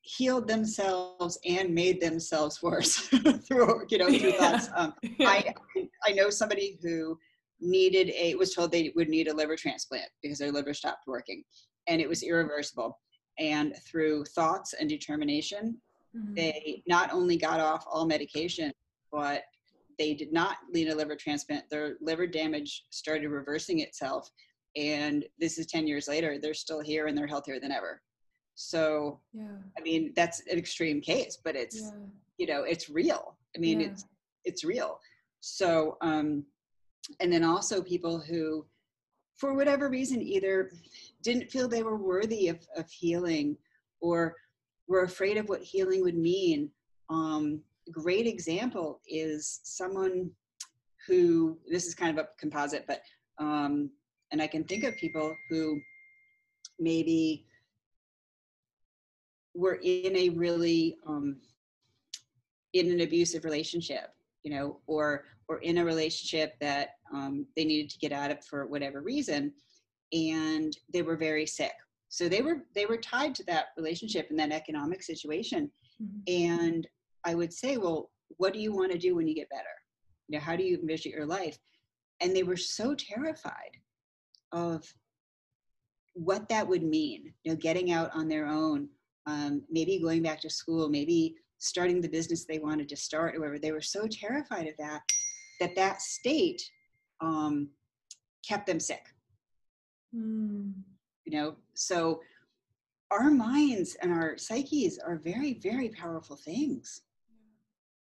healed 0.03 0.49
themselves 0.49 1.39
and 1.47 1.75
made 1.75 2.01
themselves 2.01 2.63
worse 2.63 2.97
through 3.47 3.87
you 3.89 3.99
know 3.99 4.07
through 4.07 4.31
yeah. 4.31 4.51
thoughts. 4.51 4.69
Um, 4.75 4.95
yeah. 5.19 5.29
I 5.29 5.55
I 6.07 6.13
know 6.13 6.31
somebody 6.31 6.79
who 6.83 7.19
needed 7.61 8.11
a 8.17 8.35
was 8.37 8.55
told 8.55 8.73
they 8.73 8.93
would 8.97 9.09
need 9.09 9.29
a 9.29 9.35
liver 9.35 9.57
transplant 9.57 10.09
because 10.23 10.39
their 10.39 10.53
liver 10.53 10.73
stopped 10.73 11.07
working 11.07 11.45
and 11.87 12.01
it 12.01 12.09
was 12.09 12.23
irreversible 12.23 12.99
and 13.39 13.75
through 13.89 14.25
thoughts 14.25 14.75
and 14.75 14.89
determination 14.89 15.77
mm-hmm. 16.17 16.35
they 16.35 16.83
not 16.87 17.13
only 17.13 17.37
got 17.37 17.61
off 17.61 17.85
all 17.91 18.07
medication 18.07 18.73
but 19.13 19.43
they 19.99 20.15
did 20.15 20.33
not 20.33 20.57
need 20.73 20.89
a 20.89 20.95
liver 20.95 21.17
transplant 21.17 21.69
their 21.71 21.97
liver 22.01 22.27
damage 22.27 22.85
started 22.91 23.29
reversing 23.29 23.81
itself 23.81 24.31
and 24.77 25.25
this 25.39 25.59
is 25.59 25.67
10 25.67 25.87
years 25.87 26.07
later 26.09 26.39
they're 26.39 26.55
still 26.55 26.81
here 26.81 27.07
and 27.07 27.17
they're 27.17 27.27
healthier 27.27 27.59
than 27.59 27.73
ever 27.73 28.01
so 28.55 29.21
yeah 29.33 29.57
i 29.79 29.81
mean 29.81 30.13
that's 30.15 30.41
an 30.51 30.59
extreme 30.59 31.01
case 31.01 31.39
but 31.43 31.57
it's 31.57 31.81
yeah. 31.81 31.91
you 32.39 32.47
know 32.47 32.63
it's 32.63 32.89
real 32.89 33.37
i 33.57 33.59
mean 33.59 33.81
yeah. 33.81 33.89
it's 33.89 34.05
it's 34.45 34.65
real 34.65 35.01
so 35.41 35.97
um 36.03 36.45
and 37.21 37.33
then 37.33 37.43
also 37.43 37.83
people 37.83 38.19
who 38.21 38.65
for 39.41 39.55
whatever 39.55 39.89
reason 39.89 40.21
either 40.21 40.71
didn't 41.23 41.51
feel 41.51 41.67
they 41.67 41.83
were 41.83 41.97
worthy 41.97 42.49
of, 42.49 42.59
of 42.77 42.89
healing 42.91 43.57
or 44.01 44.37
were 44.87 45.03
afraid 45.03 45.39
of 45.39 45.49
what 45.49 45.63
healing 45.63 46.03
would 46.03 46.17
mean. 46.17 46.71
Um, 47.09 47.63
great 47.91 48.27
example 48.27 49.01
is 49.09 49.61
someone 49.65 50.31
who 51.07 51.59
this 51.71 51.87
is 51.87 51.95
kind 51.95 52.17
of 52.17 52.25
a 52.25 52.29
composite 52.39 52.85
but 52.87 53.01
um, 53.39 53.91
and 54.33 54.41
i 54.41 54.47
can 54.47 54.65
think 54.65 54.85
of 54.85 54.97
people 54.97 55.35
who 55.49 55.81
maybe 56.79 57.45
were 59.55 59.81
in 59.83 60.17
a 60.17 60.29
really 60.31 60.97
um, 61.07 61.37
in 62.75 62.91
an 62.91 63.01
abusive 63.01 63.45
relationship 63.45 64.15
you 64.43 64.51
know 64.51 64.79
or 64.87 65.25
or 65.51 65.59
in 65.59 65.79
a 65.79 65.85
relationship 65.85 66.55
that 66.61 66.91
um, 67.13 67.45
they 67.57 67.65
needed 67.65 67.91
to 67.91 67.99
get 67.99 68.13
out 68.13 68.31
of 68.31 68.43
for 68.45 68.69
whatever 68.69 69.03
reason 69.03 69.53
and 70.13 70.77
they 70.93 71.03
were 71.03 71.17
very 71.17 71.45
sick. 71.45 71.73
So 72.09 72.29
they 72.29 72.41
were 72.41 72.59
they 72.75 72.87
were 72.87 72.97
tied 72.97 73.35
to 73.37 73.45
that 73.45 73.67
relationship 73.77 74.29
and 74.31 74.39
that 74.39 74.53
economic 74.53 75.03
situation. 75.03 75.71
Mm-hmm. 76.01 76.45
and 76.45 76.89
i 77.27 77.35
would 77.35 77.53
say 77.53 77.77
well 77.77 78.11
what 78.39 78.55
do 78.55 78.59
you 78.59 78.73
want 78.73 78.91
to 78.91 78.97
do 78.97 79.15
when 79.15 79.29
you 79.29 79.35
get 79.35 79.51
better? 79.51 79.77
You 80.29 80.39
know 80.39 80.45
how 80.45 80.57
do 80.57 80.63
you 80.63 80.79
envision 80.79 81.13
your 81.13 81.27
life? 81.27 81.59
And 82.21 82.35
they 82.35 82.45
were 82.45 82.57
so 82.57 82.95
terrified 82.95 83.75
of 84.53 84.83
what 86.15 86.49
that 86.49 86.67
would 86.67 86.83
mean 86.83 87.35
you 87.43 87.53
know 87.53 87.57
getting 87.57 87.93
out 87.93 88.11
on 88.15 88.29
their 88.29 88.47
own 88.47 88.89
um, 89.27 89.63
maybe 89.71 90.01
going 90.01 90.23
back 90.23 90.41
to 90.41 90.51
school 90.51 90.89
maybe 90.89 91.37
starting 91.61 92.01
the 92.01 92.09
business 92.09 92.45
they 92.45 92.59
wanted 92.59 92.89
to 92.89 92.97
start 92.97 93.37
or 93.37 93.41
whatever. 93.41 93.59
They 93.59 93.73
were 93.73 93.83
so 93.83 94.07
terrified 94.07 94.67
of 94.67 94.75
that 94.79 95.03
that 95.61 95.77
that 95.77 96.03
state 96.03 96.63
um, 97.21 97.69
kept 98.47 98.67
them 98.67 98.81
sick. 98.81 99.05
Mm. 100.15 100.73
You 101.25 101.33
know, 101.33 101.57
so 101.75 102.21
our 103.11 103.31
minds 103.31 103.97
and 104.03 104.13
our 104.13 104.37
psyches 104.37 104.99
are 104.99 105.17
very, 105.17 105.55
very 105.55 105.89
powerful 105.89 106.37
things. 106.37 107.03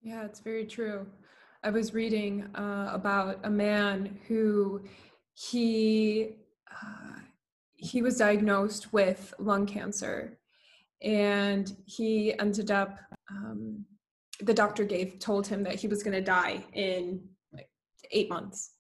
Yeah, 0.02 0.24
it's 0.24 0.40
very 0.40 0.66
true. 0.66 1.08
I 1.64 1.70
was 1.72 1.94
reading 1.94 2.44
uh, 2.56 2.90
about 2.94 3.40
a 3.44 3.50
man 3.50 4.18
who 4.28 4.82
he 5.34 6.36
uh, 6.72 7.20
he 7.76 8.02
was 8.02 8.18
diagnosed 8.18 8.94
with 8.94 9.34
lung 9.40 9.66
cancer, 9.66 10.38
and 11.02 11.76
he 11.86 12.38
ended 12.40 12.72
up. 12.72 13.00
Um, 13.30 13.86
the 14.42 14.54
doctor 14.54 14.86
gave 14.86 15.20
told 15.20 15.48
him 15.48 15.64
that 15.64 15.76
he 15.76 15.88
was 15.88 16.02
going 16.02 16.16
to 16.16 16.22
die 16.22 16.64
in 16.74 17.22
eight 18.12 18.30
months. 18.30 18.74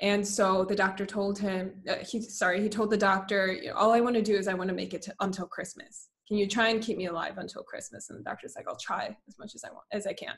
And 0.00 0.26
so 0.26 0.64
the 0.64 0.74
doctor 0.74 1.06
told 1.06 1.38
him, 1.38 1.74
uh, 1.88 1.96
he 1.96 2.20
sorry, 2.20 2.60
he 2.60 2.68
told 2.68 2.90
the 2.90 2.96
doctor, 2.96 3.56
all 3.74 3.92
I 3.92 4.00
want 4.00 4.16
to 4.16 4.22
do 4.22 4.34
is 4.34 4.48
I 4.48 4.54
want 4.54 4.68
to 4.68 4.74
make 4.74 4.92
it 4.92 5.02
to, 5.02 5.14
until 5.20 5.46
Christmas. 5.46 6.08
Can 6.26 6.36
you 6.36 6.48
try 6.48 6.68
and 6.68 6.82
keep 6.82 6.96
me 6.96 7.06
alive 7.06 7.38
until 7.38 7.62
Christmas? 7.62 8.10
And 8.10 8.18
the 8.18 8.24
doctor's 8.24 8.54
like, 8.56 8.66
I'll 8.66 8.76
try 8.76 9.16
as 9.28 9.38
much 9.38 9.54
as 9.54 9.62
I 9.62 9.68
want 9.68 9.84
as 9.92 10.06
I 10.06 10.12
can. 10.12 10.34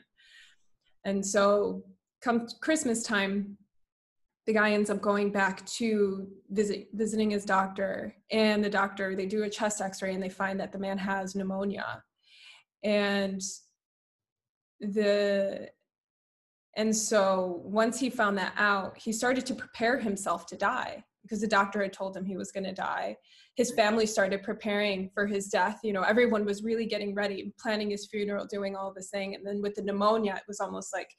And 1.05 1.25
so 1.25 1.83
come 2.21 2.47
Christmas 2.61 3.03
time, 3.03 3.57
the 4.45 4.53
guy 4.53 4.71
ends 4.71 4.89
up 4.89 5.01
going 5.01 5.31
back 5.31 5.65
to 5.65 6.27
visit 6.49 6.87
visiting 6.93 7.31
his 7.31 7.43
doctor 7.43 8.15
and 8.31 8.63
the 8.63 8.69
doctor 8.69 9.13
they 9.13 9.25
do 9.25 9.43
a 9.43 9.49
chest 9.49 9.81
x-ray 9.81 10.13
and 10.13 10.23
they 10.23 10.29
find 10.29 10.57
that 10.57 10.71
the 10.71 10.79
man 10.79 10.97
has 10.97 11.35
pneumonia 11.35 12.01
and 12.83 13.41
the 14.79 15.69
and 16.77 16.95
so 16.95 17.59
once 17.63 17.99
he 17.99 18.09
found 18.09 18.37
that 18.37 18.53
out, 18.55 18.97
he 18.97 19.11
started 19.11 19.47
to 19.47 19.55
prepare 19.55 19.97
himself 19.97 20.45
to 20.45 20.55
die 20.55 21.03
because 21.23 21.41
the 21.41 21.47
doctor 21.47 21.81
had 21.81 21.91
told 21.91 22.15
him 22.15 22.23
he 22.23 22.37
was 22.37 22.51
going 22.51 22.63
to 22.65 22.71
die. 22.71 23.17
His 23.55 23.71
family 23.71 24.05
started 24.05 24.43
preparing 24.43 25.09
for 25.09 25.25
his 25.25 25.47
death. 25.47 25.79
You 25.83 25.91
know, 25.91 26.03
everyone 26.03 26.45
was 26.45 26.63
really 26.63 26.85
getting 26.85 27.15
ready, 27.15 27.51
planning 27.59 27.89
his 27.89 28.05
funeral, 28.05 28.45
doing 28.45 28.75
all 28.75 28.93
this 28.93 29.09
thing. 29.09 29.33
And 29.33 29.45
then 29.45 29.59
with 29.59 29.73
the 29.73 29.81
pneumonia, 29.81 30.35
it 30.35 30.43
was 30.47 30.59
almost 30.59 30.93
like, 30.93 31.09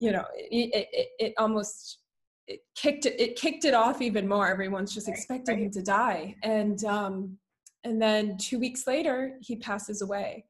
you 0.00 0.10
know, 0.10 0.24
it, 0.34 0.88
it, 0.92 1.08
it 1.20 1.34
almost 1.38 2.00
it 2.48 2.60
kicked 2.74 3.06
it, 3.06 3.18
it 3.20 3.36
kicked 3.36 3.64
it 3.64 3.74
off 3.74 4.02
even 4.02 4.26
more. 4.26 4.48
Everyone's 4.48 4.92
just 4.92 5.08
expecting 5.08 5.60
him 5.60 5.70
to 5.70 5.82
die. 5.82 6.34
And 6.42 6.84
um, 6.84 7.38
and 7.84 8.02
then 8.02 8.36
two 8.38 8.58
weeks 8.58 8.88
later, 8.88 9.38
he 9.40 9.54
passes 9.54 10.02
away. 10.02 10.47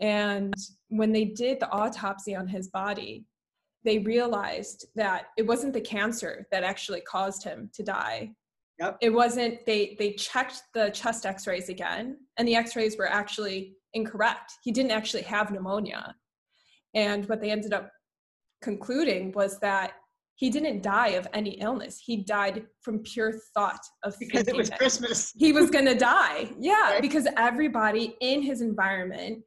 And 0.00 0.54
when 0.88 1.12
they 1.12 1.26
did 1.26 1.60
the 1.60 1.70
autopsy 1.70 2.34
on 2.34 2.48
his 2.48 2.68
body, 2.68 3.24
they 3.84 3.98
realized 3.98 4.86
that 4.94 5.26
it 5.36 5.46
wasn't 5.46 5.72
the 5.72 5.80
cancer 5.80 6.46
that 6.50 6.64
actually 6.64 7.00
caused 7.02 7.44
him 7.44 7.70
to 7.74 7.82
die. 7.82 8.30
Yep. 8.78 8.98
It 9.02 9.10
wasn't 9.10 9.64
they 9.66 9.96
they 9.98 10.12
checked 10.12 10.62
the 10.74 10.90
chest 10.90 11.26
x-rays 11.26 11.68
again 11.68 12.16
and 12.38 12.48
the 12.48 12.54
x-rays 12.54 12.96
were 12.96 13.08
actually 13.08 13.74
incorrect. 13.92 14.52
He 14.62 14.72
didn't 14.72 14.90
actually 14.90 15.22
have 15.22 15.50
pneumonia. 15.50 16.14
And 16.94 17.28
what 17.28 17.40
they 17.40 17.50
ended 17.50 17.72
up 17.72 17.90
concluding 18.62 19.32
was 19.32 19.58
that 19.60 19.92
he 20.36 20.48
didn't 20.48 20.82
die 20.82 21.08
of 21.08 21.28
any 21.34 21.50
illness. 21.60 22.00
He 22.02 22.16
died 22.16 22.64
from 22.80 23.00
pure 23.00 23.34
thought 23.54 23.80
of 24.04 24.18
because 24.18 24.48
it 24.48 24.56
was 24.56 24.70
Christmas. 24.70 25.34
He 25.36 25.52
was 25.52 25.68
going 25.68 25.84
to 25.84 25.94
die. 25.94 26.50
Yeah, 26.58 26.72
right. 26.92 27.02
because 27.02 27.28
everybody 27.36 28.16
in 28.22 28.40
his 28.40 28.62
environment 28.62 29.42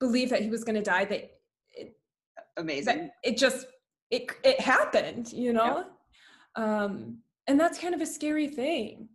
believed 0.00 0.32
that 0.32 0.42
he 0.42 0.50
was 0.50 0.64
going 0.64 0.76
to 0.76 0.82
die. 0.82 1.04
That 1.04 1.30
it, 1.72 1.96
amazing. 2.56 2.96
That 2.96 3.10
it 3.24 3.36
just 3.36 3.66
it 4.10 4.30
it 4.44 4.60
happened, 4.60 5.32
you 5.32 5.52
know. 5.52 5.84
Yeah. 6.56 6.84
Um, 6.84 7.18
and 7.46 7.60
that's 7.60 7.78
kind 7.78 7.94
of 7.94 8.00
a 8.00 8.06
scary 8.06 8.48
thing. 8.48 9.08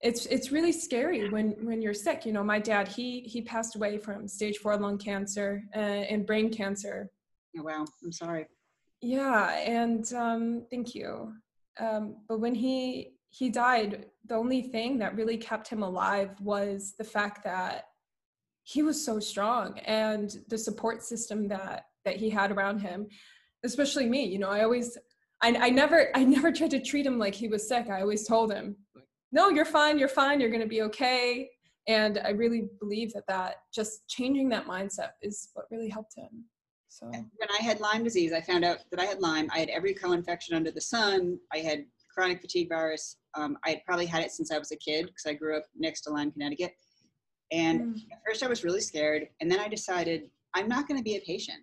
It's 0.00 0.26
it's 0.26 0.50
really 0.52 0.72
scary 0.72 1.28
when 1.30 1.50
when 1.64 1.80
you're 1.82 1.94
sick. 1.94 2.26
You 2.26 2.32
know, 2.32 2.44
my 2.44 2.58
dad 2.58 2.88
he 2.88 3.20
he 3.20 3.42
passed 3.42 3.76
away 3.76 3.98
from 3.98 4.28
stage 4.28 4.58
four 4.58 4.76
lung 4.76 4.98
cancer 4.98 5.64
uh, 5.74 5.78
and 5.78 6.26
brain 6.26 6.52
cancer. 6.52 7.10
Oh, 7.56 7.62
wow, 7.62 7.84
I'm 8.02 8.12
sorry 8.12 8.46
yeah 9.04 9.58
and 9.58 10.12
um, 10.14 10.64
thank 10.70 10.94
you 10.94 11.32
um, 11.78 12.16
but 12.28 12.40
when 12.40 12.54
he 12.54 13.10
he 13.28 13.50
died 13.50 14.06
the 14.26 14.34
only 14.34 14.62
thing 14.62 14.98
that 14.98 15.14
really 15.14 15.36
kept 15.36 15.68
him 15.68 15.82
alive 15.82 16.30
was 16.40 16.94
the 16.98 17.04
fact 17.04 17.44
that 17.44 17.88
he 18.64 18.82
was 18.82 19.02
so 19.02 19.20
strong 19.20 19.78
and 19.80 20.38
the 20.48 20.58
support 20.58 21.02
system 21.02 21.46
that 21.48 21.84
that 22.04 22.16
he 22.16 22.28
had 22.28 22.50
around 22.50 22.80
him 22.80 23.06
especially 23.64 24.06
me 24.06 24.24
you 24.24 24.38
know 24.38 24.50
i 24.50 24.62
always 24.62 24.98
I, 25.42 25.54
I 25.56 25.70
never 25.70 26.10
i 26.14 26.24
never 26.24 26.50
tried 26.50 26.70
to 26.72 26.80
treat 26.80 27.06
him 27.06 27.18
like 27.18 27.34
he 27.34 27.48
was 27.48 27.68
sick 27.68 27.88
i 27.88 28.00
always 28.00 28.26
told 28.26 28.52
him 28.52 28.76
no 29.32 29.50
you're 29.50 29.64
fine 29.64 29.98
you're 29.98 30.08
fine 30.08 30.40
you're 30.40 30.50
going 30.50 30.62
to 30.62 30.66
be 30.66 30.82
okay 30.82 31.48
and 31.86 32.18
i 32.24 32.30
really 32.30 32.68
believe 32.80 33.12
that 33.12 33.26
that 33.28 33.56
just 33.72 34.08
changing 34.08 34.48
that 34.48 34.66
mindset 34.66 35.10
is 35.22 35.50
what 35.54 35.66
really 35.70 35.88
helped 35.88 36.14
him 36.16 36.44
so 36.94 37.08
when 37.08 37.48
I 37.58 37.60
had 37.60 37.80
Lyme 37.80 38.04
disease, 38.04 38.32
I 38.32 38.40
found 38.40 38.64
out 38.64 38.78
that 38.92 39.00
I 39.00 39.04
had 39.04 39.20
Lyme. 39.20 39.50
I 39.52 39.58
had 39.58 39.68
every 39.68 39.94
co-infection 39.94 40.54
under 40.54 40.70
the 40.70 40.80
sun. 40.80 41.40
I 41.52 41.58
had 41.58 41.86
chronic 42.14 42.40
fatigue 42.40 42.68
virus. 42.68 43.16
Um, 43.34 43.58
I 43.64 43.70
had 43.70 43.84
probably 43.84 44.06
had 44.06 44.22
it 44.22 44.30
since 44.30 44.52
I 44.52 44.58
was 44.58 44.70
a 44.70 44.76
kid 44.76 45.06
because 45.06 45.26
I 45.26 45.32
grew 45.32 45.56
up 45.56 45.64
next 45.76 46.02
to 46.02 46.10
Lyme, 46.10 46.30
Connecticut. 46.30 46.72
And 47.54 47.80
mm. 47.80 48.12
at 48.12 48.18
first 48.26 48.42
I 48.42 48.48
was 48.48 48.64
really 48.64 48.80
scared. 48.80 49.28
And 49.40 49.50
then 49.50 49.60
I 49.60 49.68
decided 49.68 50.28
I'm 50.54 50.68
not 50.68 50.88
going 50.88 50.98
to 50.98 51.04
be 51.04 51.16
a 51.16 51.20
patient. 51.20 51.58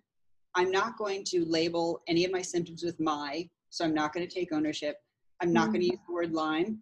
I'm 0.54 0.70
not 0.70 0.96
going 0.96 1.24
to 1.24 1.44
label 1.44 2.02
any 2.08 2.24
of 2.24 2.32
my 2.32 2.42
symptoms 2.42 2.82
with 2.82 2.98
my, 2.98 3.48
so 3.70 3.84
I'm 3.84 3.94
not 3.94 4.12
going 4.12 4.26
to 4.26 4.34
take 4.34 4.52
ownership. 4.52 4.96
I'm 5.42 5.52
not 5.52 5.68
mm. 5.68 5.72
going 5.72 5.80
to 5.80 5.86
use 5.86 6.00
the 6.06 6.12
word 6.12 6.32
Lyme. 6.32 6.80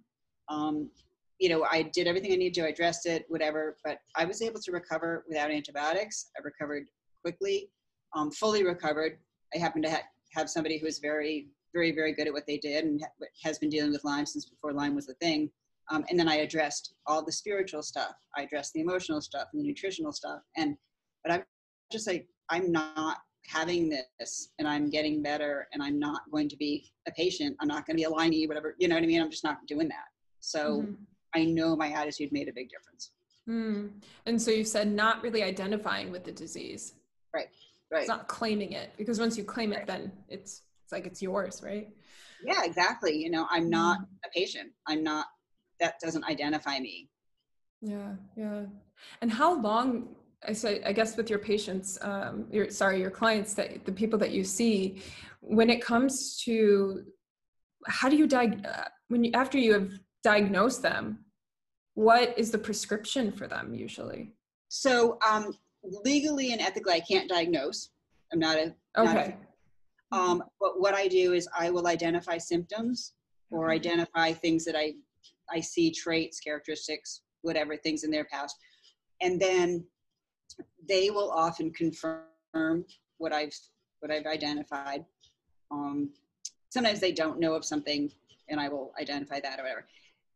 Um, 0.48 0.90
you 1.38 1.48
know, 1.48 1.66
I 1.70 1.82
did 1.82 2.06
everything 2.06 2.32
I 2.32 2.36
needed 2.36 2.54
to. 2.61 2.68
I 2.68 2.72
dressed 2.72 3.06
it, 3.06 3.24
whatever, 3.28 3.76
but 3.84 3.98
I 4.14 4.24
was 4.24 4.42
able 4.42 4.61
to 4.61 4.72
recover 4.72 5.24
without 5.28 5.50
antibiotics. 5.50 6.30
I 6.38 6.42
recovered 6.42 6.84
quickly 7.22 7.70
um, 8.14 8.30
fully 8.30 8.64
recovered. 8.64 9.18
I 9.54 9.58
happen 9.58 9.82
to 9.82 9.90
ha- 9.90 10.02
have 10.34 10.50
somebody 10.50 10.78
who 10.78 10.86
is 10.86 10.98
very, 10.98 11.48
very, 11.72 11.92
very 11.92 12.12
good 12.12 12.26
at 12.26 12.32
what 12.32 12.46
they 12.46 12.58
did 12.58 12.84
and 12.84 13.00
ha- 13.00 13.26
has 13.42 13.58
been 13.58 13.68
dealing 13.68 13.92
with 13.92 14.04
Lyme 14.04 14.26
since 14.26 14.44
before 14.44 14.72
Lyme 14.72 14.94
was 14.94 15.08
a 15.08 15.14
thing. 15.14 15.50
Um, 15.91 16.05
and 16.09 16.18
then 16.18 16.28
I 16.28 16.36
addressed 16.36 16.95
all 17.07 17.24
the 17.24 17.32
spiritual 17.32 17.82
stuff. 17.82 18.12
I 18.36 18.43
addressed 18.43 18.72
the 18.74 18.80
emotional 18.80 19.20
stuff 19.20 19.49
and 19.53 19.62
the 19.62 19.66
nutritional 19.66 20.12
stuff. 20.12 20.41
And 20.57 20.76
but 21.24 21.32
I'm 21.32 21.43
just 21.91 22.07
like 22.07 22.26
I'm 22.49 22.70
not 22.72 23.18
having 23.47 23.88
this, 23.88 24.51
and 24.59 24.68
I'm 24.68 24.91
getting 24.91 25.22
better, 25.22 25.66
and 25.72 25.82
I'm 25.82 25.99
not 25.99 26.22
going 26.30 26.49
to 26.49 26.57
be 26.57 26.93
a 27.09 27.12
patient. 27.12 27.57
I'm 27.61 27.68
not 27.68 27.86
going 27.86 27.97
to 27.97 28.01
be 28.01 28.05
a 28.05 28.11
Lymie, 28.11 28.47
whatever. 28.47 28.76
You 28.78 28.88
know 28.88 28.95
what 28.95 29.05
I 29.05 29.07
mean? 29.07 29.20
I'm 29.20 29.30
just 29.30 29.45
not 29.45 29.66
doing 29.66 29.88
that. 29.88 30.07
So 30.41 30.82
mm-hmm. 30.82 30.93
I 31.34 31.45
know 31.45 31.76
my 31.76 31.88
attitude 31.88 32.32
made 32.32 32.49
a 32.49 32.53
big 32.53 32.68
difference. 32.70 33.12
Mm. 33.49 33.91
And 34.26 34.41
so 34.41 34.51
you 34.51 34.64
said 34.64 34.93
not 34.93 35.22
really 35.22 35.43
identifying 35.43 36.11
with 36.11 36.24
the 36.24 36.32
disease. 36.32 36.95
Right. 37.34 37.49
Right. 37.91 38.01
It's 38.01 38.09
not 38.09 38.28
claiming 38.28 38.72
it 38.72 38.91
because 38.97 39.18
once 39.18 39.36
you 39.36 39.45
claim 39.45 39.72
it, 39.72 39.86
then 39.86 40.12
it's 40.28 40.62
it's 40.84 40.93
like 40.93 41.07
it's 41.07 41.20
yours, 41.20 41.62
right? 41.64 41.88
Yeah, 42.45 42.64
exactly. 42.64 43.16
You 43.16 43.30
know, 43.30 43.47
I'm 43.51 43.68
not 43.68 44.01
mm. 44.01 44.05
a 44.24 44.30
patient. 44.30 44.70
I'm 44.86 45.03
not. 45.03 45.26
That 45.81 45.99
doesn't 46.01 46.24
identify 46.24 46.78
me. 46.78 47.09
Yeah, 47.81 48.12
yeah. 48.37 48.64
And 49.22 49.33
how 49.33 49.61
long? 49.61 50.14
I 50.49 50.55
say, 50.55 50.83
I 50.87 50.93
guess 50.93 51.18
with 51.18 51.28
your 51.28 51.39
patients, 51.39 51.99
um, 52.01 52.47
your 52.51 52.70
sorry, 52.70 52.99
your 52.99 53.11
clients, 53.11 53.53
that 53.55 53.85
the 53.85 53.93
people 53.93 54.18
that 54.20 54.31
you 54.31 54.43
see, 54.43 55.03
when 55.41 55.68
it 55.68 55.85
comes 55.85 56.41
to 56.45 57.05
how 57.87 58.09
do 58.09 58.16
you 58.16 58.26
diag 58.26 58.66
uh, 58.66 58.85
when 59.09 59.24
you 59.24 59.33
after 59.35 59.59
you 59.59 59.72
have 59.74 59.93
diagnosed 60.22 60.83
them, 60.83 61.18
what 61.95 62.39
is 62.39 62.51
the 62.51 62.59
prescription 62.59 63.33
for 63.33 63.47
them 63.47 63.74
usually? 63.74 64.33
So 64.68 65.18
um, 65.28 65.53
legally 65.83 66.53
and 66.53 66.61
ethically, 66.61 66.95
I 66.95 67.01
can't 67.01 67.28
diagnose. 67.28 67.91
I'm 68.33 68.39
not 68.39 68.57
a 68.57 68.74
okay. 68.97 69.05
Not 69.05 69.16
a, 69.16 69.35
um, 70.12 70.43
but 70.61 70.81
what 70.81 70.95
I 70.95 71.07
do 71.07 71.35
is 71.35 71.49
I 71.57 71.70
will 71.70 71.87
identify 71.87 72.39
symptoms 72.39 73.12
or 73.51 73.70
identify 73.70 74.33
things 74.33 74.64
that 74.64 74.76
I 74.76 74.95
I 75.53 75.61
see 75.61 75.90
traits, 75.90 76.40
characteristics, 76.40 77.22
whatever 77.42 77.76
things 77.76 78.05
in 78.05 78.11
their 78.11 78.24
past, 78.24 78.57
and 79.20 79.40
then 79.40 79.84
they 80.88 81.11
will 81.11 81.30
often 81.30 81.72
confirm 81.72 82.84
what 83.18 83.32
I've 83.32 83.55
what 84.01 84.11
I've 84.11 84.26
identified. 84.26 85.05
Um, 85.70 86.11
sometimes 86.70 87.01
they 87.01 87.12
don't 87.12 87.38
know 87.38 87.55
of 87.55 87.64
something, 87.64 88.11
and 88.48 88.61
I 88.61 88.68
will 88.68 88.92
identify 89.01 89.40
that 89.40 89.59
or 89.59 89.62
whatever. 89.62 89.86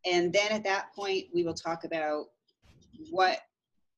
And 0.05 0.33
then 0.33 0.53
at 0.53 0.65
that 0.65 0.95
point, 0.95 1.27
we 1.33 1.45
will 1.45 1.55
talk 1.55 1.85
about 1.85 2.27
what 3.11 3.41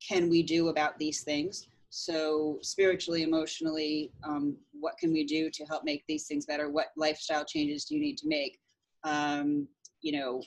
can 0.07 0.29
we 0.29 0.43
do 0.43 0.69
about 0.69 0.99
these 0.99 1.23
things? 1.23 1.69
So, 1.91 2.59
spiritually, 2.63 3.23
emotionally, 3.23 4.13
um, 4.23 4.57
what 4.73 4.99
can 4.99 5.13
we 5.13 5.25
do 5.25 5.51
to 5.51 5.65
help 5.65 5.85
make 5.85 6.05
these 6.07 6.27
things 6.27 6.47
better? 6.47 6.71
What 6.71 6.89
lifestyle 6.97 7.45
changes 7.45 7.85
do 7.85 7.95
you 7.95 8.01
need 8.01 8.19
to 8.19 8.29
make? 8.29 8.59
Um, 9.05 9.67
you 10.03 10.13
know, 10.13 10.43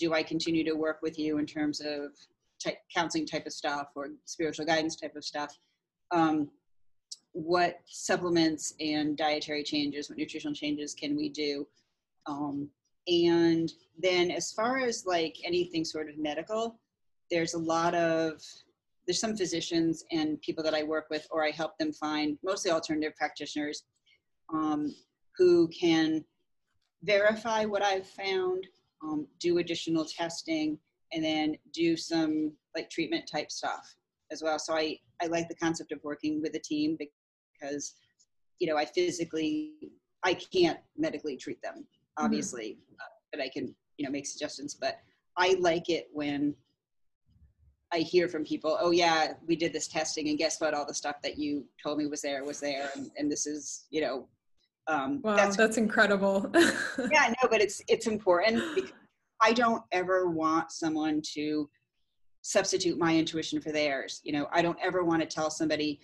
do 0.00 0.14
I 0.14 0.22
continue 0.22 0.64
to 0.64 0.72
work 0.72 1.00
with 1.02 1.18
you 1.18 1.38
in 1.38 1.46
terms 1.46 1.80
of 1.80 2.12
type, 2.62 2.78
counseling 2.92 3.26
type 3.26 3.46
of 3.46 3.52
stuff 3.52 3.88
or 3.94 4.08
spiritual 4.24 4.64
guidance 4.64 4.96
type 4.96 5.14
of 5.14 5.24
stuff? 5.24 5.56
Um, 6.10 6.50
what 7.32 7.80
supplements 7.84 8.74
and 8.80 9.16
dietary 9.16 9.62
changes, 9.62 10.08
what 10.08 10.18
nutritional 10.18 10.54
changes 10.54 10.94
can 10.94 11.14
we 11.16 11.28
do? 11.28 11.66
Um, 12.26 12.68
and 13.06 13.72
then, 13.98 14.30
as 14.30 14.52
far 14.52 14.78
as 14.78 15.04
like 15.06 15.36
anything 15.44 15.84
sort 15.84 16.08
of 16.08 16.18
medical, 16.18 16.80
there's 17.30 17.54
a 17.54 17.58
lot 17.58 17.94
of 17.94 18.42
there's 19.06 19.20
some 19.20 19.36
physicians 19.36 20.04
and 20.10 20.40
people 20.40 20.64
that 20.64 20.74
I 20.74 20.82
work 20.82 21.06
with, 21.10 21.26
or 21.30 21.44
I 21.44 21.50
help 21.50 21.76
them 21.78 21.92
find 21.92 22.38
mostly 22.42 22.70
alternative 22.70 23.16
practitioners 23.16 23.84
um, 24.52 24.94
who 25.36 25.68
can 25.68 26.24
verify 27.02 27.64
what 27.64 27.82
I've 27.82 28.06
found, 28.06 28.66
um, 29.02 29.26
do 29.38 29.58
additional 29.58 30.04
testing, 30.04 30.78
and 31.12 31.24
then 31.24 31.56
do 31.72 31.96
some 31.96 32.52
like 32.76 32.88
treatment 32.90 33.28
type 33.30 33.50
stuff 33.50 33.94
as 34.30 34.42
well. 34.42 34.58
So 34.58 34.74
I, 34.74 34.98
I 35.20 35.26
like 35.26 35.48
the 35.48 35.56
concept 35.56 35.92
of 35.92 35.98
working 36.04 36.40
with 36.40 36.54
a 36.54 36.60
team 36.60 36.96
because, 36.98 37.94
you 38.60 38.68
know, 38.68 38.76
I 38.76 38.84
physically, 38.84 39.74
I 40.22 40.34
can't 40.34 40.78
medically 40.96 41.36
treat 41.36 41.60
them, 41.62 41.78
mm-hmm. 41.78 42.24
obviously, 42.24 42.78
mm-hmm. 42.78 42.94
uh, 43.00 43.12
but 43.32 43.40
I 43.40 43.48
can, 43.48 43.74
you 43.96 44.04
know, 44.04 44.12
make 44.12 44.26
suggestions. 44.26 44.74
But 44.74 45.00
I 45.36 45.56
like 45.60 45.88
it 45.88 46.08
when 46.12 46.54
I 47.92 47.98
hear 47.98 48.28
from 48.28 48.44
people, 48.44 48.78
oh 48.80 48.92
yeah, 48.92 49.32
we 49.48 49.56
did 49.56 49.72
this 49.72 49.88
testing, 49.88 50.28
and 50.28 50.38
guess 50.38 50.60
what? 50.60 50.74
All 50.74 50.86
the 50.86 50.94
stuff 50.94 51.16
that 51.22 51.38
you 51.38 51.64
told 51.82 51.98
me 51.98 52.06
was 52.06 52.22
there 52.22 52.44
was 52.44 52.60
there, 52.60 52.88
and, 52.94 53.10
and 53.16 53.32
this 53.32 53.46
is, 53.46 53.86
you 53.90 54.00
know, 54.00 54.28
um, 54.90 55.20
wow, 55.22 55.36
that's, 55.36 55.56
that's 55.56 55.76
incredible. 55.76 56.50
yeah, 56.54 57.28
no, 57.28 57.48
but 57.48 57.60
it's 57.60 57.80
it's 57.88 58.06
important 58.06 58.62
because 58.74 58.92
I 59.40 59.52
don't 59.52 59.82
ever 59.92 60.28
want 60.30 60.72
someone 60.72 61.22
to 61.34 61.68
substitute 62.42 62.98
my 62.98 63.16
intuition 63.16 63.60
for 63.60 63.72
theirs. 63.72 64.20
You 64.24 64.32
know, 64.32 64.48
I 64.52 64.62
don't 64.62 64.78
ever 64.82 65.04
want 65.04 65.22
to 65.22 65.28
tell 65.28 65.50
somebody 65.50 66.00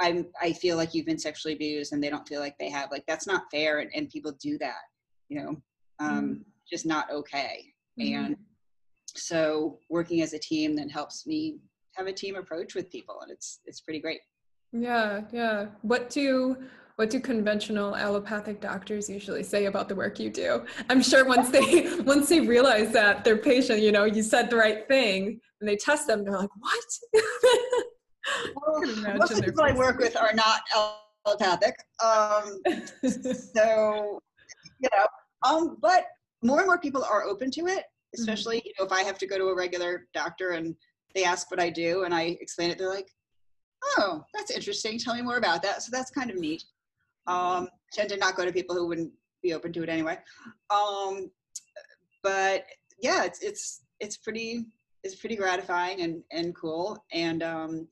I'm 0.00 0.26
I 0.40 0.52
feel 0.52 0.76
like 0.76 0.94
you've 0.94 1.06
been 1.06 1.18
sexually 1.18 1.54
abused 1.54 1.92
and 1.92 2.02
they 2.02 2.10
don't 2.10 2.26
feel 2.26 2.40
like 2.40 2.56
they 2.58 2.70
have. 2.70 2.90
Like 2.90 3.04
that's 3.06 3.26
not 3.26 3.44
fair, 3.50 3.78
and, 3.78 3.90
and 3.94 4.08
people 4.08 4.32
do 4.40 4.58
that. 4.58 4.82
You 5.28 5.42
know, 5.42 5.62
um, 6.00 6.22
mm. 6.22 6.40
just 6.68 6.84
not 6.84 7.10
okay. 7.10 7.66
Mm. 8.00 8.14
And 8.14 8.36
so 9.14 9.78
working 9.90 10.22
as 10.22 10.32
a 10.32 10.38
team 10.38 10.74
then 10.74 10.88
helps 10.88 11.26
me 11.26 11.58
have 11.94 12.06
a 12.06 12.12
team 12.12 12.36
approach 12.36 12.74
with 12.74 12.90
people 12.90 13.20
and 13.20 13.30
it's 13.30 13.60
it's 13.66 13.80
pretty 13.80 14.00
great 14.00 14.20
yeah 14.72 15.20
yeah 15.32 15.66
what 15.82 16.08
do 16.08 16.56
what 16.96 17.10
do 17.10 17.20
conventional 17.20 17.96
allopathic 17.96 18.60
doctors 18.60 19.08
usually 19.08 19.42
say 19.42 19.66
about 19.66 19.88
the 19.88 19.94
work 19.94 20.18
you 20.18 20.30
do? 20.30 20.64
I'm 20.88 21.02
sure 21.02 21.24
once 21.24 21.50
they 21.50 22.00
once 22.00 22.28
they 22.28 22.40
realize 22.40 22.92
that 22.92 23.24
their 23.24 23.36
patient 23.36 23.80
you 23.80 23.92
know 23.92 24.04
you 24.04 24.22
said 24.22 24.50
the 24.50 24.56
right 24.56 24.86
thing 24.88 25.40
and 25.60 25.68
they 25.68 25.76
test 25.76 26.06
them 26.06 26.24
they're 26.24 26.38
like 26.38 26.50
what? 26.58 27.22
Well, 28.54 28.80
most 29.16 29.42
people 29.42 29.64
i 29.64 29.72
work 29.72 29.98
with 29.98 30.16
are 30.16 30.32
not 30.32 30.60
allopathic 31.26 31.74
um, 32.04 32.60
so 33.52 34.20
you 34.78 34.88
know 34.94 35.06
um, 35.44 35.76
but 35.82 36.04
more 36.40 36.58
and 36.58 36.68
more 36.68 36.78
people 36.78 37.02
are 37.02 37.24
open 37.24 37.50
to 37.50 37.66
it 37.66 37.82
especially 38.14 38.58
mm-hmm. 38.58 38.66
you 38.68 38.72
know 38.78 38.84
if 38.86 38.92
i 38.92 39.02
have 39.02 39.18
to 39.18 39.26
go 39.26 39.38
to 39.38 39.46
a 39.46 39.56
regular 39.56 40.06
doctor 40.14 40.50
and 40.50 40.76
they 41.16 41.24
ask 41.24 41.50
what 41.50 41.58
i 41.58 41.68
do 41.68 42.04
and 42.04 42.14
i 42.14 42.38
explain 42.40 42.70
it 42.70 42.78
they're 42.78 42.88
like 42.88 43.08
oh 43.98 44.24
that's 44.34 44.50
interesting. 44.50 44.98
Tell 44.98 45.14
me 45.14 45.22
more 45.22 45.36
about 45.36 45.62
that. 45.62 45.82
So 45.82 45.90
that's 45.92 46.10
kind 46.10 46.30
of 46.30 46.36
neat 46.36 46.64
um, 47.26 47.68
tend 47.92 48.08
to 48.10 48.16
not 48.16 48.36
go 48.36 48.44
to 48.44 48.52
people 48.52 48.74
who 48.74 48.86
wouldn't 48.86 49.12
be 49.42 49.54
open 49.54 49.72
to 49.72 49.82
it 49.82 49.88
anyway. 49.88 50.18
Um, 50.70 51.30
but 52.22 52.64
yeah, 53.00 53.24
it's 53.24 53.42
it's 53.42 53.82
it's 54.00 54.16
pretty 54.16 54.66
it's 55.02 55.16
pretty 55.16 55.36
gratifying 55.36 56.00
and 56.00 56.22
and 56.30 56.54
cool. 56.54 57.04
And 57.12 57.42
um, 57.42 57.88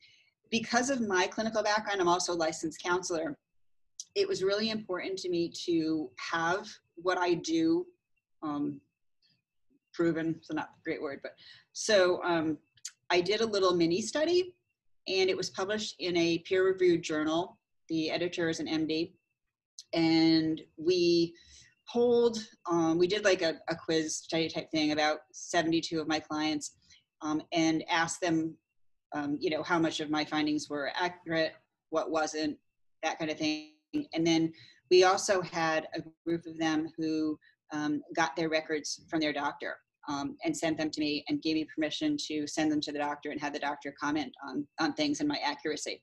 because 0.51 0.91
of 0.91 1.01
my 1.01 1.27
clinical 1.27 1.63
background, 1.63 2.01
I'm 2.01 2.09
also 2.09 2.33
a 2.33 2.35
licensed 2.35 2.83
counselor. 2.83 3.37
It 4.15 4.27
was 4.27 4.43
really 4.43 4.71
important 4.71 5.19
to 5.19 5.29
me 5.29 5.53
to 5.67 6.11
have 6.17 6.69
what 6.97 7.19
I 7.19 7.35
do 7.35 7.87
um, 8.43 8.81
proven. 9.93 10.41
So 10.43 10.55
not 10.55 10.71
a 10.79 10.83
great 10.85 11.03
word, 11.03 11.21
but 11.23 11.33
so 11.73 12.23
um, 12.25 12.59
I 13.11 13.21
did 13.21 13.41
a 13.41 13.47
little 13.47 13.75
mini 13.75 14.03
study, 14.03 14.55
and 15.07 15.31
it 15.31 15.37
was 15.37 15.51
published 15.51 15.97
in 15.99 16.17
a 16.17 16.39
peer-reviewed 16.39 17.03
journal. 17.03 17.59
The 17.89 18.11
editor 18.11 18.49
is 18.49 18.61
an 18.61 18.67
MD, 18.67 19.13
and 19.93 20.61
we 20.77 21.35
polled. 21.89 22.39
Um, 22.71 22.99
we 22.99 23.07
did 23.07 23.25
like 23.25 23.43
a, 23.43 23.57
a 23.69 23.77
quiz 23.77 24.17
study 24.17 24.49
type 24.49 24.71
thing 24.71 24.93
about 24.93 25.21
72 25.33 26.01
of 26.01 26.09
my 26.09 26.21
clients, 26.21 26.77
um, 27.23 27.43
and 27.53 27.85
asked 27.91 28.21
them, 28.21 28.57
um, 29.15 29.37
you 29.41 29.51
know, 29.51 29.63
how 29.63 29.79
much 29.79 30.01
of 30.01 30.11
my 30.11 30.25
findings 30.25 30.69
were 30.69 30.91
accurate, 30.95 31.53
what 31.91 32.11
wasn't, 32.11 32.57
that 33.03 33.19
kind 33.19 33.31
of 33.31 33.39
thing. 33.39 33.73
And 34.15 34.27
then 34.27 34.53
we 34.91 35.05
also 35.05 35.41
had 35.41 35.89
a 35.95 36.03
group 36.25 36.47
of 36.47 36.59
them 36.59 36.89
who 36.97 37.39
um, 37.73 38.03
got 38.15 38.37
their 38.37 38.49
records 38.49 39.05
from 39.09 39.21
their 39.21 39.33
doctor 39.33 39.77
um, 40.09 40.37
and 40.45 40.57
sent 40.57 40.79
them 40.79 40.91
to 40.91 41.01
me 41.01 41.25
and 41.29 41.43
gave 41.43 41.57
me 41.57 41.67
permission 41.73 42.17
to 42.29 42.47
send 42.47 42.71
them 42.71 42.81
to 42.81 42.93
the 42.93 42.99
doctor 42.99 43.31
and 43.31 43.41
have 43.41 43.53
the 43.53 43.59
doctor 43.59 43.95
comment 44.01 44.33
on, 44.47 44.67
on 44.81 44.93
things 44.95 45.21
and 45.21 45.29
my 45.29 45.39
accuracy. 45.45 46.03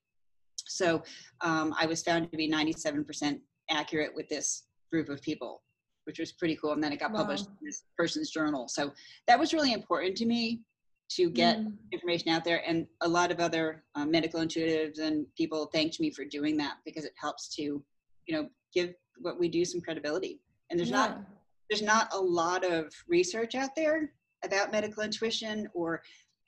So 0.67 1.03
um, 1.41 1.73
I 1.79 1.85
was 1.85 2.03
found 2.03 2.31
to 2.31 2.37
be 2.37 2.49
97% 2.49 3.39
accurate 3.69 4.11
with 4.15 4.29
this 4.29 4.63
group 4.91 5.09
of 5.09 5.21
people, 5.21 5.61
which 6.05 6.19
was 6.19 6.31
pretty 6.31 6.55
cool. 6.55 6.73
And 6.73 6.83
then 6.83 6.93
it 6.93 6.99
got 6.99 7.11
wow. 7.11 7.19
published 7.19 7.47
in 7.47 7.65
this 7.65 7.83
person's 7.97 8.31
journal. 8.31 8.67
So 8.67 8.91
that 9.27 9.39
was 9.39 9.53
really 9.53 9.73
important 9.73 10.15
to 10.17 10.25
me 10.25 10.61
to 11.09 11.29
get 11.29 11.59
mm. 11.59 11.71
information 11.93 12.29
out 12.29 12.43
there. 12.43 12.61
And 12.67 12.85
a 13.01 13.07
lot 13.07 13.31
of 13.31 13.39
other 13.39 13.83
um, 13.95 14.11
medical 14.11 14.41
intuitives 14.41 14.99
and 14.99 15.25
people 15.37 15.69
thanked 15.73 15.99
me 15.99 16.11
for 16.11 16.25
doing 16.25 16.57
that 16.57 16.77
because 16.85 17.05
it 17.05 17.13
helps 17.19 17.53
to, 17.55 17.61
you 17.61 18.35
know, 18.35 18.49
give 18.73 18.93
what 19.19 19.39
we 19.39 19.47
do 19.47 19.63
some 19.63 19.81
credibility. 19.81 20.41
And 20.69 20.79
there's 20.79 20.89
yeah. 20.89 20.97
not 20.97 21.21
there's 21.69 21.81
not 21.81 22.13
a 22.13 22.19
lot 22.19 22.63
of 22.63 22.93
research 23.09 23.55
out 23.55 23.71
there 23.75 24.11
about 24.45 24.71
medical 24.71 25.03
intuition 25.03 25.67
or 25.73 26.01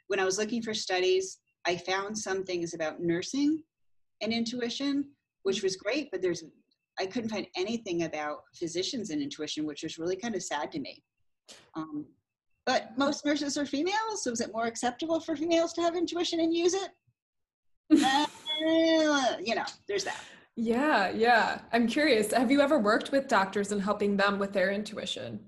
when 0.08 0.20
I 0.20 0.26
was 0.26 0.38
looking 0.38 0.62
for 0.62 0.74
studies, 0.74 1.40
I 1.68 1.78
found 1.78 2.18
some 2.18 2.44
things 2.44 2.74
about 2.74 3.00
nursing 3.00 3.64
and 4.22 4.34
intuition, 4.34 5.06
which 5.44 5.62
was 5.62 5.76
great, 5.76 6.10
but 6.12 6.22
there's 6.22 6.44
I 7.00 7.06
couldn't 7.06 7.30
find 7.30 7.48
anything 7.56 8.04
about 8.04 8.40
physicians 8.54 9.10
and 9.10 9.22
intuition, 9.22 9.66
which 9.66 9.84
was 9.84 9.98
really 9.98 10.16
kind 10.16 10.36
of 10.36 10.44
sad 10.44 10.72
to 10.74 10.80
me. 10.80 11.02
Um, 11.76 12.06
but 12.66 12.98
most 12.98 13.26
nurses 13.26 13.58
are 13.58 13.66
females, 13.66 14.24
so 14.24 14.32
is 14.32 14.42
it 14.42 14.52
more 14.54 14.66
acceptable 14.66 15.20
for 15.20 15.36
females 15.36 15.74
to 15.74 15.82
have 15.82 15.96
intuition 15.96 16.40
and 16.40 16.54
use 16.54 16.74
it? 16.74 16.90
uh, 18.04 19.38
you 19.44 19.56
know, 19.56 19.66
there's 19.88 20.04
that. 20.04 20.24
Yeah, 20.56 21.10
yeah. 21.10 21.62
I'm 21.72 21.88
curious. 21.88 22.34
Have 22.34 22.52
you 22.52 22.62
ever 22.62 22.78
worked 22.78 23.12
with 23.12 23.28
doctors 23.28 23.72
and 23.72 23.82
helping 23.82 24.18
them 24.18 24.38
with 24.38 24.52
their 24.52 24.72
intuition? 24.72 25.40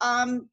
Um, 0.00 0.48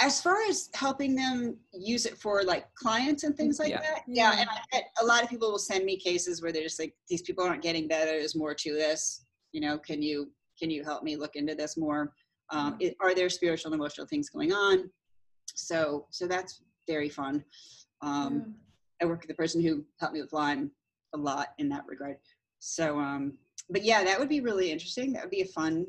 as 0.00 0.20
far 0.20 0.36
as 0.48 0.68
helping 0.74 1.14
them 1.14 1.56
use 1.72 2.04
it 2.04 2.18
for 2.18 2.42
like 2.42 2.66
clients 2.74 3.24
and 3.24 3.36
things 3.36 3.58
like 3.58 3.70
yeah. 3.70 3.80
that, 3.80 4.02
yeah. 4.06 4.32
yeah. 4.32 4.40
And 4.40 4.50
I 4.50 4.58
get, 4.70 4.84
a 5.00 5.04
lot 5.04 5.22
of 5.22 5.30
people 5.30 5.50
will 5.50 5.58
send 5.58 5.84
me 5.84 5.96
cases 5.96 6.42
where 6.42 6.52
they're 6.52 6.62
just 6.62 6.78
like, 6.78 6.94
these 7.08 7.22
people 7.22 7.44
aren't 7.44 7.62
getting 7.62 7.88
better. 7.88 8.10
There's 8.10 8.36
more 8.36 8.54
to 8.54 8.72
this. 8.74 9.24
You 9.52 9.60
know, 9.62 9.78
can 9.78 10.02
you 10.02 10.30
can 10.58 10.70
you 10.70 10.84
help 10.84 11.02
me 11.02 11.16
look 11.16 11.36
into 11.36 11.54
this 11.54 11.76
more? 11.76 12.12
Um, 12.50 12.76
it, 12.78 12.94
are 13.00 13.14
there 13.14 13.30
spiritual 13.30 13.72
and 13.72 13.80
emotional 13.80 14.06
things 14.06 14.28
going 14.28 14.52
on? 14.52 14.90
So 15.54 16.06
so 16.10 16.26
that's 16.26 16.62
very 16.86 17.08
fun. 17.08 17.42
Um, 18.02 18.54
yeah. 19.00 19.06
I 19.06 19.06
work 19.06 19.20
with 19.20 19.28
the 19.28 19.34
person 19.34 19.62
who 19.62 19.84
helped 20.00 20.14
me 20.14 20.20
with 20.20 20.32
Lyme 20.32 20.70
a 21.14 21.18
lot 21.18 21.48
in 21.58 21.68
that 21.70 21.84
regard. 21.86 22.16
So, 22.58 22.98
um, 22.98 23.34
but 23.70 23.82
yeah, 23.82 24.04
that 24.04 24.18
would 24.18 24.28
be 24.28 24.40
really 24.40 24.70
interesting. 24.70 25.12
That 25.12 25.22
would 25.22 25.30
be 25.30 25.42
a 25.42 25.46
fun, 25.46 25.86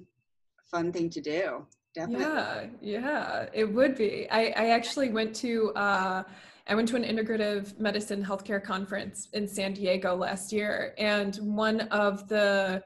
fun 0.70 0.91
thing 0.91 1.10
to 1.12 1.22
do. 1.22 1.66
Definitely. 1.96 2.26
Yeah, 2.26 2.68
yeah, 2.82 3.46
it 3.54 3.66
would 3.74 3.96
be. 3.96 4.28
I, 4.30 4.54
I 4.56 4.70
actually 4.70 5.10
went 5.10 5.36
to, 5.38 5.72
uh, 5.76 6.24
I 6.68 6.76
went 6.76 6.88
to 6.90 6.96
an 6.96 7.04
integrative 7.04 7.80
medicine 7.80 8.24
healthcare 8.24 8.64
conference 8.64 9.30
in 9.34 9.48
San 9.48 9.74
Diego 9.74 10.16
last 10.16 10.52
year, 10.52 10.94
and 10.98 11.36
one 11.38 11.82
of 11.82 12.28
the 12.28 12.84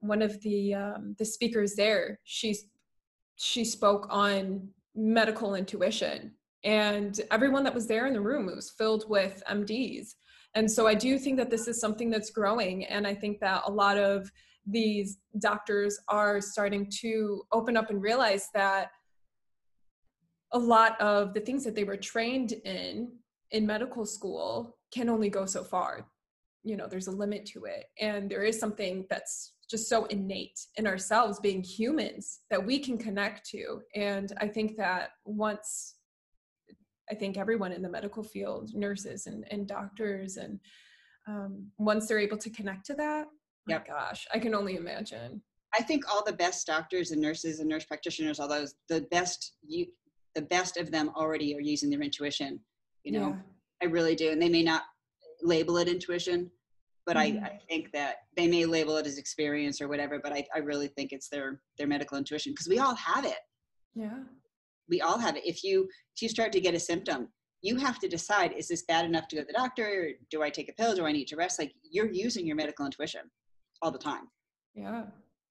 one 0.00 0.22
of 0.22 0.40
the 0.42 0.74
um, 0.74 1.14
the 1.18 1.24
speakers 1.24 1.74
there, 1.74 2.18
she 2.24 2.56
she 3.36 3.64
spoke 3.64 4.06
on 4.10 4.68
medical 4.96 5.54
intuition, 5.54 6.32
and 6.64 7.20
everyone 7.30 7.62
that 7.64 7.74
was 7.74 7.86
there 7.86 8.06
in 8.06 8.12
the 8.12 8.20
room 8.20 8.46
was 8.46 8.70
filled 8.70 9.08
with 9.08 9.42
MDs, 9.48 10.14
and 10.54 10.70
so 10.70 10.86
I 10.86 10.94
do 10.94 11.18
think 11.18 11.36
that 11.36 11.50
this 11.50 11.68
is 11.68 11.80
something 11.80 12.10
that's 12.10 12.30
growing. 12.30 12.84
And 12.86 13.06
I 13.06 13.14
think 13.14 13.40
that 13.40 13.62
a 13.66 13.70
lot 13.70 13.98
of 13.98 14.30
these 14.66 15.18
doctors 15.38 15.98
are 16.08 16.40
starting 16.40 16.90
to 17.00 17.42
open 17.52 17.76
up 17.76 17.90
and 17.90 18.02
realize 18.02 18.48
that 18.54 18.90
a 20.52 20.58
lot 20.58 21.00
of 21.00 21.34
the 21.34 21.40
things 21.40 21.64
that 21.64 21.74
they 21.74 21.84
were 21.84 21.96
trained 21.96 22.52
in 22.64 23.10
in 23.50 23.66
medical 23.66 24.06
school 24.06 24.76
can 24.92 25.08
only 25.08 25.28
go 25.28 25.46
so 25.46 25.64
far. 25.64 26.06
You 26.64 26.76
know, 26.76 26.86
there's 26.86 27.08
a 27.08 27.12
limit 27.12 27.44
to 27.46 27.64
it. 27.64 27.86
And 28.00 28.30
there 28.30 28.44
is 28.44 28.58
something 28.58 29.06
that's 29.10 29.54
just 29.68 29.88
so 29.88 30.04
innate 30.06 30.60
in 30.76 30.86
ourselves 30.86 31.40
being 31.40 31.62
humans 31.62 32.40
that 32.50 32.64
we 32.64 32.78
can 32.78 32.98
connect 32.98 33.48
to. 33.50 33.80
And 33.94 34.32
I 34.38 34.46
think 34.46 34.76
that 34.76 35.10
once 35.24 35.94
I 37.10 37.14
think 37.14 37.36
everyone 37.36 37.72
in 37.72 37.82
the 37.82 37.88
medical 37.88 38.22
field, 38.22 38.70
nurses 38.74 39.26
and, 39.26 39.44
and 39.50 39.66
doctors, 39.66 40.36
and 40.36 40.60
um, 41.26 41.66
once 41.76 42.06
they're 42.06 42.18
able 42.18 42.38
to 42.38 42.48
connect 42.50 42.86
to 42.86 42.94
that, 42.94 43.26
my 43.66 43.80
gosh, 43.86 44.26
I 44.32 44.38
can 44.38 44.54
only 44.54 44.76
imagine. 44.76 45.42
I 45.74 45.82
think 45.82 46.04
all 46.12 46.22
the 46.24 46.32
best 46.32 46.66
doctors 46.66 47.12
and 47.12 47.20
nurses 47.20 47.60
and 47.60 47.68
nurse 47.68 47.84
practitioners, 47.84 48.38
all 48.38 48.48
those, 48.48 48.74
the 48.88 49.02
best 49.10 49.54
you, 49.62 49.86
the 50.34 50.42
best 50.42 50.76
of 50.76 50.90
them 50.90 51.10
already 51.16 51.54
are 51.56 51.60
using 51.60 51.88
their 51.90 52.02
intuition. 52.02 52.60
You 53.04 53.12
know, 53.12 53.28
yeah. 53.28 53.86
I 53.88 53.90
really 53.90 54.14
do, 54.14 54.30
and 54.30 54.40
they 54.40 54.48
may 54.48 54.62
not 54.62 54.82
label 55.42 55.78
it 55.78 55.88
intuition, 55.88 56.50
but 57.06 57.16
mm-hmm. 57.16 57.44
I, 57.44 57.48
I, 57.48 57.58
think 57.68 57.90
that 57.92 58.16
they 58.36 58.46
may 58.46 58.64
label 58.64 58.96
it 58.98 59.06
as 59.06 59.18
experience 59.18 59.80
or 59.80 59.88
whatever. 59.88 60.20
But 60.22 60.32
I, 60.32 60.46
I 60.54 60.58
really 60.58 60.88
think 60.88 61.12
it's 61.12 61.28
their 61.28 61.60
their 61.78 61.86
medical 61.86 62.18
intuition 62.18 62.52
because 62.52 62.68
we 62.68 62.78
all 62.78 62.94
have 62.94 63.24
it. 63.24 63.38
Yeah 63.94 64.18
we 64.88 65.00
all 65.00 65.18
have 65.18 65.36
it 65.36 65.44
if 65.44 65.64
you 65.64 65.88
if 66.14 66.22
you 66.22 66.28
start 66.28 66.52
to 66.52 66.60
get 66.60 66.74
a 66.74 66.80
symptom 66.80 67.28
you 67.62 67.76
have 67.76 67.98
to 67.98 68.08
decide 68.08 68.52
is 68.52 68.68
this 68.68 68.82
bad 68.82 69.04
enough 69.04 69.28
to 69.28 69.36
go 69.36 69.42
to 69.42 69.46
the 69.46 69.52
doctor 69.52 69.84
or 69.84 70.08
do 70.30 70.42
i 70.42 70.50
take 70.50 70.68
a 70.68 70.72
pill 70.74 70.94
do 70.94 71.06
i 71.06 71.12
need 71.12 71.26
to 71.26 71.36
rest 71.36 71.58
like 71.58 71.72
you're 71.82 72.12
using 72.12 72.46
your 72.46 72.56
medical 72.56 72.84
intuition 72.84 73.22
all 73.82 73.90
the 73.90 73.98
time. 73.98 74.28
Yeah. 74.74 75.04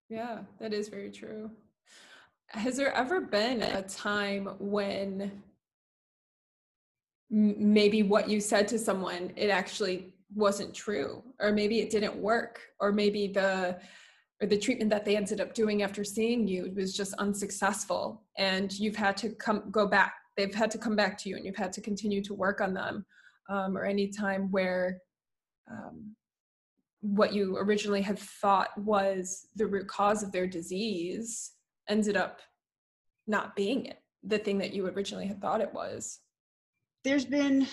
Yeah 0.10 0.40
that 0.60 0.74
is 0.74 0.90
very 0.90 1.12
true. 1.12 1.52
Has 2.48 2.76
there 2.76 2.94
ever 2.94 3.22
been 3.22 3.62
a 3.62 3.82
time 3.84 4.50
when 4.60 5.44
maybe 7.30 8.04
what 8.04 8.30
you 8.30 8.42
said 8.42 8.68
to 8.68 8.78
someone 8.78 9.32
it 9.38 9.50
actually 9.50 10.14
wasn't 10.36 10.74
true 10.74 11.24
or 11.40 11.52
maybe 11.54 11.80
it 11.80 11.90
didn't 11.90 12.16
work 12.16 12.60
or 12.82 12.92
maybe 12.92 13.28
the 13.28 13.78
or 14.42 14.48
the 14.48 14.58
treatment 14.58 14.90
that 14.90 15.06
they 15.06 15.16
ended 15.16 15.40
up 15.40 15.54
doing 15.54 15.82
after 15.82 16.04
seeing 16.04 16.46
you 16.46 16.74
was 16.76 16.96
just 16.96 17.14
unsuccessful 17.16 18.22
and 18.38 18.78
you've 18.78 18.98
had 18.98 19.16
to 19.16 19.30
come 19.30 19.64
go 19.72 19.88
back 19.88 20.16
they've 20.36 20.54
had 20.54 20.70
to 20.70 20.78
come 20.78 20.96
back 20.96 21.18
to 21.18 21.30
you 21.30 21.38
and 21.38 21.46
you've 21.46 21.56
had 21.56 21.72
to 21.72 21.80
continue 21.80 22.22
to 22.22 22.34
work 22.34 22.60
on 22.60 22.74
them 22.74 23.06
um, 23.50 23.78
or 23.78 23.86
any 23.86 24.08
time 24.08 24.52
where 24.52 24.98
um, 25.72 26.14
what 27.02 27.34
you 27.34 27.58
originally 27.58 28.02
had 28.02 28.18
thought 28.18 28.70
was 28.78 29.48
the 29.56 29.66
root 29.66 29.88
cause 29.88 30.24
of 30.24 30.32
their 30.32 30.48
disease 30.48 31.54
ended 31.90 32.16
up 32.16 32.40
not 33.28 33.56
being 33.56 33.86
it 33.86 34.00
the 34.24 34.38
thing 34.38 34.58
that 34.60 34.74
you 34.74 34.86
originally 34.88 35.26
had 35.26 35.42
thought 35.42 35.62
it 35.62 35.74
was 35.74 36.20
there's 37.04 37.26
been 37.26 37.68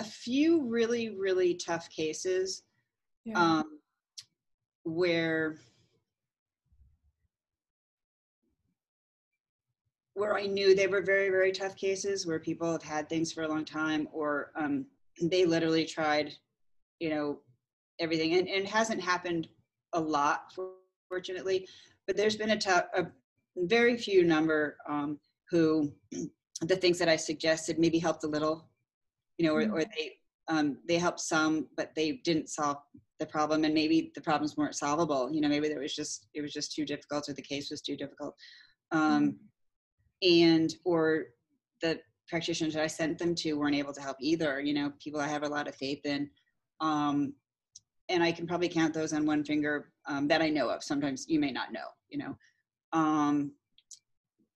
a 0.00 0.04
few 0.04 0.68
really 0.68 1.16
really 1.16 1.54
tough 1.54 1.88
cases 1.90 2.64
yeah. 3.24 3.58
um, 3.58 3.78
where 4.84 5.58
where 10.18 10.36
I 10.36 10.46
knew 10.46 10.74
they 10.74 10.88
were 10.88 11.00
very, 11.00 11.30
very 11.30 11.52
tough 11.52 11.76
cases 11.76 12.26
where 12.26 12.40
people 12.40 12.70
have 12.72 12.82
had 12.82 13.08
things 13.08 13.32
for 13.32 13.44
a 13.44 13.48
long 13.48 13.64
time 13.64 14.08
or 14.12 14.50
um, 14.56 14.86
they 15.22 15.46
literally 15.46 15.84
tried, 15.84 16.34
you 16.98 17.10
know, 17.10 17.38
everything. 18.00 18.34
And, 18.34 18.48
and, 18.48 18.64
it 18.64 18.66
hasn't 18.66 19.00
happened 19.00 19.48
a 19.92 20.00
lot, 20.00 20.52
fortunately, 21.08 21.68
but 22.06 22.16
there's 22.16 22.36
been 22.36 22.50
a, 22.50 22.56
tough, 22.58 22.84
a 22.94 23.06
very 23.56 23.96
few 23.96 24.24
number 24.24 24.76
um, 24.88 25.18
who 25.50 25.92
the 26.62 26.76
things 26.76 26.98
that 26.98 27.08
I 27.08 27.16
suggested 27.16 27.78
maybe 27.78 27.98
helped 27.98 28.24
a 28.24 28.28
little, 28.28 28.68
you 29.38 29.46
know, 29.46 29.54
or, 29.54 29.62
or 29.70 29.84
they 29.84 30.18
um, 30.48 30.78
they 30.88 30.96
helped 30.96 31.20
some, 31.20 31.68
but 31.76 31.94
they 31.94 32.12
didn't 32.24 32.48
solve 32.48 32.78
the 33.18 33.26
problem, 33.26 33.64
and 33.64 33.74
maybe 33.74 34.12
the 34.14 34.20
problems 34.20 34.56
weren't 34.56 34.74
solvable. 34.74 35.30
You 35.30 35.40
know, 35.40 35.48
maybe 35.48 35.68
there 35.68 35.80
was 35.80 35.94
just 35.94 36.28
it 36.34 36.40
was 36.40 36.52
just 36.52 36.74
too 36.74 36.84
difficult, 36.84 37.28
or 37.28 37.34
the 37.34 37.42
case 37.42 37.70
was 37.70 37.82
too 37.82 37.96
difficult, 37.96 38.34
um, 38.92 39.36
and 40.22 40.74
or 40.84 41.26
the 41.82 42.00
practitioners 42.28 42.74
that 42.74 42.82
I 42.82 42.86
sent 42.86 43.18
them 43.18 43.34
to 43.36 43.54
weren't 43.54 43.76
able 43.76 43.92
to 43.92 44.00
help 44.00 44.16
either. 44.20 44.60
You 44.60 44.74
know, 44.74 44.92
people 45.02 45.20
I 45.20 45.28
have 45.28 45.42
a 45.42 45.48
lot 45.48 45.68
of 45.68 45.74
faith 45.74 46.04
in, 46.04 46.30
um, 46.80 47.34
and 48.08 48.22
I 48.22 48.32
can 48.32 48.46
probably 48.46 48.68
count 48.68 48.94
those 48.94 49.12
on 49.12 49.26
one 49.26 49.44
finger 49.44 49.90
um, 50.06 50.28
that 50.28 50.40
I 50.40 50.48
know 50.48 50.68
of. 50.68 50.82
Sometimes 50.82 51.26
you 51.28 51.38
may 51.38 51.52
not 51.52 51.72
know. 51.72 51.86
You 52.08 52.18
know, 52.18 52.38
um, 52.92 53.52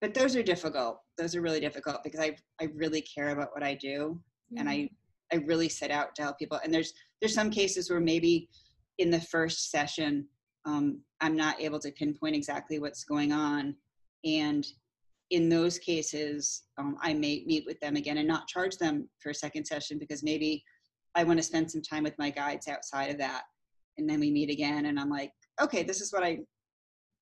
but 0.00 0.14
those 0.14 0.34
are 0.36 0.42
difficult. 0.42 1.00
Those 1.18 1.36
are 1.36 1.42
really 1.42 1.60
difficult 1.60 2.02
because 2.02 2.20
I 2.20 2.36
I 2.60 2.68
really 2.74 3.02
care 3.02 3.30
about 3.30 3.50
what 3.52 3.62
I 3.62 3.74
do, 3.74 4.20
and 4.56 4.68
I 4.68 4.88
I 5.32 5.36
really 5.36 5.68
set 5.68 5.90
out 5.90 6.14
to 6.16 6.22
help 6.22 6.38
people. 6.38 6.58
And 6.62 6.72
there's 6.72 6.92
there's 7.20 7.34
some 7.34 7.50
cases 7.50 7.90
where 7.90 8.00
maybe 8.00 8.48
in 8.98 9.10
the 9.10 9.20
first 9.20 9.70
session 9.70 10.26
um, 10.64 11.00
I'm 11.20 11.36
not 11.36 11.60
able 11.60 11.80
to 11.80 11.90
pinpoint 11.92 12.36
exactly 12.36 12.78
what's 12.78 13.04
going 13.04 13.32
on, 13.32 13.76
and 14.24 14.66
in 15.30 15.48
those 15.48 15.78
cases 15.78 16.64
um, 16.78 16.96
I 17.00 17.14
may 17.14 17.42
meet 17.46 17.64
with 17.66 17.80
them 17.80 17.96
again 17.96 18.18
and 18.18 18.28
not 18.28 18.48
charge 18.48 18.76
them 18.76 19.08
for 19.18 19.30
a 19.30 19.34
second 19.34 19.64
session 19.64 19.98
because 19.98 20.22
maybe 20.22 20.62
I 21.14 21.24
want 21.24 21.38
to 21.38 21.42
spend 21.42 21.70
some 21.70 21.82
time 21.82 22.04
with 22.04 22.18
my 22.18 22.30
guides 22.30 22.68
outside 22.68 23.10
of 23.10 23.18
that, 23.18 23.42
and 23.98 24.08
then 24.08 24.20
we 24.20 24.30
meet 24.30 24.50
again, 24.50 24.86
and 24.86 24.98
I'm 24.98 25.10
like, 25.10 25.32
okay, 25.60 25.82
this 25.82 26.00
is 26.00 26.12
what 26.12 26.24
I, 26.24 26.40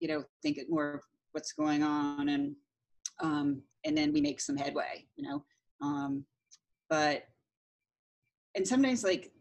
you 0.00 0.08
know, 0.08 0.24
think 0.42 0.58
it 0.58 0.70
more 0.70 0.94
of 0.94 1.00
what's 1.32 1.52
going 1.52 1.82
on, 1.82 2.28
and 2.28 2.54
um, 3.20 3.62
and 3.84 3.96
then 3.96 4.12
we 4.12 4.20
make 4.20 4.40
some 4.40 4.56
headway, 4.56 5.06
you 5.16 5.28
know. 5.28 5.44
Um, 5.80 6.24
but 6.88 7.24
and 8.54 8.66
sometimes 8.66 9.04
like 9.04 9.32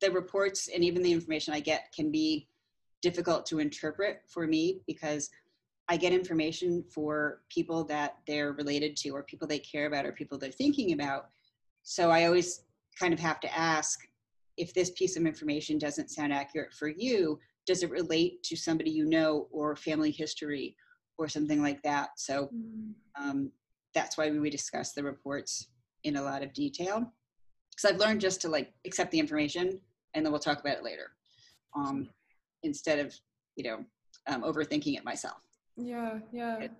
the 0.00 0.10
reports 0.10 0.68
and 0.74 0.82
even 0.82 1.02
the 1.02 1.12
information 1.12 1.54
I 1.54 1.60
get 1.60 1.92
can 1.94 2.10
be 2.10 2.48
difficult 3.02 3.46
to 3.46 3.58
interpret 3.58 4.22
for 4.28 4.46
me 4.46 4.80
because 4.86 5.28
I 5.88 5.96
get 5.98 6.12
information 6.12 6.82
for 6.82 7.42
people 7.50 7.84
that 7.84 8.16
they're 8.26 8.52
related 8.52 8.96
to 8.98 9.10
or 9.10 9.22
people 9.22 9.46
they 9.46 9.58
care 9.58 9.86
about 9.86 10.06
or 10.06 10.12
people 10.12 10.38
they're 10.38 10.50
thinking 10.50 10.92
about. 10.92 11.28
So 11.82 12.10
I 12.10 12.24
always 12.24 12.62
kind 12.98 13.12
of 13.12 13.20
have 13.20 13.40
to 13.40 13.58
ask 13.58 14.00
if 14.56 14.72
this 14.72 14.90
piece 14.90 15.16
of 15.16 15.26
information 15.26 15.78
doesn't 15.78 16.10
sound 16.10 16.32
accurate 16.32 16.72
for 16.72 16.88
you, 16.88 17.38
does 17.66 17.82
it 17.82 17.90
relate 17.90 18.42
to 18.44 18.56
somebody 18.56 18.90
you 18.90 19.04
know 19.06 19.48
or 19.50 19.74
family 19.74 20.10
history 20.10 20.76
or 21.18 21.28
something 21.28 21.62
like 21.62 21.82
that? 21.82 22.10
So 22.16 22.50
mm. 22.54 22.92
um, 23.18 23.50
that's 23.94 24.16
why 24.18 24.30
we 24.30 24.50
discuss 24.50 24.92
the 24.92 25.02
reports 25.02 25.68
in 26.04 26.16
a 26.16 26.22
lot 26.22 26.42
of 26.42 26.52
detail 26.52 27.12
because 27.70 27.90
I've 27.90 28.00
learned 28.00 28.20
just 28.20 28.40
to 28.42 28.48
like 28.48 28.72
accept 28.86 29.10
the 29.10 29.18
information 29.18 29.80
and 30.14 30.24
then 30.24 30.32
we'll 30.32 30.40
talk 30.40 30.60
about 30.60 30.76
it 30.76 30.84
later, 30.84 31.10
um, 31.74 32.08
instead 32.62 32.98
of 32.98 33.14
you 33.56 33.64
know 33.64 33.84
um, 34.26 34.42
overthinking 34.42 34.96
it 34.96 35.04
myself. 35.04 35.38
Yeah, 35.76 36.18
yeah. 36.32 36.58
It, 36.58 36.70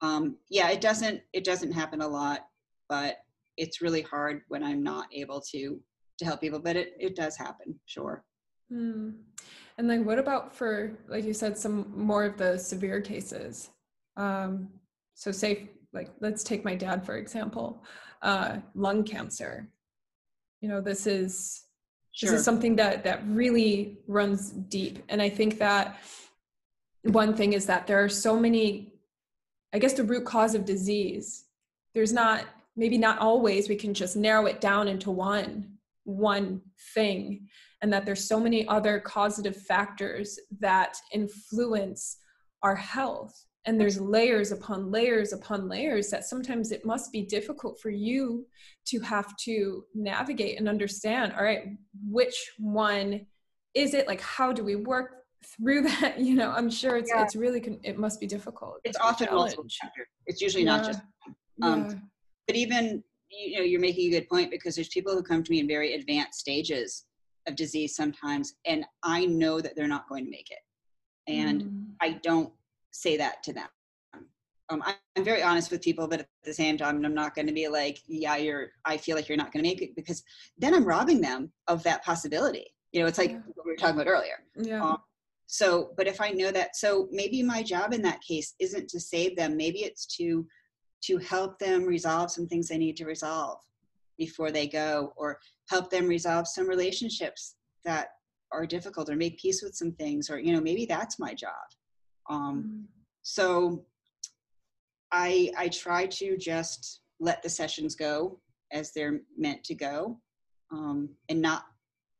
um, 0.00 0.36
yeah, 0.48 0.70
it 0.70 0.80
doesn't 0.80 1.20
it 1.32 1.44
doesn't 1.44 1.72
happen 1.72 2.00
a 2.00 2.08
lot, 2.08 2.46
but 2.88 3.18
it's 3.58 3.82
really 3.82 4.02
hard 4.02 4.42
when 4.48 4.62
I'm 4.62 4.82
not 4.82 5.06
able 5.12 5.40
to 5.52 5.80
to 6.18 6.24
help 6.24 6.40
people. 6.40 6.58
But 6.58 6.76
it 6.76 6.94
it 6.98 7.16
does 7.16 7.36
happen, 7.36 7.78
sure. 7.86 8.24
Hmm. 8.70 9.10
And 9.76 9.88
then 9.88 10.04
what 10.04 10.18
about 10.18 10.54
for 10.54 10.98
like 11.08 11.24
you 11.24 11.34
said 11.34 11.58
some 11.58 11.92
more 11.94 12.24
of 12.24 12.36
the 12.36 12.58
severe 12.58 13.00
cases? 13.00 13.70
Um, 14.16 14.68
so 15.14 15.30
say 15.32 15.70
like 15.92 16.10
let's 16.20 16.42
take 16.42 16.64
my 16.64 16.74
dad 16.74 17.04
for 17.04 17.16
example, 17.16 17.84
uh, 18.22 18.58
lung 18.74 19.04
cancer 19.04 19.68
you 20.60 20.68
know 20.68 20.80
this 20.80 21.06
is 21.06 21.64
sure. 22.12 22.30
this 22.30 22.40
is 22.40 22.44
something 22.44 22.76
that 22.76 23.04
that 23.04 23.22
really 23.26 23.98
runs 24.06 24.50
deep 24.50 25.02
and 25.08 25.22
i 25.22 25.28
think 25.28 25.58
that 25.58 26.00
one 27.02 27.34
thing 27.34 27.52
is 27.52 27.66
that 27.66 27.86
there 27.86 28.02
are 28.02 28.08
so 28.08 28.38
many 28.38 28.92
i 29.72 29.78
guess 29.78 29.92
the 29.92 30.04
root 30.04 30.24
cause 30.24 30.54
of 30.54 30.64
disease 30.64 31.44
there's 31.94 32.12
not 32.12 32.44
maybe 32.78 32.96
not 32.96 33.18
always 33.18 33.68
we 33.68 33.76
can 33.76 33.92
just 33.92 34.16
narrow 34.16 34.46
it 34.46 34.60
down 34.60 34.88
into 34.88 35.10
one 35.10 35.68
one 36.04 36.62
thing 36.94 37.46
and 37.82 37.92
that 37.92 38.06
there's 38.06 38.26
so 38.26 38.40
many 38.40 38.66
other 38.68 38.98
causative 39.00 39.56
factors 39.56 40.38
that 40.60 40.96
influence 41.12 42.18
our 42.62 42.76
health 42.76 43.44
and 43.66 43.78
there's 43.78 44.00
layers 44.00 44.52
upon 44.52 44.90
layers 44.90 45.32
upon 45.32 45.68
layers 45.68 46.08
that 46.08 46.24
sometimes 46.24 46.72
it 46.72 46.86
must 46.86 47.12
be 47.12 47.22
difficult 47.22 47.78
for 47.80 47.90
you 47.90 48.46
to 48.86 49.00
have 49.00 49.36
to 49.36 49.84
navigate 49.94 50.58
and 50.58 50.68
understand 50.68 51.34
all 51.36 51.44
right 51.44 51.64
which 52.08 52.52
one 52.58 53.26
is 53.74 53.92
it 53.92 54.06
like 54.06 54.20
how 54.20 54.52
do 54.52 54.64
we 54.64 54.76
work 54.76 55.24
through 55.44 55.82
that 56.00 56.18
you 56.18 56.34
know 56.34 56.50
i'm 56.52 56.70
sure 56.70 56.96
it's 56.96 57.10
yeah. 57.14 57.22
it's 57.22 57.36
really 57.36 57.60
it 57.82 57.98
must 57.98 58.20
be 58.20 58.26
difficult 58.26 58.76
it's, 58.84 58.96
it's 58.96 59.04
often 59.04 59.28
multiple 59.32 59.66
it's 60.26 60.40
usually 60.40 60.64
yeah. 60.64 60.76
not 60.76 60.86
just 60.86 61.00
um 61.62 61.90
yeah. 61.90 61.94
But 62.48 62.56
even 62.56 63.04
you 63.30 63.58
know 63.58 63.62
you're 63.62 63.80
making 63.80 64.08
a 64.08 64.18
good 64.18 64.28
point 64.28 64.50
because 64.50 64.74
there's 64.74 64.88
people 64.88 65.14
who 65.14 65.22
come 65.22 65.44
to 65.44 65.52
me 65.52 65.60
in 65.60 65.68
very 65.68 65.94
advanced 65.94 66.40
stages 66.40 67.04
of 67.46 67.54
disease 67.54 67.94
sometimes 67.94 68.54
and 68.66 68.84
i 69.04 69.24
know 69.26 69.60
that 69.60 69.76
they're 69.76 69.86
not 69.86 70.08
going 70.08 70.24
to 70.24 70.30
make 70.30 70.50
it 70.50 70.58
and 71.28 71.62
mm. 71.62 71.84
i 72.00 72.18
don't 72.22 72.52
say 72.98 73.16
that 73.16 73.42
to 73.44 73.52
them. 73.52 73.68
Um, 74.70 74.82
I'm 75.16 75.24
very 75.24 75.42
honest 75.42 75.70
with 75.70 75.80
people, 75.80 76.06
but 76.06 76.20
at 76.20 76.28
the 76.44 76.52
same 76.52 76.76
time, 76.76 77.02
I'm 77.02 77.14
not 77.14 77.34
going 77.34 77.46
to 77.46 77.54
be 77.54 77.68
like, 77.68 78.00
yeah, 78.06 78.36
you're, 78.36 78.72
I 78.84 78.98
feel 78.98 79.16
like 79.16 79.28
you're 79.28 79.38
not 79.38 79.50
going 79.50 79.64
to 79.64 79.68
make 79.68 79.80
it 79.80 79.96
because 79.96 80.22
then 80.58 80.74
I'm 80.74 80.84
robbing 80.84 81.22
them 81.22 81.50
of 81.68 81.82
that 81.84 82.04
possibility. 82.04 82.66
You 82.92 83.00
know, 83.00 83.06
it's 83.06 83.16
like 83.16 83.30
yeah. 83.30 83.40
what 83.54 83.64
we 83.64 83.72
were 83.72 83.76
talking 83.76 83.98
about 83.98 84.10
earlier. 84.10 84.44
Yeah. 84.56 84.84
Um, 84.84 84.98
so, 85.46 85.92
but 85.96 86.06
if 86.06 86.20
I 86.20 86.30
know 86.30 86.50
that, 86.50 86.76
so 86.76 87.08
maybe 87.10 87.42
my 87.42 87.62
job 87.62 87.94
in 87.94 88.02
that 88.02 88.20
case 88.20 88.54
isn't 88.58 88.88
to 88.90 89.00
save 89.00 89.36
them. 89.36 89.56
Maybe 89.56 89.80
it's 89.80 90.04
to, 90.16 90.46
to 91.02 91.18
help 91.18 91.58
them 91.58 91.84
resolve 91.84 92.30
some 92.30 92.46
things 92.46 92.68
they 92.68 92.78
need 92.78 92.96
to 92.96 93.04
resolve 93.04 93.58
before 94.16 94.50
they 94.50 94.66
go 94.66 95.12
or 95.16 95.38
help 95.68 95.90
them 95.90 96.06
resolve 96.06 96.46
some 96.46 96.68
relationships 96.68 97.54
that 97.84 98.08
are 98.50 98.66
difficult 98.66 99.08
or 99.08 99.16
make 99.16 99.38
peace 99.38 99.62
with 99.62 99.74
some 99.74 99.92
things 99.92 100.30
or, 100.30 100.38
you 100.38 100.52
know, 100.52 100.60
maybe 100.60 100.86
that's 100.86 101.18
my 101.18 101.34
job 101.34 101.52
um, 102.28 102.62
mm-hmm. 102.62 102.82
So 103.22 103.84
I 105.12 105.50
I 105.56 105.68
try 105.68 106.06
to 106.06 106.36
just 106.36 107.00
let 107.20 107.42
the 107.42 107.48
sessions 107.48 107.94
go 107.94 108.38
as 108.72 108.92
they're 108.92 109.20
meant 109.36 109.64
to 109.64 109.74
go, 109.74 110.20
um, 110.70 111.10
and 111.28 111.40
not 111.40 111.64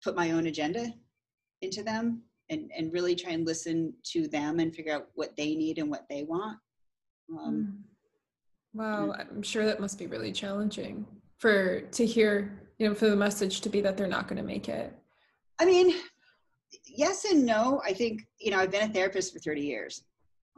put 0.02 0.16
my 0.16 0.32
own 0.32 0.46
agenda 0.46 0.92
into 1.62 1.82
them, 1.82 2.22
and 2.50 2.70
and 2.76 2.92
really 2.92 3.14
try 3.14 3.32
and 3.32 3.46
listen 3.46 3.94
to 4.12 4.28
them 4.28 4.58
and 4.58 4.74
figure 4.74 4.94
out 4.94 5.08
what 5.14 5.36
they 5.36 5.54
need 5.54 5.78
and 5.78 5.90
what 5.90 6.06
they 6.08 6.24
want. 6.24 6.58
Um, 7.30 7.54
mm. 7.54 7.82
Wow, 8.78 9.14
I'm 9.18 9.42
sure 9.42 9.66
that 9.66 9.80
must 9.80 9.98
be 9.98 10.06
really 10.06 10.32
challenging 10.32 11.06
for 11.38 11.80
to 11.80 12.06
hear 12.06 12.60
you 12.78 12.88
know 12.88 12.94
for 12.94 13.10
the 13.10 13.16
message 13.16 13.60
to 13.62 13.68
be 13.68 13.80
that 13.80 13.96
they're 13.96 14.06
not 14.06 14.28
going 14.28 14.38
to 14.38 14.46
make 14.46 14.68
it. 14.68 14.92
I 15.58 15.64
mean, 15.64 15.94
yes 16.98 17.24
and 17.24 17.44
no. 17.44 17.80
I 17.84 17.92
think, 17.92 18.26
you 18.38 18.50
know, 18.50 18.58
I've 18.58 18.70
been 18.70 18.88
a 18.88 18.92
therapist 18.92 19.32
for 19.32 19.38
30 19.38 19.60
years. 19.60 20.04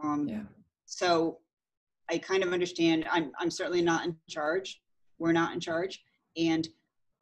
Um, 0.03 0.29
yeah. 0.29 0.43
So 0.87 1.39
I 2.11 2.19
kind 2.19 2.43
of 2.43 2.53
understand. 2.53 3.07
I'm, 3.11 3.33
I'm 3.39 3.51
certainly 3.51 3.83
not 3.83 4.05
in 4.05 4.17
charge. 4.29 4.81
We're 5.19 5.33
not 5.33 5.53
in 5.53 5.61
charge. 5.61 6.03
And 6.37 6.69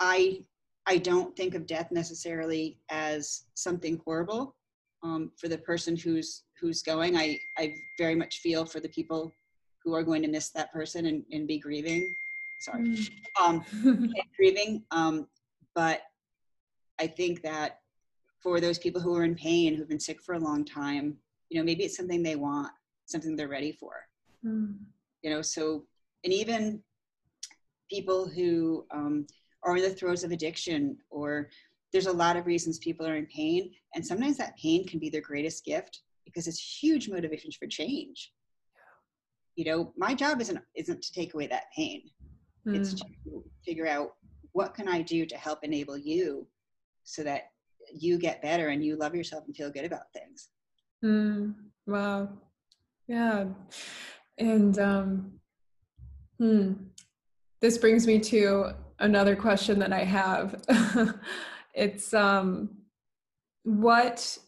I, 0.00 0.44
I 0.86 0.98
don't 0.98 1.36
think 1.36 1.54
of 1.54 1.66
death 1.66 1.90
necessarily 1.90 2.78
as 2.90 3.44
something 3.54 4.00
horrible 4.04 4.54
um, 5.02 5.30
for 5.36 5.48
the 5.48 5.58
person 5.58 5.96
who's, 5.96 6.44
who's 6.60 6.82
going. 6.82 7.16
I, 7.16 7.38
I 7.58 7.74
very 7.98 8.14
much 8.14 8.38
feel 8.38 8.64
for 8.64 8.80
the 8.80 8.88
people 8.88 9.32
who 9.88 9.94
are 9.94 10.02
going 10.02 10.22
to 10.22 10.28
miss 10.28 10.50
that 10.50 10.70
person 10.72 11.06
and, 11.06 11.24
and 11.32 11.48
be 11.48 11.58
grieving. 11.58 12.14
Sorry. 12.60 12.82
Mm. 12.82 13.10
Um, 13.40 14.12
grieving. 14.36 14.84
Um, 14.90 15.26
but 15.74 16.02
I 17.00 17.06
think 17.06 17.42
that 17.42 17.78
for 18.42 18.60
those 18.60 18.78
people 18.78 19.00
who 19.00 19.16
are 19.16 19.24
in 19.24 19.34
pain, 19.34 19.74
who've 19.74 19.88
been 19.88 19.98
sick 19.98 20.22
for 20.22 20.34
a 20.34 20.38
long 20.38 20.64
time, 20.64 21.16
you 21.48 21.58
know, 21.58 21.64
maybe 21.64 21.84
it's 21.84 21.96
something 21.96 22.22
they 22.22 22.36
want, 22.36 22.70
something 23.06 23.34
they're 23.34 23.48
ready 23.48 23.72
for. 23.72 23.92
Mm. 24.44 24.76
You 25.22 25.30
know, 25.30 25.42
so, 25.42 25.84
and 26.22 26.32
even 26.32 26.82
people 27.90 28.28
who 28.28 28.84
um, 28.90 29.26
are 29.62 29.76
in 29.76 29.82
the 29.82 29.90
throes 29.90 30.22
of 30.22 30.32
addiction, 30.32 30.98
or 31.10 31.48
there's 31.92 32.06
a 32.06 32.12
lot 32.12 32.36
of 32.36 32.44
reasons 32.44 32.78
people 32.78 33.06
are 33.06 33.16
in 33.16 33.26
pain, 33.26 33.70
and 33.94 34.06
sometimes 34.06 34.36
that 34.36 34.58
pain 34.58 34.86
can 34.86 34.98
be 34.98 35.08
their 35.08 35.22
greatest 35.22 35.64
gift 35.64 36.02
because 36.26 36.46
it's 36.46 36.78
huge 36.82 37.08
motivation 37.08 37.50
for 37.58 37.66
change. 37.66 38.32
You 39.58 39.64
know, 39.64 39.92
my 39.96 40.14
job 40.14 40.40
isn't 40.40 40.60
isn't 40.76 41.02
to 41.02 41.12
take 41.12 41.34
away 41.34 41.48
that 41.48 41.64
pain. 41.76 42.02
Mm. 42.64 42.76
It's 42.76 42.94
to 42.94 43.42
figure 43.66 43.88
out 43.88 44.12
what 44.52 44.72
can 44.72 44.86
I 44.86 45.02
do 45.02 45.26
to 45.26 45.36
help 45.36 45.64
enable 45.64 45.98
you 45.98 46.46
so 47.02 47.24
that 47.24 47.50
you 47.92 48.18
get 48.18 48.40
better 48.40 48.68
and 48.68 48.84
you 48.84 48.94
love 48.94 49.16
yourself 49.16 49.46
and 49.46 49.56
feel 49.56 49.72
good 49.72 49.84
about 49.84 50.12
things. 50.12 50.50
Mm, 51.04 51.56
wow. 51.88 52.28
Yeah. 53.08 53.46
And 54.38 54.78
um, 54.78 55.32
hmm, 56.38 56.74
this 57.60 57.78
brings 57.78 58.06
me 58.06 58.20
to 58.20 58.74
another 59.00 59.34
question 59.34 59.80
that 59.80 59.92
I 59.92 60.04
have. 60.04 60.62
it's 61.74 62.14
um, 62.14 62.70
what 63.64 64.38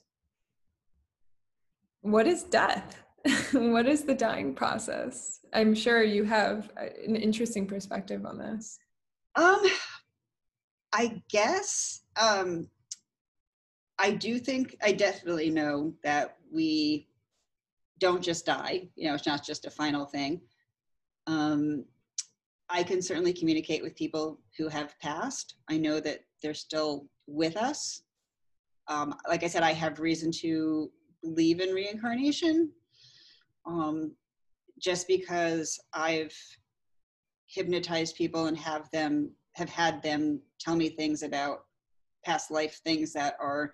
what 2.03 2.29
is 2.29 2.45
death? 2.45 3.00
what 3.53 3.87
is 3.87 4.05
the 4.05 4.15
dying 4.15 4.55
process? 4.55 5.41
I'm 5.53 5.75
sure 5.75 6.03
you 6.03 6.25
have 6.25 6.71
an 6.77 7.17
interesting 7.17 7.67
perspective 7.67 8.25
on 8.25 8.39
this. 8.39 8.79
Um, 9.37 9.61
I 10.93 11.23
guess 11.29 12.03
um, 12.21 12.69
I 13.99 14.13
do 14.13 14.39
think 14.39 14.77
I 14.83 14.93
definitely 14.93 15.51
know 15.51 15.95
that 16.03 16.37
we 16.53 17.09
don't 17.99 18.23
just 18.23 18.47
die. 18.47 18.89
You 18.97 19.09
know, 19.09 19.15
it's 19.15 19.27
not 19.27 19.45
just 19.45 19.67
a 19.67 19.71
final 19.71 20.07
thing. 20.07 20.41
Um, 21.27 21.85
I 22.69 22.83
can 22.83 23.03
certainly 23.03 23.33
communicate 23.33 23.83
with 23.83 23.97
people 23.97 24.41
who 24.57 24.69
have 24.69 24.99
passed. 25.01 25.57
I 25.69 25.77
know 25.77 26.01
that 26.01 26.21
they're 26.43 26.55
still 26.55 27.09
with 27.27 27.57
us. 27.57 28.03
Um, 28.89 29.15
like 29.29 29.45
I 29.45 29.49
said, 29.49 29.63
I 29.63 29.73
have 29.73 30.01
reason 30.01 30.33
to 30.41 30.91
believe 31.23 31.61
in 31.61 31.71
reincarnation 31.71 32.71
um, 33.67 34.13
just 34.79 35.07
because 35.09 35.79
I've 35.93 36.35
hypnotized 37.47 38.17
people 38.17 38.47
and 38.47 38.57
have 38.57 38.91
them 38.91 39.31
have 39.57 39.69
had 39.69 40.03
them 40.03 40.41
tell 40.61 40.77
me 40.77 40.89
things 40.89 41.23
about 41.23 41.65
past 42.25 42.51
life 42.51 42.81
things 42.85 43.13
that 43.13 43.35
are 43.41 43.73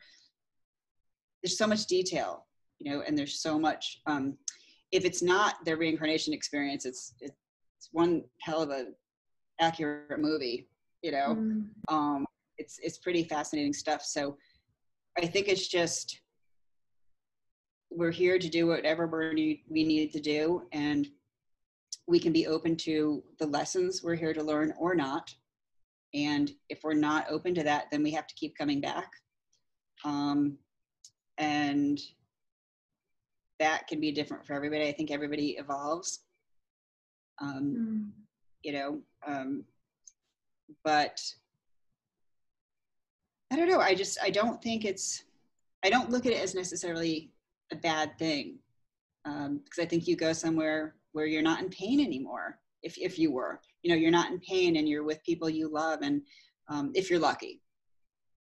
there's 1.42 1.58
so 1.58 1.66
much 1.66 1.86
detail 1.86 2.46
you 2.78 2.90
know 2.90 3.02
and 3.06 3.16
there's 3.16 3.40
so 3.40 3.58
much 3.58 4.00
um, 4.06 4.36
if 4.92 5.04
it's 5.04 5.22
not 5.22 5.62
their 5.64 5.76
reincarnation 5.76 6.32
experience 6.32 6.84
it's 6.86 7.14
it's 7.20 7.36
one 7.92 8.22
hell 8.40 8.62
of 8.62 8.70
a 8.70 8.86
accurate 9.60 10.20
movie 10.20 10.68
you 11.02 11.12
know 11.12 11.36
mm. 11.38 11.66
um, 11.88 12.26
it's 12.58 12.78
it's 12.82 12.98
pretty 12.98 13.24
fascinating 13.24 13.72
stuff 13.72 14.02
so 14.02 14.36
i 15.18 15.26
think 15.26 15.48
it's 15.48 15.68
just 15.68 16.20
we're 17.90 18.10
here 18.10 18.38
to 18.38 18.48
do 18.48 18.66
whatever 18.66 19.06
we 19.06 19.34
need 19.34 19.60
we 19.68 19.84
need 19.84 20.12
to 20.12 20.20
do 20.20 20.62
and 20.72 21.08
we 22.08 22.20
can 22.20 22.32
be 22.32 22.46
open 22.46 22.76
to 22.76 23.22
the 23.38 23.46
lessons 23.46 24.02
we're 24.02 24.14
here 24.14 24.32
to 24.32 24.42
learn 24.42 24.72
or 24.78 24.94
not. 24.94 25.34
And 26.14 26.52
if 26.68 26.80
we're 26.84 26.94
not 26.94 27.26
open 27.30 27.54
to 27.54 27.62
that 27.64 27.86
then 27.90 28.02
we 28.02 28.10
have 28.12 28.26
to 28.26 28.34
keep 28.34 28.56
coming 28.56 28.80
back. 28.80 29.10
Um, 30.04 30.58
and 31.38 31.98
that 33.58 33.86
can 33.88 34.00
be 34.00 34.12
different 34.12 34.46
for 34.46 34.54
everybody. 34.54 34.88
I 34.88 34.92
think 34.92 35.10
everybody 35.10 35.56
evolves 35.58 36.20
um, 37.40 37.76
mm. 37.78 38.22
you 38.62 38.72
know 38.72 39.00
um, 39.26 39.64
but 40.84 41.20
i 43.52 43.56
don't 43.56 43.68
know. 43.68 43.80
I 43.80 43.94
just 43.94 44.18
i 44.22 44.30
don't 44.30 44.62
think 44.62 44.84
it's 44.84 45.24
i 45.84 45.90
don't 45.90 46.10
look 46.10 46.26
at 46.26 46.32
it 46.32 46.42
as 46.42 46.54
necessarily 46.54 47.30
a 47.72 47.76
bad 47.76 48.18
thing 48.18 48.58
because 49.24 49.46
um, 49.46 49.60
I 49.80 49.84
think 49.84 50.06
you 50.06 50.16
go 50.16 50.32
somewhere 50.32 50.94
where 51.12 51.26
you're 51.26 51.42
not 51.42 51.60
in 51.60 51.68
pain 51.68 52.00
anymore. 52.00 52.58
If 52.82 52.96
if 52.98 53.18
you 53.18 53.32
were, 53.32 53.60
you 53.82 53.90
know, 53.90 53.96
you're 53.96 54.10
not 54.10 54.30
in 54.30 54.38
pain 54.40 54.76
and 54.76 54.88
you're 54.88 55.02
with 55.02 55.24
people 55.24 55.50
you 55.50 55.68
love, 55.68 56.00
and 56.02 56.22
um, 56.68 56.92
if 56.94 57.10
you're 57.10 57.18
lucky, 57.18 57.60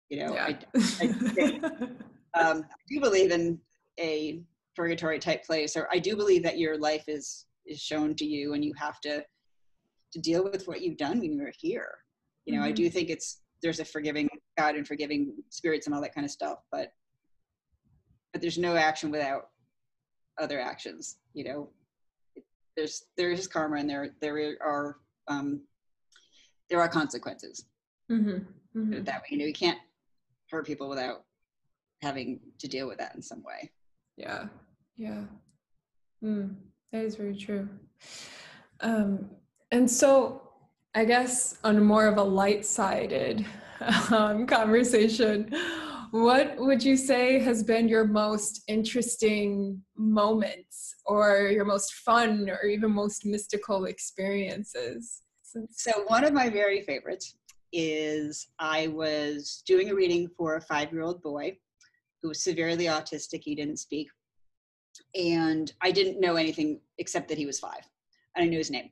you 0.09 0.19
know, 0.19 0.33
yeah. 0.33 0.57
I, 0.75 0.85
I, 1.01 2.39
um, 2.39 2.63
I 2.63 2.83
do 2.89 2.99
believe 2.99 3.31
in 3.31 3.59
a 3.99 4.41
purgatory 4.75 5.17
type 5.17 5.43
place, 5.45 5.75
or 5.75 5.87
I 5.91 5.97
do 5.97 6.15
believe 6.15 6.43
that 6.43 6.59
your 6.59 6.77
life 6.77 7.05
is 7.07 7.45
is 7.65 7.81
shown 7.81 8.15
to 8.15 8.25
you, 8.25 8.53
and 8.53 8.63
you 8.63 8.73
have 8.77 8.99
to 9.01 9.23
to 10.13 10.19
deal 10.19 10.43
with 10.43 10.67
what 10.67 10.81
you've 10.81 10.97
done 10.97 11.19
when 11.19 11.33
you 11.33 11.41
were 11.41 11.53
here. 11.57 11.95
You 12.45 12.53
know, 12.53 12.59
mm-hmm. 12.59 12.69
I 12.69 12.73
do 12.73 12.89
think 12.89 13.09
it's 13.09 13.41
there's 13.63 13.79
a 13.79 13.85
forgiving 13.85 14.29
God 14.57 14.75
and 14.75 14.87
forgiving 14.87 15.33
spirits 15.49 15.87
and 15.87 15.95
all 15.95 16.01
that 16.01 16.13
kind 16.13 16.25
of 16.25 16.31
stuff, 16.31 16.59
but 16.71 16.91
but 18.37 18.41
there's 18.43 18.59
no 18.59 18.75
action 18.75 19.09
without 19.09 19.47
other 20.39 20.59
actions 20.59 21.17
you 21.33 21.43
know? 21.43 21.69
There's 22.75 23.05
there 23.17 23.31
is 23.31 23.47
karma 23.47 23.77
and 23.77 23.89
there 23.89 24.09
there 24.21 24.55
are 24.61 24.97
um 25.27 25.61
there 26.69 26.79
are 26.79 26.87
consequences. 26.87 27.65
Mm-hmm. 28.11 28.79
Mm-hmm. 28.79 29.03
that 29.05 29.21
way. 29.21 29.27
You 29.31 29.39
know 29.39 29.45
you 29.45 29.53
can't 29.53 29.79
hurt 30.51 30.67
people 30.67 30.87
without 30.87 31.23
having 32.03 32.39
to 32.59 32.67
deal 32.67 32.87
with 32.87 32.99
that 32.99 33.15
in 33.15 33.23
some 33.23 33.41
way. 33.41 33.71
Yeah 34.17 34.45
yeah. 34.97 35.23
Mm, 36.23 36.53
that 36.91 37.03
is 37.05 37.15
very 37.15 37.35
true. 37.35 37.67
Um 38.81 39.31
and 39.71 39.89
so 39.89 40.43
i 40.95 41.03
guess 41.03 41.57
on 41.65 41.83
more 41.83 42.07
of 42.07 42.17
a 42.17 42.23
light-sided 42.23 43.45
um, 44.11 44.47
conversation 44.47 45.53
what 46.11 46.57
would 46.57 46.83
you 46.83 46.95
say 46.95 47.39
has 47.39 47.63
been 47.63 47.87
your 47.87 48.05
most 48.05 48.63
interesting 48.67 49.81
moments 49.95 50.95
or 51.05 51.49
your 51.51 51.65
most 51.65 51.93
fun 51.95 52.49
or 52.49 52.65
even 52.67 52.91
most 52.91 53.25
mystical 53.25 53.85
experiences? 53.85 55.21
So, 55.71 56.03
one 56.07 56.23
of 56.23 56.33
my 56.33 56.49
very 56.49 56.81
favorites 56.81 57.35
is 57.73 58.47
I 58.59 58.87
was 58.87 59.63
doing 59.65 59.89
a 59.89 59.95
reading 59.95 60.29
for 60.37 60.55
a 60.55 60.61
five 60.61 60.91
year 60.91 61.01
old 61.01 61.21
boy 61.21 61.57
who 62.21 62.29
was 62.29 62.43
severely 62.43 62.85
autistic. 62.85 63.41
He 63.43 63.55
didn't 63.55 63.77
speak. 63.77 64.07
And 65.15 65.71
I 65.81 65.91
didn't 65.91 66.19
know 66.19 66.35
anything 66.35 66.81
except 66.97 67.27
that 67.29 67.37
he 67.37 67.45
was 67.45 67.59
five. 67.59 67.81
And 68.35 68.43
I 68.43 68.47
knew 68.47 68.57
his 68.57 68.71
name. 68.71 68.89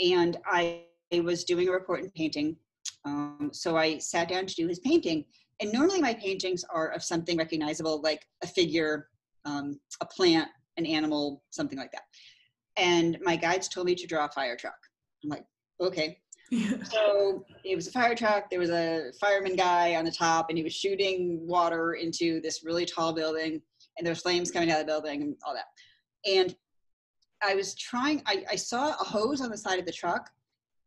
And 0.00 0.36
I 0.46 0.84
was 1.12 1.44
doing 1.44 1.68
a 1.68 1.72
report 1.72 2.02
and 2.02 2.12
painting. 2.14 2.56
Um, 3.04 3.50
so 3.52 3.76
I 3.76 3.98
sat 3.98 4.28
down 4.28 4.46
to 4.46 4.54
do 4.54 4.66
his 4.66 4.80
painting 4.80 5.24
and 5.60 5.72
normally 5.72 6.00
my 6.00 6.14
paintings 6.14 6.64
are 6.64 6.88
of 6.88 7.02
something 7.02 7.36
recognizable, 7.36 8.00
like 8.02 8.26
a 8.42 8.46
figure, 8.46 9.08
um, 9.44 9.80
a 10.00 10.06
plant, 10.06 10.48
an 10.76 10.84
animal, 10.86 11.42
something 11.50 11.78
like 11.78 11.92
that. 11.92 12.02
And 12.76 13.18
my 13.22 13.36
guides 13.36 13.68
told 13.68 13.86
me 13.86 13.94
to 13.94 14.06
draw 14.06 14.26
a 14.26 14.30
fire 14.30 14.56
truck. 14.56 14.76
I'm 15.24 15.30
like, 15.30 15.44
okay. 15.80 16.18
so 16.84 17.44
it 17.64 17.74
was 17.74 17.88
a 17.88 17.90
fire 17.90 18.14
truck. 18.14 18.50
There 18.50 18.60
was 18.60 18.70
a 18.70 19.12
fireman 19.20 19.56
guy 19.56 19.96
on 19.96 20.04
the 20.04 20.12
top, 20.12 20.46
and 20.48 20.58
he 20.58 20.62
was 20.62 20.74
shooting 20.74 21.40
water 21.46 21.94
into 21.94 22.40
this 22.40 22.62
really 22.64 22.84
tall 22.84 23.12
building, 23.12 23.60
and 23.96 24.06
there's 24.06 24.20
flames 24.20 24.50
coming 24.50 24.70
out 24.70 24.80
of 24.80 24.86
the 24.86 24.92
building 24.92 25.22
and 25.22 25.36
all 25.44 25.54
that. 25.54 25.66
And 26.30 26.54
I 27.42 27.54
was 27.54 27.74
trying, 27.74 28.22
I, 28.26 28.44
I 28.50 28.56
saw 28.56 28.90
a 28.90 29.04
hose 29.04 29.40
on 29.40 29.50
the 29.50 29.56
side 29.56 29.78
of 29.78 29.86
the 29.86 29.92
truck, 29.92 30.30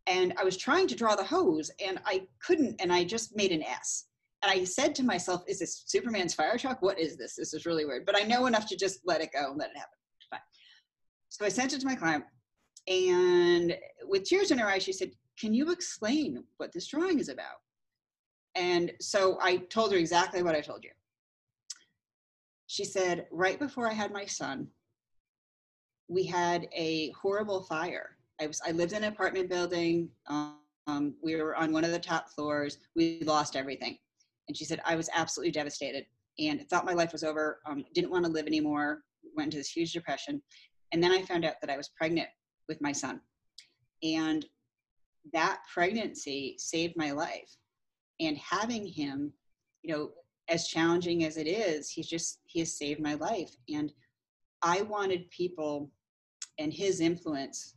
and 0.08 0.34
I 0.40 0.44
was 0.44 0.58
trying 0.58 0.88
to 0.88 0.96
draw 0.96 1.16
the 1.16 1.24
hose, 1.24 1.72
and 1.86 2.00
I 2.06 2.28
couldn't, 2.42 2.80
and 2.80 2.94
I 2.94 3.04
just 3.04 3.36
made 3.36 3.52
an 3.52 3.64
S 3.64 4.06
and 4.42 4.52
I 4.52 4.64
said 4.64 4.96
to 4.96 5.04
myself, 5.04 5.44
is 5.48 5.60
this 5.60 5.84
Superman's 5.86 6.34
fire 6.34 6.58
truck? 6.58 6.82
What 6.82 6.98
is 6.98 7.18
this? 7.18 7.36
This 7.36 7.54
is 7.54 7.66
really 7.66 7.86
weird. 7.86 8.06
But 8.06 8.18
I 8.18 8.24
know 8.24 8.46
enough 8.46 8.68
to 8.68 8.78
just 8.78 9.00
let 9.06 9.22
it 9.22 9.32
go 9.34 9.50
and 9.50 9.58
let 9.58 9.72
it 9.72 9.78
happen. 9.78 9.98
Fine. 10.30 10.40
So 11.28 11.46
I 11.46 11.50
sent 11.50 11.74
it 11.74 11.82
to 11.82 11.86
my 11.86 11.96
client. 11.96 12.24
And 12.88 13.78
with 14.08 14.24
tears 14.24 14.52
in 14.52 14.58
her 14.58 14.68
eyes, 14.68 14.84
she 14.84 14.94
said, 14.94 15.12
Can 15.38 15.54
you 15.54 15.72
explain 15.72 16.44
what 16.58 16.72
this 16.72 16.88
drawing 16.88 17.20
is 17.20 17.30
about? 17.30 17.58
And 18.56 18.92
so 19.02 19.38
I 19.42 19.58
told 19.58 19.92
her 19.92 19.98
exactly 19.98 20.42
what 20.42 20.56
I 20.56 20.62
told 20.62 20.84
you. 20.84 20.92
She 22.68 22.86
said, 22.86 23.28
Right 23.32 23.60
before 23.60 23.90
I 23.90 23.94
had 23.94 24.14
my 24.14 24.26
son, 24.26 24.68
we 26.08 26.24
had 26.24 26.68
a 26.74 27.12
horrible 27.12 27.64
fire. 27.64 28.18
I 28.42 28.48
was 28.48 28.62
I 28.66 28.72
lived 28.72 28.94
in 28.94 29.04
an 29.04 29.12
apartment 29.12 29.50
building. 29.50 30.10
Um, 30.28 31.16
we 31.22 31.36
were 31.36 31.56
on 31.56 31.74
one 31.74 31.84
of 31.84 31.92
the 31.92 32.00
top 32.00 32.30
floors. 32.30 32.78
We 32.96 33.22
lost 33.26 33.58
everything. 33.58 33.98
And 34.50 34.58
she 34.58 34.66
said, 34.66 34.82
I 34.84 34.96
was 34.96 35.10
absolutely 35.14 35.52
devastated 35.52 36.06
and 36.40 36.68
thought 36.68 36.86
my 36.86 36.94
life 36.94 37.14
was 37.14 37.24
over, 37.24 37.60
um, 37.66 37.86
didn't 37.94 38.12
want 38.12 38.26
to 38.26 38.32
live 38.32 38.48
anymore, 38.48 39.04
went 39.38 39.48
into 39.48 39.58
this 39.58 39.70
huge 39.70 39.94
depression. 39.94 40.42
And 40.92 41.02
then 41.02 41.12
I 41.12 41.22
found 41.22 41.46
out 41.46 41.62
that 41.62 41.70
I 41.70 41.78
was 41.78 41.90
pregnant 41.96 42.28
with 42.68 42.82
my 42.82 42.92
son. 42.92 43.22
And 44.02 44.46
that 45.34 45.60
pregnancy 45.72 46.56
saved 46.58 46.96
my 46.98 47.12
life. 47.12 47.56
And 48.20 48.38
having 48.38 48.88
him, 48.88 49.32
you 49.84 49.94
know, 49.94 50.12
as 50.50 50.68
challenging 50.68 51.24
as 51.26 51.38
it 51.38 51.48
is, 51.48 51.92
he's 51.92 52.08
just, 52.08 52.40
he 52.48 52.60
has 52.60 52.76
saved 52.76 53.00
my 53.00 53.14
life. 53.14 53.52
And 53.72 53.94
I 54.64 54.82
wanted 54.82 55.30
people 55.30 55.92
and 56.58 56.74
his 56.74 57.02
influence 57.02 57.76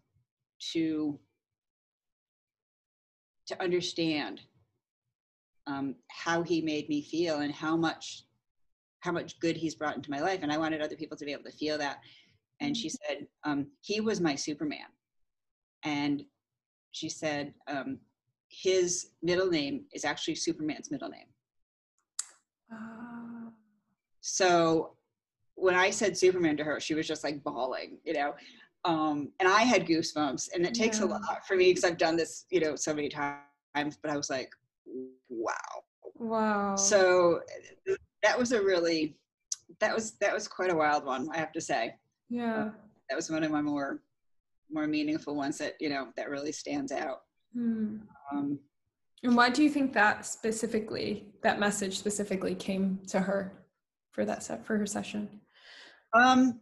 to 0.72 1.18
to 3.46 3.60
understand 3.60 4.40
um, 5.66 5.94
how 6.08 6.42
he 6.42 6.60
made 6.60 6.88
me 6.88 7.02
feel 7.02 7.40
and 7.40 7.52
how 7.52 7.76
much 7.76 8.24
how 9.00 9.12
much 9.12 9.40
good 9.40 9.56
he's 9.56 9.74
brought 9.74 9.96
into 9.96 10.10
my 10.10 10.20
life 10.20 10.40
and 10.42 10.52
i 10.52 10.58
wanted 10.58 10.80
other 10.80 10.96
people 10.96 11.16
to 11.16 11.24
be 11.24 11.32
able 11.32 11.44
to 11.44 11.52
feel 11.52 11.78
that 11.78 11.98
and 12.60 12.76
she 12.76 12.88
mm-hmm. 12.88 13.14
said 13.14 13.26
um, 13.44 13.66
he 13.80 14.00
was 14.00 14.20
my 14.20 14.34
superman 14.34 14.86
and 15.84 16.24
she 16.92 17.08
said 17.08 17.52
um, 17.68 17.98
his 18.48 19.10
middle 19.22 19.48
name 19.48 19.84
is 19.92 20.04
actually 20.04 20.34
superman's 20.34 20.90
middle 20.90 21.08
name 21.08 21.26
uh. 22.72 23.50
so 24.20 24.94
when 25.54 25.74
i 25.74 25.90
said 25.90 26.16
superman 26.16 26.56
to 26.56 26.64
her 26.64 26.80
she 26.80 26.94
was 26.94 27.06
just 27.06 27.24
like 27.24 27.42
bawling 27.42 27.98
you 28.04 28.12
know 28.12 28.34
um, 28.84 29.30
and 29.40 29.48
i 29.48 29.62
had 29.62 29.86
goosebumps 29.86 30.48
and 30.54 30.66
it 30.66 30.74
takes 30.74 30.98
yeah. 30.98 31.06
a 31.06 31.06
lot 31.06 31.46
for 31.46 31.56
me 31.56 31.70
because 31.70 31.84
i've 31.84 31.98
done 31.98 32.16
this 32.16 32.46
you 32.50 32.60
know 32.60 32.76
so 32.76 32.92
many 32.94 33.08
times 33.08 33.42
times, 33.74 33.98
but 34.00 34.10
I 34.10 34.16
was 34.16 34.30
like, 34.30 34.52
wow. 35.28 35.54
Wow. 36.16 36.76
So 36.76 37.40
that 38.22 38.38
was 38.38 38.52
a 38.52 38.62
really 38.62 39.16
that 39.80 39.94
was 39.94 40.12
that 40.20 40.34
was 40.34 40.48
quite 40.48 40.70
a 40.70 40.76
wild 40.76 41.04
one, 41.04 41.28
I 41.32 41.38
have 41.38 41.52
to 41.52 41.60
say. 41.60 41.94
Yeah. 42.28 42.70
That 43.08 43.16
was 43.16 43.30
one 43.30 43.44
of 43.44 43.50
my 43.50 43.62
more 43.62 44.02
more 44.70 44.86
meaningful 44.86 45.34
ones 45.34 45.58
that 45.58 45.74
you 45.80 45.88
know 45.88 46.08
that 46.16 46.30
really 46.30 46.52
stands 46.52 46.92
out. 46.92 47.22
Hmm. 47.54 47.98
Um, 48.32 48.58
And 49.22 49.36
why 49.36 49.50
do 49.50 49.62
you 49.62 49.70
think 49.70 49.92
that 49.92 50.24
specifically, 50.26 51.26
that 51.42 51.60
message 51.60 51.98
specifically 51.98 52.54
came 52.54 53.00
to 53.08 53.20
her 53.20 53.52
for 54.12 54.24
that 54.24 54.42
set 54.42 54.64
for 54.64 54.78
her 54.78 54.86
session? 54.86 55.40
um, 56.14 56.60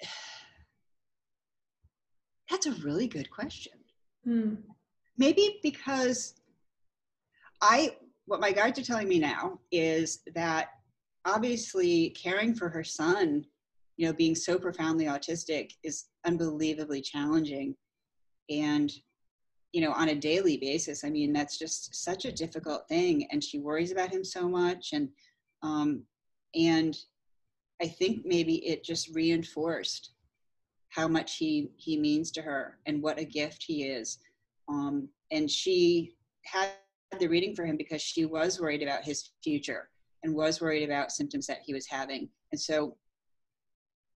that's 2.50 2.66
a 2.66 2.72
really 2.84 3.08
good 3.08 3.30
question. 3.30 3.72
Hmm. 4.24 4.54
maybe 5.18 5.58
because 5.62 6.34
I, 7.62 7.96
what 8.26 8.40
my 8.40 8.52
guides 8.52 8.78
are 8.78 8.84
telling 8.84 9.08
me 9.08 9.18
now 9.18 9.58
is 9.70 10.20
that 10.34 10.70
obviously 11.24 12.10
caring 12.10 12.54
for 12.54 12.68
her 12.68 12.84
son, 12.84 13.44
you 13.96 14.06
know, 14.06 14.12
being 14.12 14.34
so 14.34 14.58
profoundly 14.58 15.06
autistic 15.06 15.70
is 15.84 16.06
unbelievably 16.26 17.02
challenging. 17.02 17.76
And, 18.50 18.92
you 19.72 19.80
know, 19.80 19.92
on 19.92 20.08
a 20.08 20.14
daily 20.14 20.56
basis, 20.56 21.04
I 21.04 21.10
mean, 21.10 21.32
that's 21.32 21.56
just 21.56 21.94
such 21.94 22.24
a 22.24 22.32
difficult 22.32 22.88
thing. 22.88 23.28
And 23.30 23.42
she 23.42 23.58
worries 23.58 23.92
about 23.92 24.12
him 24.12 24.24
so 24.24 24.48
much. 24.48 24.90
And, 24.92 25.08
um, 25.62 26.02
and 26.54 26.96
I 27.80 27.86
think 27.86 28.26
maybe 28.26 28.66
it 28.66 28.84
just 28.84 29.14
reinforced 29.14 30.10
how 30.92 31.08
much 31.08 31.36
he 31.36 31.70
he 31.76 31.98
means 31.98 32.30
to 32.30 32.42
her 32.42 32.78
and 32.86 33.02
what 33.02 33.18
a 33.18 33.24
gift 33.24 33.64
he 33.66 33.84
is 33.84 34.18
um, 34.68 35.08
and 35.30 35.50
she 35.50 36.14
had 36.44 36.68
the 37.18 37.26
reading 37.28 37.54
for 37.54 37.64
him 37.64 37.76
because 37.76 38.00
she 38.02 38.24
was 38.24 38.60
worried 38.60 38.82
about 38.82 39.04
his 39.04 39.30
future 39.42 39.88
and 40.22 40.34
was 40.34 40.60
worried 40.60 40.84
about 40.84 41.12
symptoms 41.12 41.46
that 41.46 41.58
he 41.64 41.74
was 41.74 41.86
having 41.86 42.28
and 42.52 42.60
so 42.60 42.96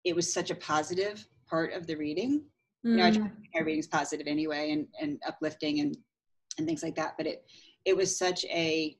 it 0.03 0.15
was 0.15 0.31
such 0.31 0.51
a 0.51 0.55
positive 0.55 1.27
part 1.49 1.73
of 1.73 1.87
the 1.87 1.95
reading 1.95 2.43
you 2.83 2.97
know 2.97 3.05
I 3.05 3.11
try 3.11 3.21
Mm. 3.23 3.29
to 3.35 3.39
make 3.41 3.49
my 3.55 3.61
readings 3.61 3.87
positive 3.87 4.27
anyway 4.27 4.71
and 4.71 4.87
and 5.01 5.19
uplifting 5.27 5.79
and 5.79 5.97
and 6.57 6.67
things 6.67 6.83
like 6.83 6.95
that 6.95 7.15
but 7.17 7.25
it 7.27 7.43
it 7.83 7.95
was 7.97 8.15
such 8.17 8.45
a 8.45 8.97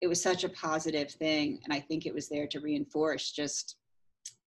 it 0.00 0.06
was 0.08 0.20
such 0.20 0.44
a 0.44 0.48
positive 0.50 1.10
thing 1.12 1.60
and 1.64 1.72
i 1.72 1.80
think 1.80 2.04
it 2.04 2.12
was 2.14 2.28
there 2.28 2.46
to 2.48 2.60
reinforce 2.60 3.30
just 3.30 3.76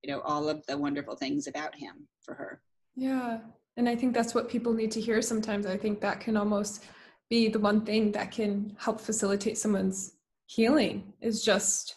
you 0.03 0.11
know 0.11 0.19
all 0.21 0.47
of 0.49 0.65
the 0.67 0.77
wonderful 0.77 1.15
things 1.15 1.47
about 1.47 1.73
him 1.75 2.07
for 2.21 2.33
her 2.35 2.61
Yeah. 2.95 3.39
And 3.77 3.87
I 3.87 3.95
think 3.95 4.15
that's 4.15 4.33
what 4.33 4.49
people 4.49 4.73
need 4.73 4.89
to 4.93 4.99
hear 4.99 5.21
sometimes. 5.21 5.67
I 5.67 5.77
think 5.77 6.01
that 6.01 6.19
can 6.19 6.35
almost 6.35 6.83
be 7.29 7.49
the 7.49 7.59
one 7.59 7.81
thing 7.85 8.11
that 8.13 8.31
can 8.31 8.75
help 8.79 9.01
facilitate 9.01 9.57
someone's 9.57 10.13
healing 10.45 11.13
is 11.21 11.43
just 11.43 11.95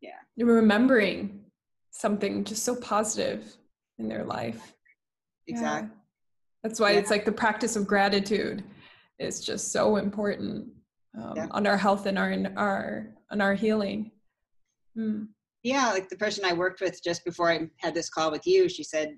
Yeah. 0.00 0.18
remembering 0.36 1.44
something 1.90 2.44
just 2.44 2.64
so 2.64 2.76
positive 2.76 3.56
in 3.98 4.08
their 4.08 4.24
life. 4.24 4.74
Yeah. 5.46 5.54
exactly 5.54 5.96
That's 6.62 6.78
why 6.78 6.92
Yeah. 6.92 6.98
it's 6.98 7.10
like 7.10 7.24
the 7.24 7.32
practice 7.32 7.74
of 7.76 7.86
gratitude 7.86 8.62
is 9.18 9.40
just 9.40 9.72
so 9.72 9.96
important 9.96 10.72
um, 11.18 11.34
Yeah. 11.36 11.48
on 11.50 11.66
our 11.66 11.76
health 11.76 12.06
and 12.06 12.18
our 12.18 12.30
in 12.30 12.46
our 12.56 13.14
on 13.30 13.40
our 13.40 13.54
healing. 13.54 14.12
Mm. 14.96 15.28
yeah 15.62 15.90
like 15.92 16.08
the 16.08 16.16
person 16.16 16.44
i 16.44 16.52
worked 16.52 16.80
with 16.80 17.00
just 17.02 17.24
before 17.24 17.48
i 17.50 17.70
had 17.78 17.94
this 17.94 18.10
call 18.10 18.30
with 18.32 18.44
you 18.46 18.68
she 18.68 18.82
said 18.82 19.16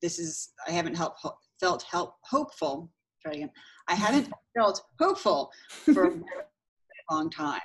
this 0.00 0.18
is 0.20 0.52
i 0.68 0.70
haven't 0.70 0.94
help, 0.96 1.14
felt 1.60 1.82
help 1.82 2.14
hopeful 2.22 2.92
try 3.22 3.32
again 3.32 3.50
i 3.88 3.94
haven't 3.94 4.28
felt 4.56 4.82
hopeful 5.00 5.50
for 5.94 6.06
a 6.06 6.20
long 7.14 7.30
time 7.30 7.60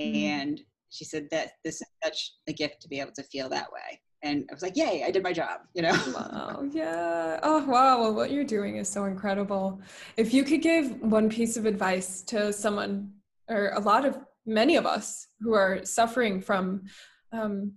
Mm. 0.00 0.24
and 0.24 0.60
she 0.88 1.04
said 1.04 1.28
that 1.30 1.50
this 1.64 1.82
is 1.82 1.86
such 2.02 2.32
a 2.48 2.52
gift 2.54 2.80
to 2.80 2.88
be 2.88 2.98
able 2.98 3.12
to 3.12 3.22
feel 3.24 3.50
that 3.50 3.70
way 3.70 4.00
and 4.22 4.46
i 4.50 4.54
was 4.54 4.62
like 4.62 4.74
yay 4.74 5.04
i 5.06 5.10
did 5.10 5.22
my 5.22 5.34
job 5.34 5.60
you 5.74 5.82
know 5.82 5.92
Wow. 6.14 6.64
Yeah. 6.72 7.38
Oh, 7.42 7.62
wow. 7.66 8.00
Well, 8.00 8.14
what 8.14 8.30
you're 8.30 8.44
doing 8.44 8.76
is 8.78 8.88
so 8.88 9.04
incredible. 9.04 9.80
If 10.16 10.32
you 10.32 10.44
could 10.44 10.62
give 10.62 10.98
one 11.02 11.28
piece 11.28 11.58
of 11.58 11.66
advice 11.66 12.22
to 12.22 12.52
someone, 12.54 13.12
or 13.50 13.72
a 13.74 13.80
lot 13.80 14.06
of 14.06 14.18
many 14.46 14.76
of 14.76 14.86
us 14.86 15.26
who 15.40 15.52
are 15.52 15.84
suffering 15.84 16.40
from, 16.40 16.84
um, 17.32 17.72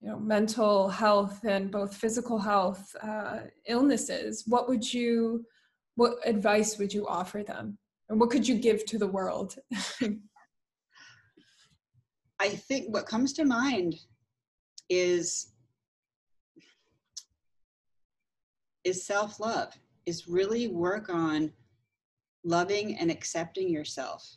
you 0.00 0.08
know, 0.10 0.18
mental 0.18 0.88
health 0.88 1.44
and 1.44 1.70
both 1.70 1.94
physical 1.96 2.38
health 2.38 2.94
uh, 3.02 3.40
illnesses, 3.68 4.44
what 4.48 4.68
would 4.68 4.92
you, 4.92 5.44
what 5.96 6.18
advice 6.24 6.78
would 6.78 6.94
you 6.94 7.06
offer 7.06 7.42
them, 7.42 7.78
or 8.08 8.16
what 8.16 8.30
could 8.30 8.46
you 8.46 8.56
give 8.56 8.84
to 8.86 8.98
the 8.98 9.06
world? 9.06 9.56
I 12.38 12.48
think 12.50 12.92
what 12.92 13.06
comes 13.06 13.32
to 13.34 13.44
mind 13.44 13.96
is 14.88 15.52
is 18.84 19.04
self-love 19.04 19.72
is 20.04 20.28
really 20.28 20.68
work 20.68 21.08
on 21.08 21.52
loving 22.44 22.96
and 22.98 23.10
accepting 23.10 23.68
yourself 23.68 24.36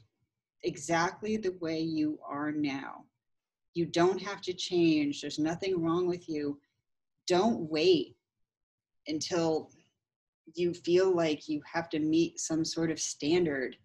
exactly 0.64 1.38
the 1.38 1.56
way 1.62 1.80
you 1.80 2.18
are 2.28 2.52
now. 2.52 3.06
You 3.76 3.86
don't 3.86 4.20
have 4.22 4.42
to 4.42 4.54
change. 4.54 5.22
There's 5.22 5.38
nothing 5.38 5.80
wrong 5.82 6.08
with 6.08 6.28
you. 6.28 6.60
Don't 7.28 7.70
wait 7.70 8.16
until 9.08 9.70
you 10.56 10.74
feel 10.74 11.16
like 11.16 11.48
you 11.48 11.62
have 11.72 11.90
to 11.90 12.00
meet 12.00 12.40
some 12.40 12.64
sort 12.66 12.92
of 12.92 13.00
standard 13.00 13.76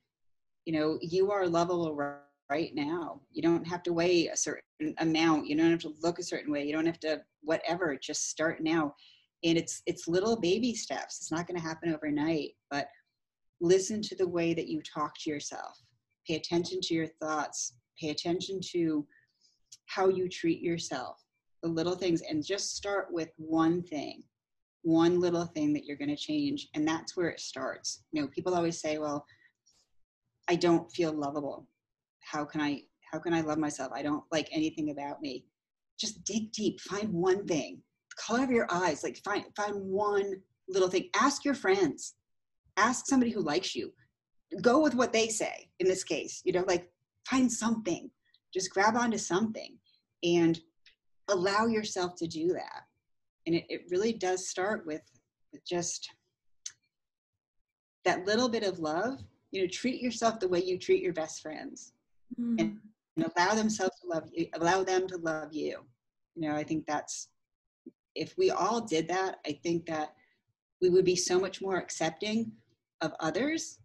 you 0.64 0.72
know 0.72 0.98
you 1.02 1.30
are 1.30 1.46
lovable 1.46 1.94
ri- 1.94 2.14
right 2.50 2.74
now. 2.74 3.20
You 3.32 3.42
don't 3.42 3.66
have 3.66 3.82
to 3.84 3.92
weigh 3.92 4.28
a 4.28 4.36
certain 4.36 4.94
amount. 4.98 5.46
You 5.46 5.56
don't 5.56 5.70
have 5.70 5.80
to 5.80 5.94
look 6.02 6.18
a 6.18 6.22
certain 6.22 6.52
way. 6.52 6.64
You 6.64 6.72
don't 6.72 6.86
have 6.86 7.00
to 7.00 7.22
whatever 7.42 7.96
just 7.96 8.28
start 8.30 8.62
now. 8.62 8.94
And 9.42 9.58
it's 9.58 9.82
it's 9.86 10.08
little 10.08 10.38
baby 10.38 10.74
steps. 10.74 11.18
It's 11.20 11.32
not 11.32 11.46
going 11.46 11.58
to 11.58 11.66
happen 11.66 11.94
overnight 11.94 12.52
but 12.70 12.88
listen 13.60 14.02
to 14.02 14.16
the 14.16 14.28
way 14.28 14.52
that 14.52 14.68
you 14.68 14.82
talk 14.82 15.14
to 15.20 15.30
yourself. 15.30 15.80
Pay 16.26 16.36
attention 16.36 16.80
to 16.82 16.94
your 16.94 17.06
thoughts. 17.06 17.74
Pay 18.00 18.10
attention 18.10 18.60
to 18.72 19.06
how 19.86 20.08
you 20.08 20.28
treat 20.28 20.60
yourself. 20.60 21.22
The 21.62 21.68
little 21.68 21.94
things 21.94 22.22
and 22.28 22.44
just 22.44 22.76
start 22.76 23.08
with 23.10 23.30
one 23.36 23.82
thing 23.82 24.22
one 24.84 25.18
little 25.18 25.46
thing 25.46 25.72
that 25.72 25.86
you're 25.86 25.96
going 25.96 26.10
to 26.10 26.16
change 26.16 26.68
and 26.74 26.86
that's 26.86 27.16
where 27.16 27.28
it 27.28 27.40
starts. 27.40 28.04
You 28.12 28.22
know 28.22 28.28
people 28.28 28.54
always 28.54 28.80
say 28.80 28.98
well 28.98 29.26
i 30.48 30.54
don't 30.54 30.90
feel 30.92 31.12
lovable. 31.12 31.66
How 32.20 32.44
can 32.44 32.60
i 32.60 32.82
how 33.10 33.18
can 33.18 33.32
i 33.32 33.40
love 33.40 33.58
myself? 33.58 33.92
I 33.94 34.02
don't 34.02 34.24
like 34.30 34.48
anything 34.52 34.90
about 34.90 35.22
me. 35.22 35.46
Just 35.98 36.22
dig 36.24 36.52
deep. 36.52 36.80
Find 36.80 37.12
one 37.12 37.46
thing. 37.46 37.80
Color 38.18 38.44
of 38.44 38.50
your 38.50 38.68
eyes. 38.70 39.02
Like 39.02 39.16
find 39.24 39.44
find 39.56 39.74
one 39.74 40.34
little 40.68 40.88
thing. 40.88 41.08
Ask 41.16 41.44
your 41.46 41.54
friends. 41.54 42.14
Ask 42.76 43.06
somebody 43.06 43.30
who 43.30 43.40
likes 43.40 43.74
you. 43.74 43.90
Go 44.60 44.80
with 44.80 44.94
what 44.94 45.12
they 45.12 45.28
say 45.28 45.70
in 45.80 45.88
this 45.88 46.04
case 46.04 46.42
you 46.44 46.52
know 46.52 46.64
like 46.68 46.90
find 47.26 47.50
something. 47.50 48.10
Just 48.52 48.70
grab 48.70 48.96
onto 48.96 49.18
something 49.18 49.78
and 50.22 50.60
allow 51.28 51.64
yourself 51.66 52.16
to 52.16 52.26
do 52.26 52.48
that 52.48 52.82
and 53.46 53.54
it, 53.54 53.64
it 53.68 53.82
really 53.90 54.12
does 54.12 54.48
start 54.48 54.86
with, 54.86 55.02
with 55.52 55.64
just 55.66 56.08
that 58.04 58.26
little 58.26 58.48
bit 58.48 58.62
of 58.62 58.78
love. 58.78 59.20
You 59.50 59.62
know 59.62 59.68
treat 59.68 60.00
yourself 60.02 60.40
the 60.40 60.48
way 60.48 60.62
you 60.62 60.78
treat 60.78 61.02
your 61.02 61.12
best 61.12 61.40
friends 61.42 61.92
Mm. 62.40 62.58
and 63.16 63.26
allow 63.36 63.54
themselves 63.54 64.00
to 64.00 64.08
love 64.08 64.28
you 64.32 64.48
allow 64.54 64.82
them 64.82 65.06
to 65.06 65.16
love 65.18 65.52
you. 65.52 65.78
You 66.34 66.48
know 66.48 66.56
i 66.56 66.64
think 66.64 66.84
that's 66.86 67.28
if 68.16 68.36
we 68.36 68.50
all 68.50 68.80
did 68.80 69.06
that 69.08 69.36
i 69.46 69.52
think 69.62 69.86
that 69.86 70.14
we 70.80 70.88
would 70.88 71.04
be 71.04 71.14
so 71.14 71.38
much 71.38 71.62
more 71.62 71.76
accepting 71.76 72.50
of 73.02 73.12
others 73.20 73.78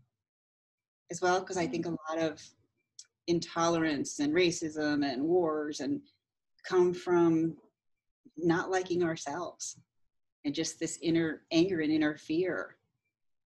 as 1.12 1.22
well 1.22 1.42
because 1.42 1.58
i 1.58 1.68
think 1.68 1.86
a 1.86 1.90
lot 1.90 2.18
of 2.18 2.42
intolerance 3.28 4.20
and 4.20 4.34
racism 4.34 5.06
and 5.06 5.22
wars 5.22 5.80
and 5.80 6.02
come 6.68 6.92
from 6.94 7.56
not 8.38 8.70
liking 8.70 9.04
ourselves 9.04 9.80
and 10.46 10.56
just 10.56 10.80
this 10.80 10.98
inner 11.02 11.42
anger 11.52 11.82
and 11.82 11.92
inner 11.92 12.16
fear 12.16 12.78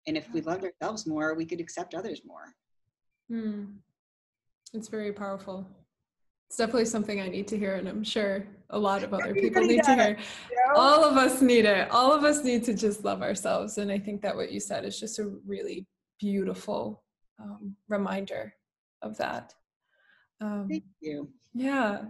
and 0.07 0.17
if 0.17 0.33
we 0.33 0.41
loved 0.41 0.65
ourselves 0.65 1.07
more 1.07 1.35
we 1.35 1.45
could 1.45 1.61
accept 1.61 1.95
others 1.95 2.23
more 2.25 2.55
Mm. 3.31 3.75
It's 4.75 4.89
very 4.89 5.13
powerful. 5.13 5.67
It's 6.49 6.57
definitely 6.57 6.87
something 6.87 7.21
I 7.21 7.29
need 7.29 7.47
to 7.49 7.59
hear, 7.59 7.75
and 7.75 7.87
I'm 7.87 8.03
sure 8.03 8.47
a 8.71 8.79
lot 8.79 9.03
of 9.03 9.13
other 9.13 9.35
people 9.35 9.63
need 9.63 9.83
to 9.85 9.95
hear. 9.95 10.19
All 10.75 11.05
of 11.05 11.17
us 11.17 11.43
need 11.43 11.67
it. 11.67 11.91
All 11.91 12.13
of 12.13 12.25
us 12.25 12.43
need 12.43 12.65
to 12.65 12.75
just 12.75 13.05
love 13.05 13.23
ourselves. 13.23 13.77
And 13.77 13.93
I 13.93 13.99
think 13.99 14.23
that 14.23 14.35
what 14.35 14.51
you 14.51 14.61
said 14.61 14.85
is 14.85 14.99
just 14.99 15.19
a 15.19 15.31
really 15.47 15.87
beautiful 16.19 17.03
um, 17.39 17.77
reminder 17.89 18.55
of 19.03 19.19
that. 19.19 19.53
Um, 20.41 20.69
thank 20.71 20.85
you 21.01 21.29
yeah. 21.55 22.03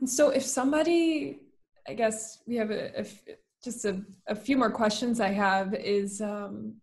And 0.00 0.08
so 0.08 0.30
if 0.30 0.44
somebody, 0.44 1.40
I 1.88 1.94
guess 1.94 2.42
we 2.46 2.56
have 2.56 2.70
a, 2.70 2.94
a 2.96 3.00
f- 3.00 3.22
just 3.64 3.84
a, 3.84 4.02
a 4.26 4.34
few 4.34 4.56
more 4.56 4.70
questions 4.70 5.20
I 5.20 5.28
have 5.28 5.74
is 5.74 6.20
um, 6.20 6.74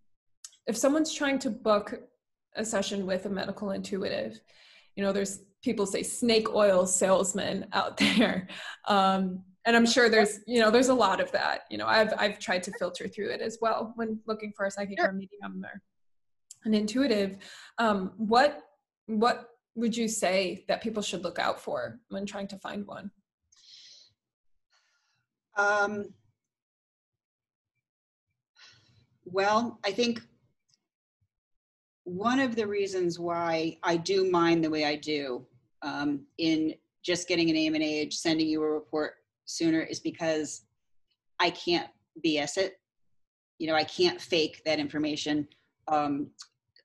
if 0.67 0.75
someone's 0.75 1.13
trying 1.13 1.39
to 1.39 1.49
book 1.49 1.93
a 2.55 2.65
session 2.65 3.05
with 3.05 3.25
a 3.25 3.29
medical 3.29 3.71
intuitive. 3.71 4.39
You 4.95 5.03
know, 5.03 5.11
there's 5.11 5.39
people 5.63 5.85
say 5.85 6.03
snake 6.03 6.53
oil 6.53 6.85
salesman 6.85 7.67
out 7.73 7.97
there. 8.17 8.47
Um, 8.87 9.43
and 9.65 9.75
I'm 9.75 9.85
sure 9.85 10.09
there's, 10.09 10.39
you 10.45 10.59
know, 10.59 10.69
there's 10.69 10.89
a 10.89 10.93
lot 10.93 11.19
of 11.19 11.31
that. 11.31 11.61
You 11.71 11.77
know, 11.77 11.87
I've 11.87 12.13
I've 12.17 12.39
tried 12.39 12.63
to 12.63 12.71
filter 12.77 13.07
through 13.07 13.31
it 13.31 13.41
as 13.41 13.57
well 13.61 13.93
when 13.95 14.19
looking 14.27 14.53
for 14.55 14.65
a 14.65 14.71
psychic 14.71 14.99
sure. 14.99 15.09
or 15.09 15.13
medium 15.13 15.63
or 15.65 15.81
an 16.65 16.73
intuitive. 16.73 17.37
Um, 17.79 18.11
what 18.17 18.61
what 19.07 19.49
would 19.75 19.97
you 19.97 20.07
say 20.07 20.65
that 20.67 20.81
people 20.81 21.01
should 21.01 21.23
look 21.23 21.39
out 21.39 21.59
for 21.59 21.99
when 22.09 22.25
trying 22.25 22.47
to 22.49 22.59
find 22.59 22.85
one? 22.85 23.09
Um, 25.55 26.13
well, 29.25 29.79
I 29.85 29.91
think 29.91 30.21
one 32.03 32.39
of 32.39 32.55
the 32.55 32.67
reasons 32.67 33.19
why 33.19 33.77
I 33.83 33.97
do 33.97 34.29
mine 34.29 34.61
the 34.61 34.69
way 34.69 34.85
I 34.85 34.95
do 34.95 35.45
um, 35.81 36.21
in 36.37 36.75
just 37.03 37.27
getting 37.27 37.49
a 37.49 37.53
name 37.53 37.75
and 37.75 37.83
age, 37.83 38.15
sending 38.15 38.47
you 38.47 38.63
a 38.63 38.69
report 38.69 39.15
sooner 39.45 39.81
is 39.81 39.99
because 39.99 40.63
I 41.39 41.49
can't 41.49 41.89
BS 42.25 42.57
it. 42.57 42.79
You 43.59 43.67
know, 43.67 43.75
I 43.75 43.83
can't 43.83 44.19
fake 44.19 44.61
that 44.65 44.79
information. 44.79 45.47
Um, 45.87 46.27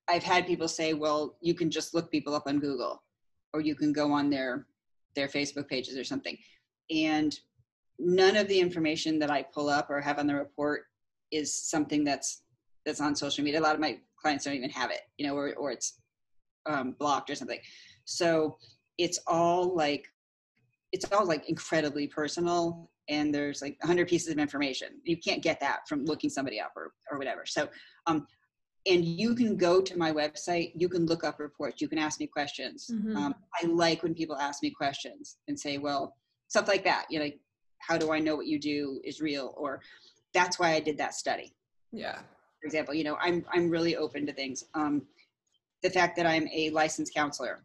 I've 0.08 0.22
had 0.22 0.46
people 0.46 0.68
say, 0.68 0.94
well, 0.94 1.36
you 1.40 1.54
can 1.54 1.70
just 1.70 1.94
look 1.94 2.10
people 2.10 2.34
up 2.34 2.44
on 2.46 2.58
Google 2.58 3.02
or 3.52 3.60
you 3.60 3.74
can 3.74 3.92
go 3.92 4.12
on 4.12 4.30
their 4.30 4.66
their 5.16 5.28
Facebook 5.28 5.68
pages 5.68 5.98
or 5.98 6.04
something. 6.04 6.36
And 6.90 7.38
none 8.00 8.36
of 8.36 8.48
the 8.48 8.58
information 8.58 9.18
that 9.18 9.30
I 9.30 9.42
pull 9.42 9.68
up 9.68 9.90
or 9.90 10.00
have 10.00 10.18
on 10.18 10.26
the 10.26 10.34
report 10.34 10.82
is 11.30 11.54
something 11.54 12.04
that's 12.04 12.42
that's 12.86 13.00
on 13.00 13.14
social 13.14 13.44
media. 13.44 13.60
A 13.60 13.62
lot 13.62 13.74
of 13.74 13.80
my 13.80 13.98
clients 14.20 14.44
don't 14.44 14.54
even 14.54 14.70
have 14.70 14.90
it, 14.90 15.00
you 15.18 15.26
know, 15.26 15.34
or 15.36 15.54
or 15.54 15.70
it's 15.72 16.00
um, 16.66 16.96
blocked 16.98 17.30
or 17.30 17.34
something. 17.34 17.60
So 18.04 18.56
it's 18.98 19.18
all 19.26 19.74
like 19.74 20.06
it's 20.92 21.10
all 21.12 21.26
like 21.26 21.48
incredibly 21.48 22.06
personal 22.06 22.90
and 23.08 23.34
there's 23.34 23.62
like 23.62 23.76
100 23.80 24.08
pieces 24.08 24.32
of 24.32 24.38
information 24.38 24.88
you 25.04 25.16
can't 25.16 25.42
get 25.42 25.60
that 25.60 25.88
from 25.88 26.04
looking 26.04 26.30
somebody 26.30 26.60
up 26.60 26.72
or, 26.76 26.92
or 27.10 27.18
whatever 27.18 27.44
so 27.46 27.68
um, 28.06 28.26
and 28.86 29.04
you 29.04 29.34
can 29.34 29.56
go 29.56 29.80
to 29.80 29.98
my 29.98 30.12
website 30.12 30.72
you 30.74 30.88
can 30.88 31.06
look 31.06 31.24
up 31.24 31.38
reports 31.38 31.80
you 31.80 31.88
can 31.88 31.98
ask 31.98 32.20
me 32.20 32.26
questions 32.26 32.90
mm-hmm. 32.92 33.16
um, 33.16 33.34
i 33.60 33.66
like 33.66 34.02
when 34.02 34.14
people 34.14 34.36
ask 34.36 34.62
me 34.62 34.70
questions 34.70 35.36
and 35.48 35.58
say 35.58 35.78
well 35.78 36.16
stuff 36.48 36.68
like 36.68 36.84
that 36.84 37.06
you 37.10 37.18
know 37.18 37.24
like 37.24 37.40
how 37.80 37.96
do 37.96 38.12
i 38.12 38.18
know 38.18 38.36
what 38.36 38.46
you 38.46 38.58
do 38.58 39.00
is 39.04 39.20
real 39.20 39.54
or 39.56 39.80
that's 40.32 40.58
why 40.58 40.72
i 40.72 40.80
did 40.80 40.96
that 40.98 41.14
study. 41.14 41.52
Yeah. 41.92 42.18
For 42.60 42.66
example 42.66 42.94
you 42.94 43.04
know 43.04 43.16
i'm 43.20 43.44
i'm 43.52 43.70
really 43.70 43.96
open 43.96 44.26
to 44.26 44.32
things. 44.32 44.64
Um, 44.74 45.02
the 45.82 45.90
fact 45.90 46.16
that 46.16 46.26
i'm 46.26 46.48
a 46.48 46.70
licensed 46.70 47.14
counselor. 47.14 47.62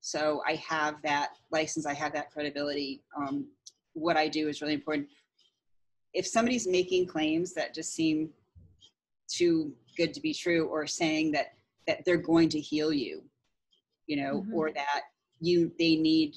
So 0.00 0.42
i 0.46 0.54
have 0.54 1.00
that 1.02 1.30
license 1.50 1.86
i 1.86 1.94
have 1.94 2.12
that 2.12 2.30
credibility. 2.30 3.02
Um, 3.16 3.46
what 3.94 4.16
i 4.16 4.28
do 4.28 4.48
is 4.48 4.60
really 4.60 4.74
important. 4.74 5.08
If 6.14 6.26
somebody's 6.26 6.66
making 6.66 7.06
claims 7.06 7.54
that 7.54 7.74
just 7.74 7.94
seem 7.94 8.30
too 9.28 9.72
good 9.96 10.12
to 10.14 10.20
be 10.20 10.34
true 10.34 10.66
or 10.66 10.86
saying 10.86 11.32
that 11.32 11.54
that 11.86 12.04
they're 12.04 12.16
going 12.16 12.48
to 12.50 12.60
heal 12.60 12.92
you 12.92 13.22
you 14.06 14.16
know 14.16 14.40
mm-hmm. 14.40 14.54
or 14.54 14.72
that 14.72 15.02
you 15.40 15.72
they 15.78 15.96
need 15.96 16.36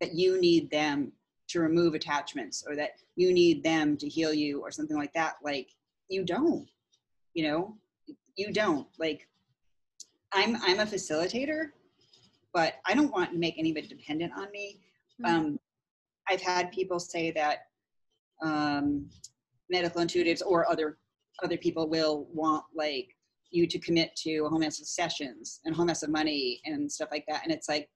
that 0.00 0.14
you 0.14 0.40
need 0.40 0.70
them 0.70 1.12
to 1.48 1.60
remove 1.60 1.94
attachments 1.94 2.64
or 2.66 2.76
that 2.76 2.92
you 3.16 3.32
need 3.32 3.62
them 3.62 3.96
to 3.96 4.08
heal 4.08 4.32
you 4.32 4.60
or 4.60 4.70
something 4.70 4.96
like 4.96 5.12
that 5.12 5.34
like 5.42 5.68
you 6.08 6.24
don't 6.24 6.68
you 7.34 7.46
know 7.46 7.76
you 8.36 8.52
don't 8.52 8.86
like 8.98 9.28
i'm 10.32 10.56
i'm 10.62 10.80
a 10.80 10.86
facilitator 10.86 11.66
but 12.52 12.74
i 12.86 12.94
don't 12.94 13.12
want 13.12 13.30
to 13.30 13.38
make 13.38 13.58
anybody 13.58 13.86
dependent 13.86 14.32
on 14.36 14.50
me 14.50 14.80
mm-hmm. 15.22 15.34
um, 15.34 15.58
i've 16.28 16.40
had 16.40 16.72
people 16.72 16.98
say 16.98 17.30
that 17.30 17.66
um, 18.42 19.08
medical 19.70 20.02
intuitives 20.02 20.42
or 20.44 20.68
other 20.68 20.98
other 21.42 21.56
people 21.56 21.88
will 21.88 22.26
want 22.32 22.64
like 22.74 23.14
you 23.54 23.66
to 23.66 23.78
commit 23.78 24.14
to 24.16 24.44
a 24.44 24.48
whole 24.48 24.58
mess 24.58 24.80
of 24.80 24.86
sessions 24.86 25.60
and 25.64 25.74
a 25.74 25.76
whole 25.76 25.86
mess 25.86 26.02
of 26.02 26.10
money 26.10 26.60
and 26.64 26.90
stuff 26.90 27.08
like 27.10 27.24
that. 27.28 27.42
And 27.44 27.52
it's 27.52 27.68
like, 27.68 27.88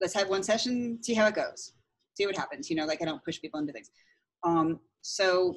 let's 0.00 0.14
have 0.14 0.28
one 0.28 0.42
session, 0.42 1.02
see 1.02 1.14
how 1.14 1.26
it 1.26 1.34
goes, 1.34 1.72
see 2.14 2.26
what 2.26 2.36
happens. 2.36 2.70
You 2.70 2.76
know, 2.76 2.86
like 2.86 3.02
I 3.02 3.04
don't 3.04 3.24
push 3.24 3.40
people 3.40 3.60
into 3.60 3.72
things. 3.72 3.90
Um, 4.44 4.80
so, 5.02 5.54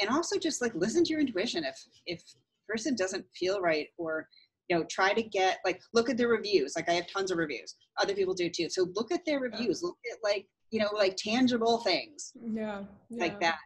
and 0.00 0.10
also 0.10 0.38
just 0.38 0.62
like 0.62 0.74
listen 0.74 1.04
to 1.04 1.10
your 1.10 1.20
intuition. 1.20 1.64
If 1.64 1.76
if 2.06 2.22
person 2.68 2.94
doesn't 2.94 3.24
feel 3.34 3.60
right, 3.60 3.88
or 3.98 4.28
you 4.68 4.76
know, 4.76 4.84
try 4.90 5.12
to 5.12 5.22
get 5.22 5.58
like 5.64 5.80
look 5.92 6.10
at 6.10 6.16
the 6.16 6.26
reviews. 6.26 6.74
Like 6.76 6.88
I 6.88 6.92
have 6.92 7.06
tons 7.06 7.30
of 7.30 7.38
reviews. 7.38 7.74
Other 8.00 8.14
people 8.14 8.34
do 8.34 8.48
too. 8.48 8.68
So 8.68 8.88
look 8.94 9.12
at 9.12 9.24
their 9.24 9.40
reviews. 9.40 9.82
Look 9.82 9.98
at 10.12 10.18
like 10.22 10.46
you 10.70 10.80
know 10.80 10.90
like 10.96 11.16
tangible 11.16 11.78
things. 11.78 12.32
Yeah. 12.40 12.82
yeah. 13.10 13.20
Like 13.20 13.40
that. 13.40 13.58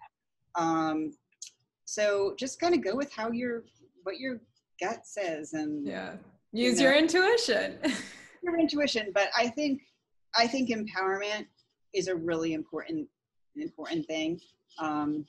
Um, 0.56 1.12
so 1.86 2.34
just 2.38 2.60
kind 2.60 2.74
of 2.74 2.84
go 2.84 2.94
with 2.94 3.12
how 3.12 3.30
your 3.30 3.64
what 4.02 4.18
your 4.18 4.40
gut 4.80 5.06
says 5.06 5.54
and 5.54 5.86
yeah 5.86 6.14
use 6.52 6.78
you 6.78 6.84
know, 6.84 6.90
your 6.90 6.98
intuition 6.98 7.78
your 8.42 8.58
intuition 8.58 9.10
but 9.14 9.28
i 9.36 9.48
think 9.48 9.80
i 10.36 10.46
think 10.46 10.68
empowerment 10.68 11.46
is 11.94 12.08
a 12.08 12.14
really 12.14 12.52
important 12.52 13.08
important 13.56 14.06
thing 14.06 14.38
um 14.78 15.24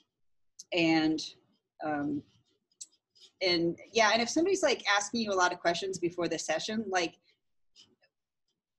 and 0.72 1.20
um 1.84 2.22
and 3.40 3.78
yeah 3.92 4.10
and 4.12 4.20
if 4.20 4.28
somebody's 4.28 4.62
like 4.62 4.82
asking 4.96 5.20
you 5.20 5.32
a 5.32 5.34
lot 5.34 5.52
of 5.52 5.60
questions 5.60 5.98
before 5.98 6.28
the 6.28 6.38
session 6.38 6.84
like 6.88 7.14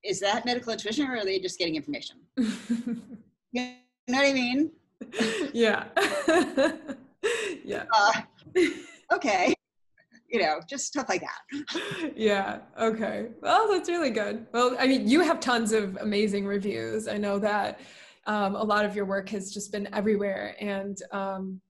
is 0.04 0.20
that 0.20 0.46
medical 0.46 0.72
intuition 0.72 1.08
or 1.08 1.18
are 1.18 1.26
they 1.26 1.40
just 1.40 1.58
getting 1.58 1.76
information 1.76 2.18
you 2.38 2.46
know 3.54 3.74
what 4.08 4.26
i 4.26 4.34
mean 4.34 4.72
yeah 5.54 5.86
yeah. 7.64 7.86
Uh, 7.94 8.12
okay. 9.14 9.54
You 10.30 10.42
know, 10.42 10.60
just 10.68 10.86
stuff 10.86 11.10
like 11.10 11.22
that. 11.22 12.12
yeah. 12.16 12.60
Okay. 12.80 13.28
Well, 13.42 13.68
that's 13.72 13.90
really 13.90 14.12
good. 14.12 14.46
Well, 14.54 14.76
I 14.80 14.88
mean, 14.88 15.08
you 15.08 15.22
have 15.22 15.40
tons 15.40 15.72
of 15.72 15.98
amazing 16.02 16.46
reviews. 16.46 17.08
I 17.08 17.18
know 17.18 17.40
that 17.40 17.80
um, 18.26 18.56
a 18.56 18.64
lot 18.64 18.86
of 18.86 18.96
your 18.96 19.06
work 19.06 19.30
has 19.30 19.52
just 19.52 19.72
been 19.72 19.92
everywhere, 19.94 20.56
and 20.60 21.02
um, 21.12 21.62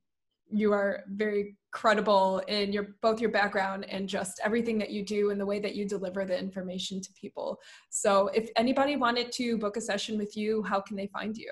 you 0.52 0.74
are 0.74 1.04
very 1.08 1.56
credible 1.72 2.40
in 2.48 2.74
your 2.74 2.96
both 3.02 3.22
your 3.22 3.30
background 3.30 3.86
and 3.90 4.10
just 4.10 4.40
everything 4.44 4.78
that 4.80 4.90
you 4.90 5.06
do 5.06 5.30
and 5.30 5.40
the 5.40 5.46
way 5.46 5.60
that 5.60 5.76
you 5.76 5.88
deliver 5.88 6.26
the 6.26 6.38
information 6.38 7.00
to 7.00 7.10
people. 7.14 7.60
So, 7.90 8.28
if 8.30 8.50
anybody 8.56 8.96
wanted 8.96 9.32
to 9.34 9.58
book 9.58 9.78
a 9.78 9.82
session 9.82 10.18
with 10.18 10.36
you, 10.36 10.64
how 10.64 10.82
can 10.82 10.98
they 10.98 11.08
find 11.08 11.38
you? 11.38 11.52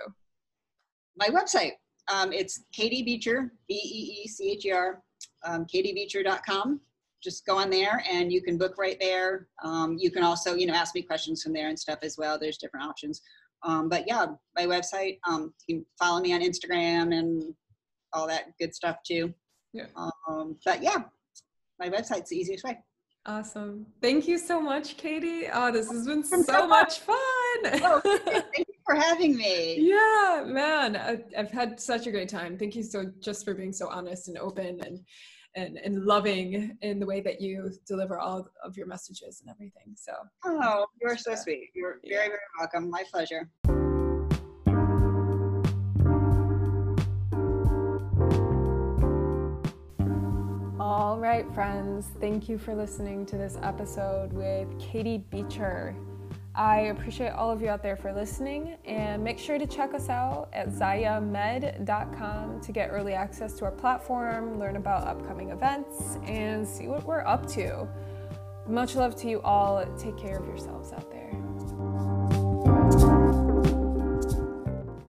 My 1.15 1.27
website, 1.27 1.73
um, 2.11 2.33
it's 2.33 2.63
Katie 2.71 3.03
Beecher, 3.03 3.53
B 3.67 3.75
E 3.75 4.23
E 4.23 4.27
C 4.27 4.51
H 4.51 4.65
E 4.65 4.71
R, 4.71 5.01
um, 5.43 5.65
katiebeecher.com. 5.65 6.81
Just 7.27 7.45
go 7.45 7.57
on 7.57 7.69
there 7.69 8.01
and 8.09 8.31
you 8.31 8.41
can 8.41 8.57
book 8.57 8.77
right 8.77 8.95
there. 9.01 9.49
Um, 9.61 9.97
you 9.99 10.09
can 10.09 10.23
also, 10.23 10.55
you 10.55 10.65
know, 10.65 10.73
ask 10.73 10.95
me 10.95 11.01
questions 11.01 11.43
from 11.43 11.51
there 11.51 11.67
and 11.67 11.77
stuff 11.77 11.99
as 12.01 12.17
well. 12.17 12.39
There's 12.39 12.57
different 12.57 12.85
options. 12.85 13.21
Um, 13.63 13.89
but 13.89 14.05
yeah, 14.07 14.27
my 14.55 14.65
website, 14.65 15.19
um, 15.27 15.53
you 15.67 15.75
can 15.75 15.85
follow 15.99 16.21
me 16.21 16.33
on 16.33 16.39
Instagram 16.39 17.13
and 17.13 17.53
all 18.13 18.27
that 18.27 18.57
good 18.61 18.73
stuff 18.73 18.95
too. 19.05 19.33
Yeah. 19.73 19.87
Um, 20.29 20.55
but 20.63 20.81
yeah, 20.81 20.99
my 21.81 21.89
website's 21.89 22.29
the 22.29 22.37
easiest 22.37 22.63
way. 22.63 22.79
Awesome. 23.25 23.87
Thank 24.01 24.25
you 24.25 24.37
so 24.37 24.61
much, 24.61 24.95
Katie. 24.95 25.47
Oh, 25.51 25.69
this 25.69 25.91
has 25.91 26.05
been 26.05 26.23
so 26.23 26.65
much 26.65 26.99
fun. 26.99 27.17
oh, 27.65 28.01
thank 28.23 28.57
you 28.57 28.75
for 28.85 28.95
having 28.95 29.35
me. 29.35 29.81
Yeah, 29.81 30.45
man, 30.47 30.95
I, 30.95 31.19
have 31.35 31.51
had 31.51 31.77
such 31.77 32.07
a 32.07 32.11
great 32.11 32.29
time. 32.29 32.57
Thank 32.57 32.73
you 32.73 32.83
so 32.83 33.11
just 33.19 33.43
for 33.43 33.53
being 33.53 33.73
so 33.73 33.89
honest 33.89 34.29
and 34.29 34.37
open 34.37 34.79
and 34.79 35.01
and 35.57 35.77
and 35.83 36.05
loving 36.05 36.77
in 36.81 36.99
the 36.99 37.05
way 37.05 37.19
that 37.21 37.41
you 37.41 37.71
deliver 37.85 38.17
all 38.19 38.47
of 38.63 38.77
your 38.77 38.87
messages 38.87 39.41
and 39.41 39.49
everything. 39.49 39.95
So. 39.95 40.13
Oh, 40.45 40.85
you're 41.01 41.17
so 41.17 41.35
sweet. 41.35 41.71
You're 41.73 41.99
yeah. 42.03 42.17
very 42.17 42.27
very 42.29 42.39
welcome. 42.59 42.89
My 42.89 43.03
pleasure. 43.11 43.49
All 50.79 51.19
right, 51.19 51.45
friends, 51.53 52.11
thank 52.21 52.47
you 52.47 52.57
for 52.57 52.75
listening 52.75 53.25
to 53.25 53.37
this 53.37 53.57
episode 53.61 54.31
with 54.31 54.67
Katie 54.79 55.17
Beecher. 55.17 55.95
I 56.57 56.79
appreciate 56.87 57.29
all 57.29 57.51
of 57.51 57.61
you 57.61 57.69
out 57.69 57.83
there 57.83 57.95
for 57.95 58.11
listening 58.11 58.77
and 58.83 59.23
make 59.23 59.37
sure 59.37 59.59
to 59.59 59.67
check 59.67 59.93
us 59.93 60.09
out 60.09 60.49
at 60.53 60.69
zayamed.com 60.69 62.61
to 62.61 62.71
get 62.71 62.89
early 62.89 63.13
access 63.13 63.53
to 63.59 63.65
our 63.65 63.71
platform, 63.71 64.57
learn 64.57 64.75
about 64.75 65.07
upcoming 65.07 65.51
events, 65.51 66.17
and 66.25 66.67
see 66.67 66.87
what 66.87 67.03
we're 67.03 67.25
up 67.27 67.45
to. 67.49 67.87
Much 68.67 68.95
love 68.95 69.15
to 69.17 69.29
you 69.29 69.39
all. 69.41 69.85
Take 69.99 70.17
care 70.17 70.39
of 70.39 70.47
yourselves 70.47 70.93
out 70.93 71.11
there. 71.11 72.16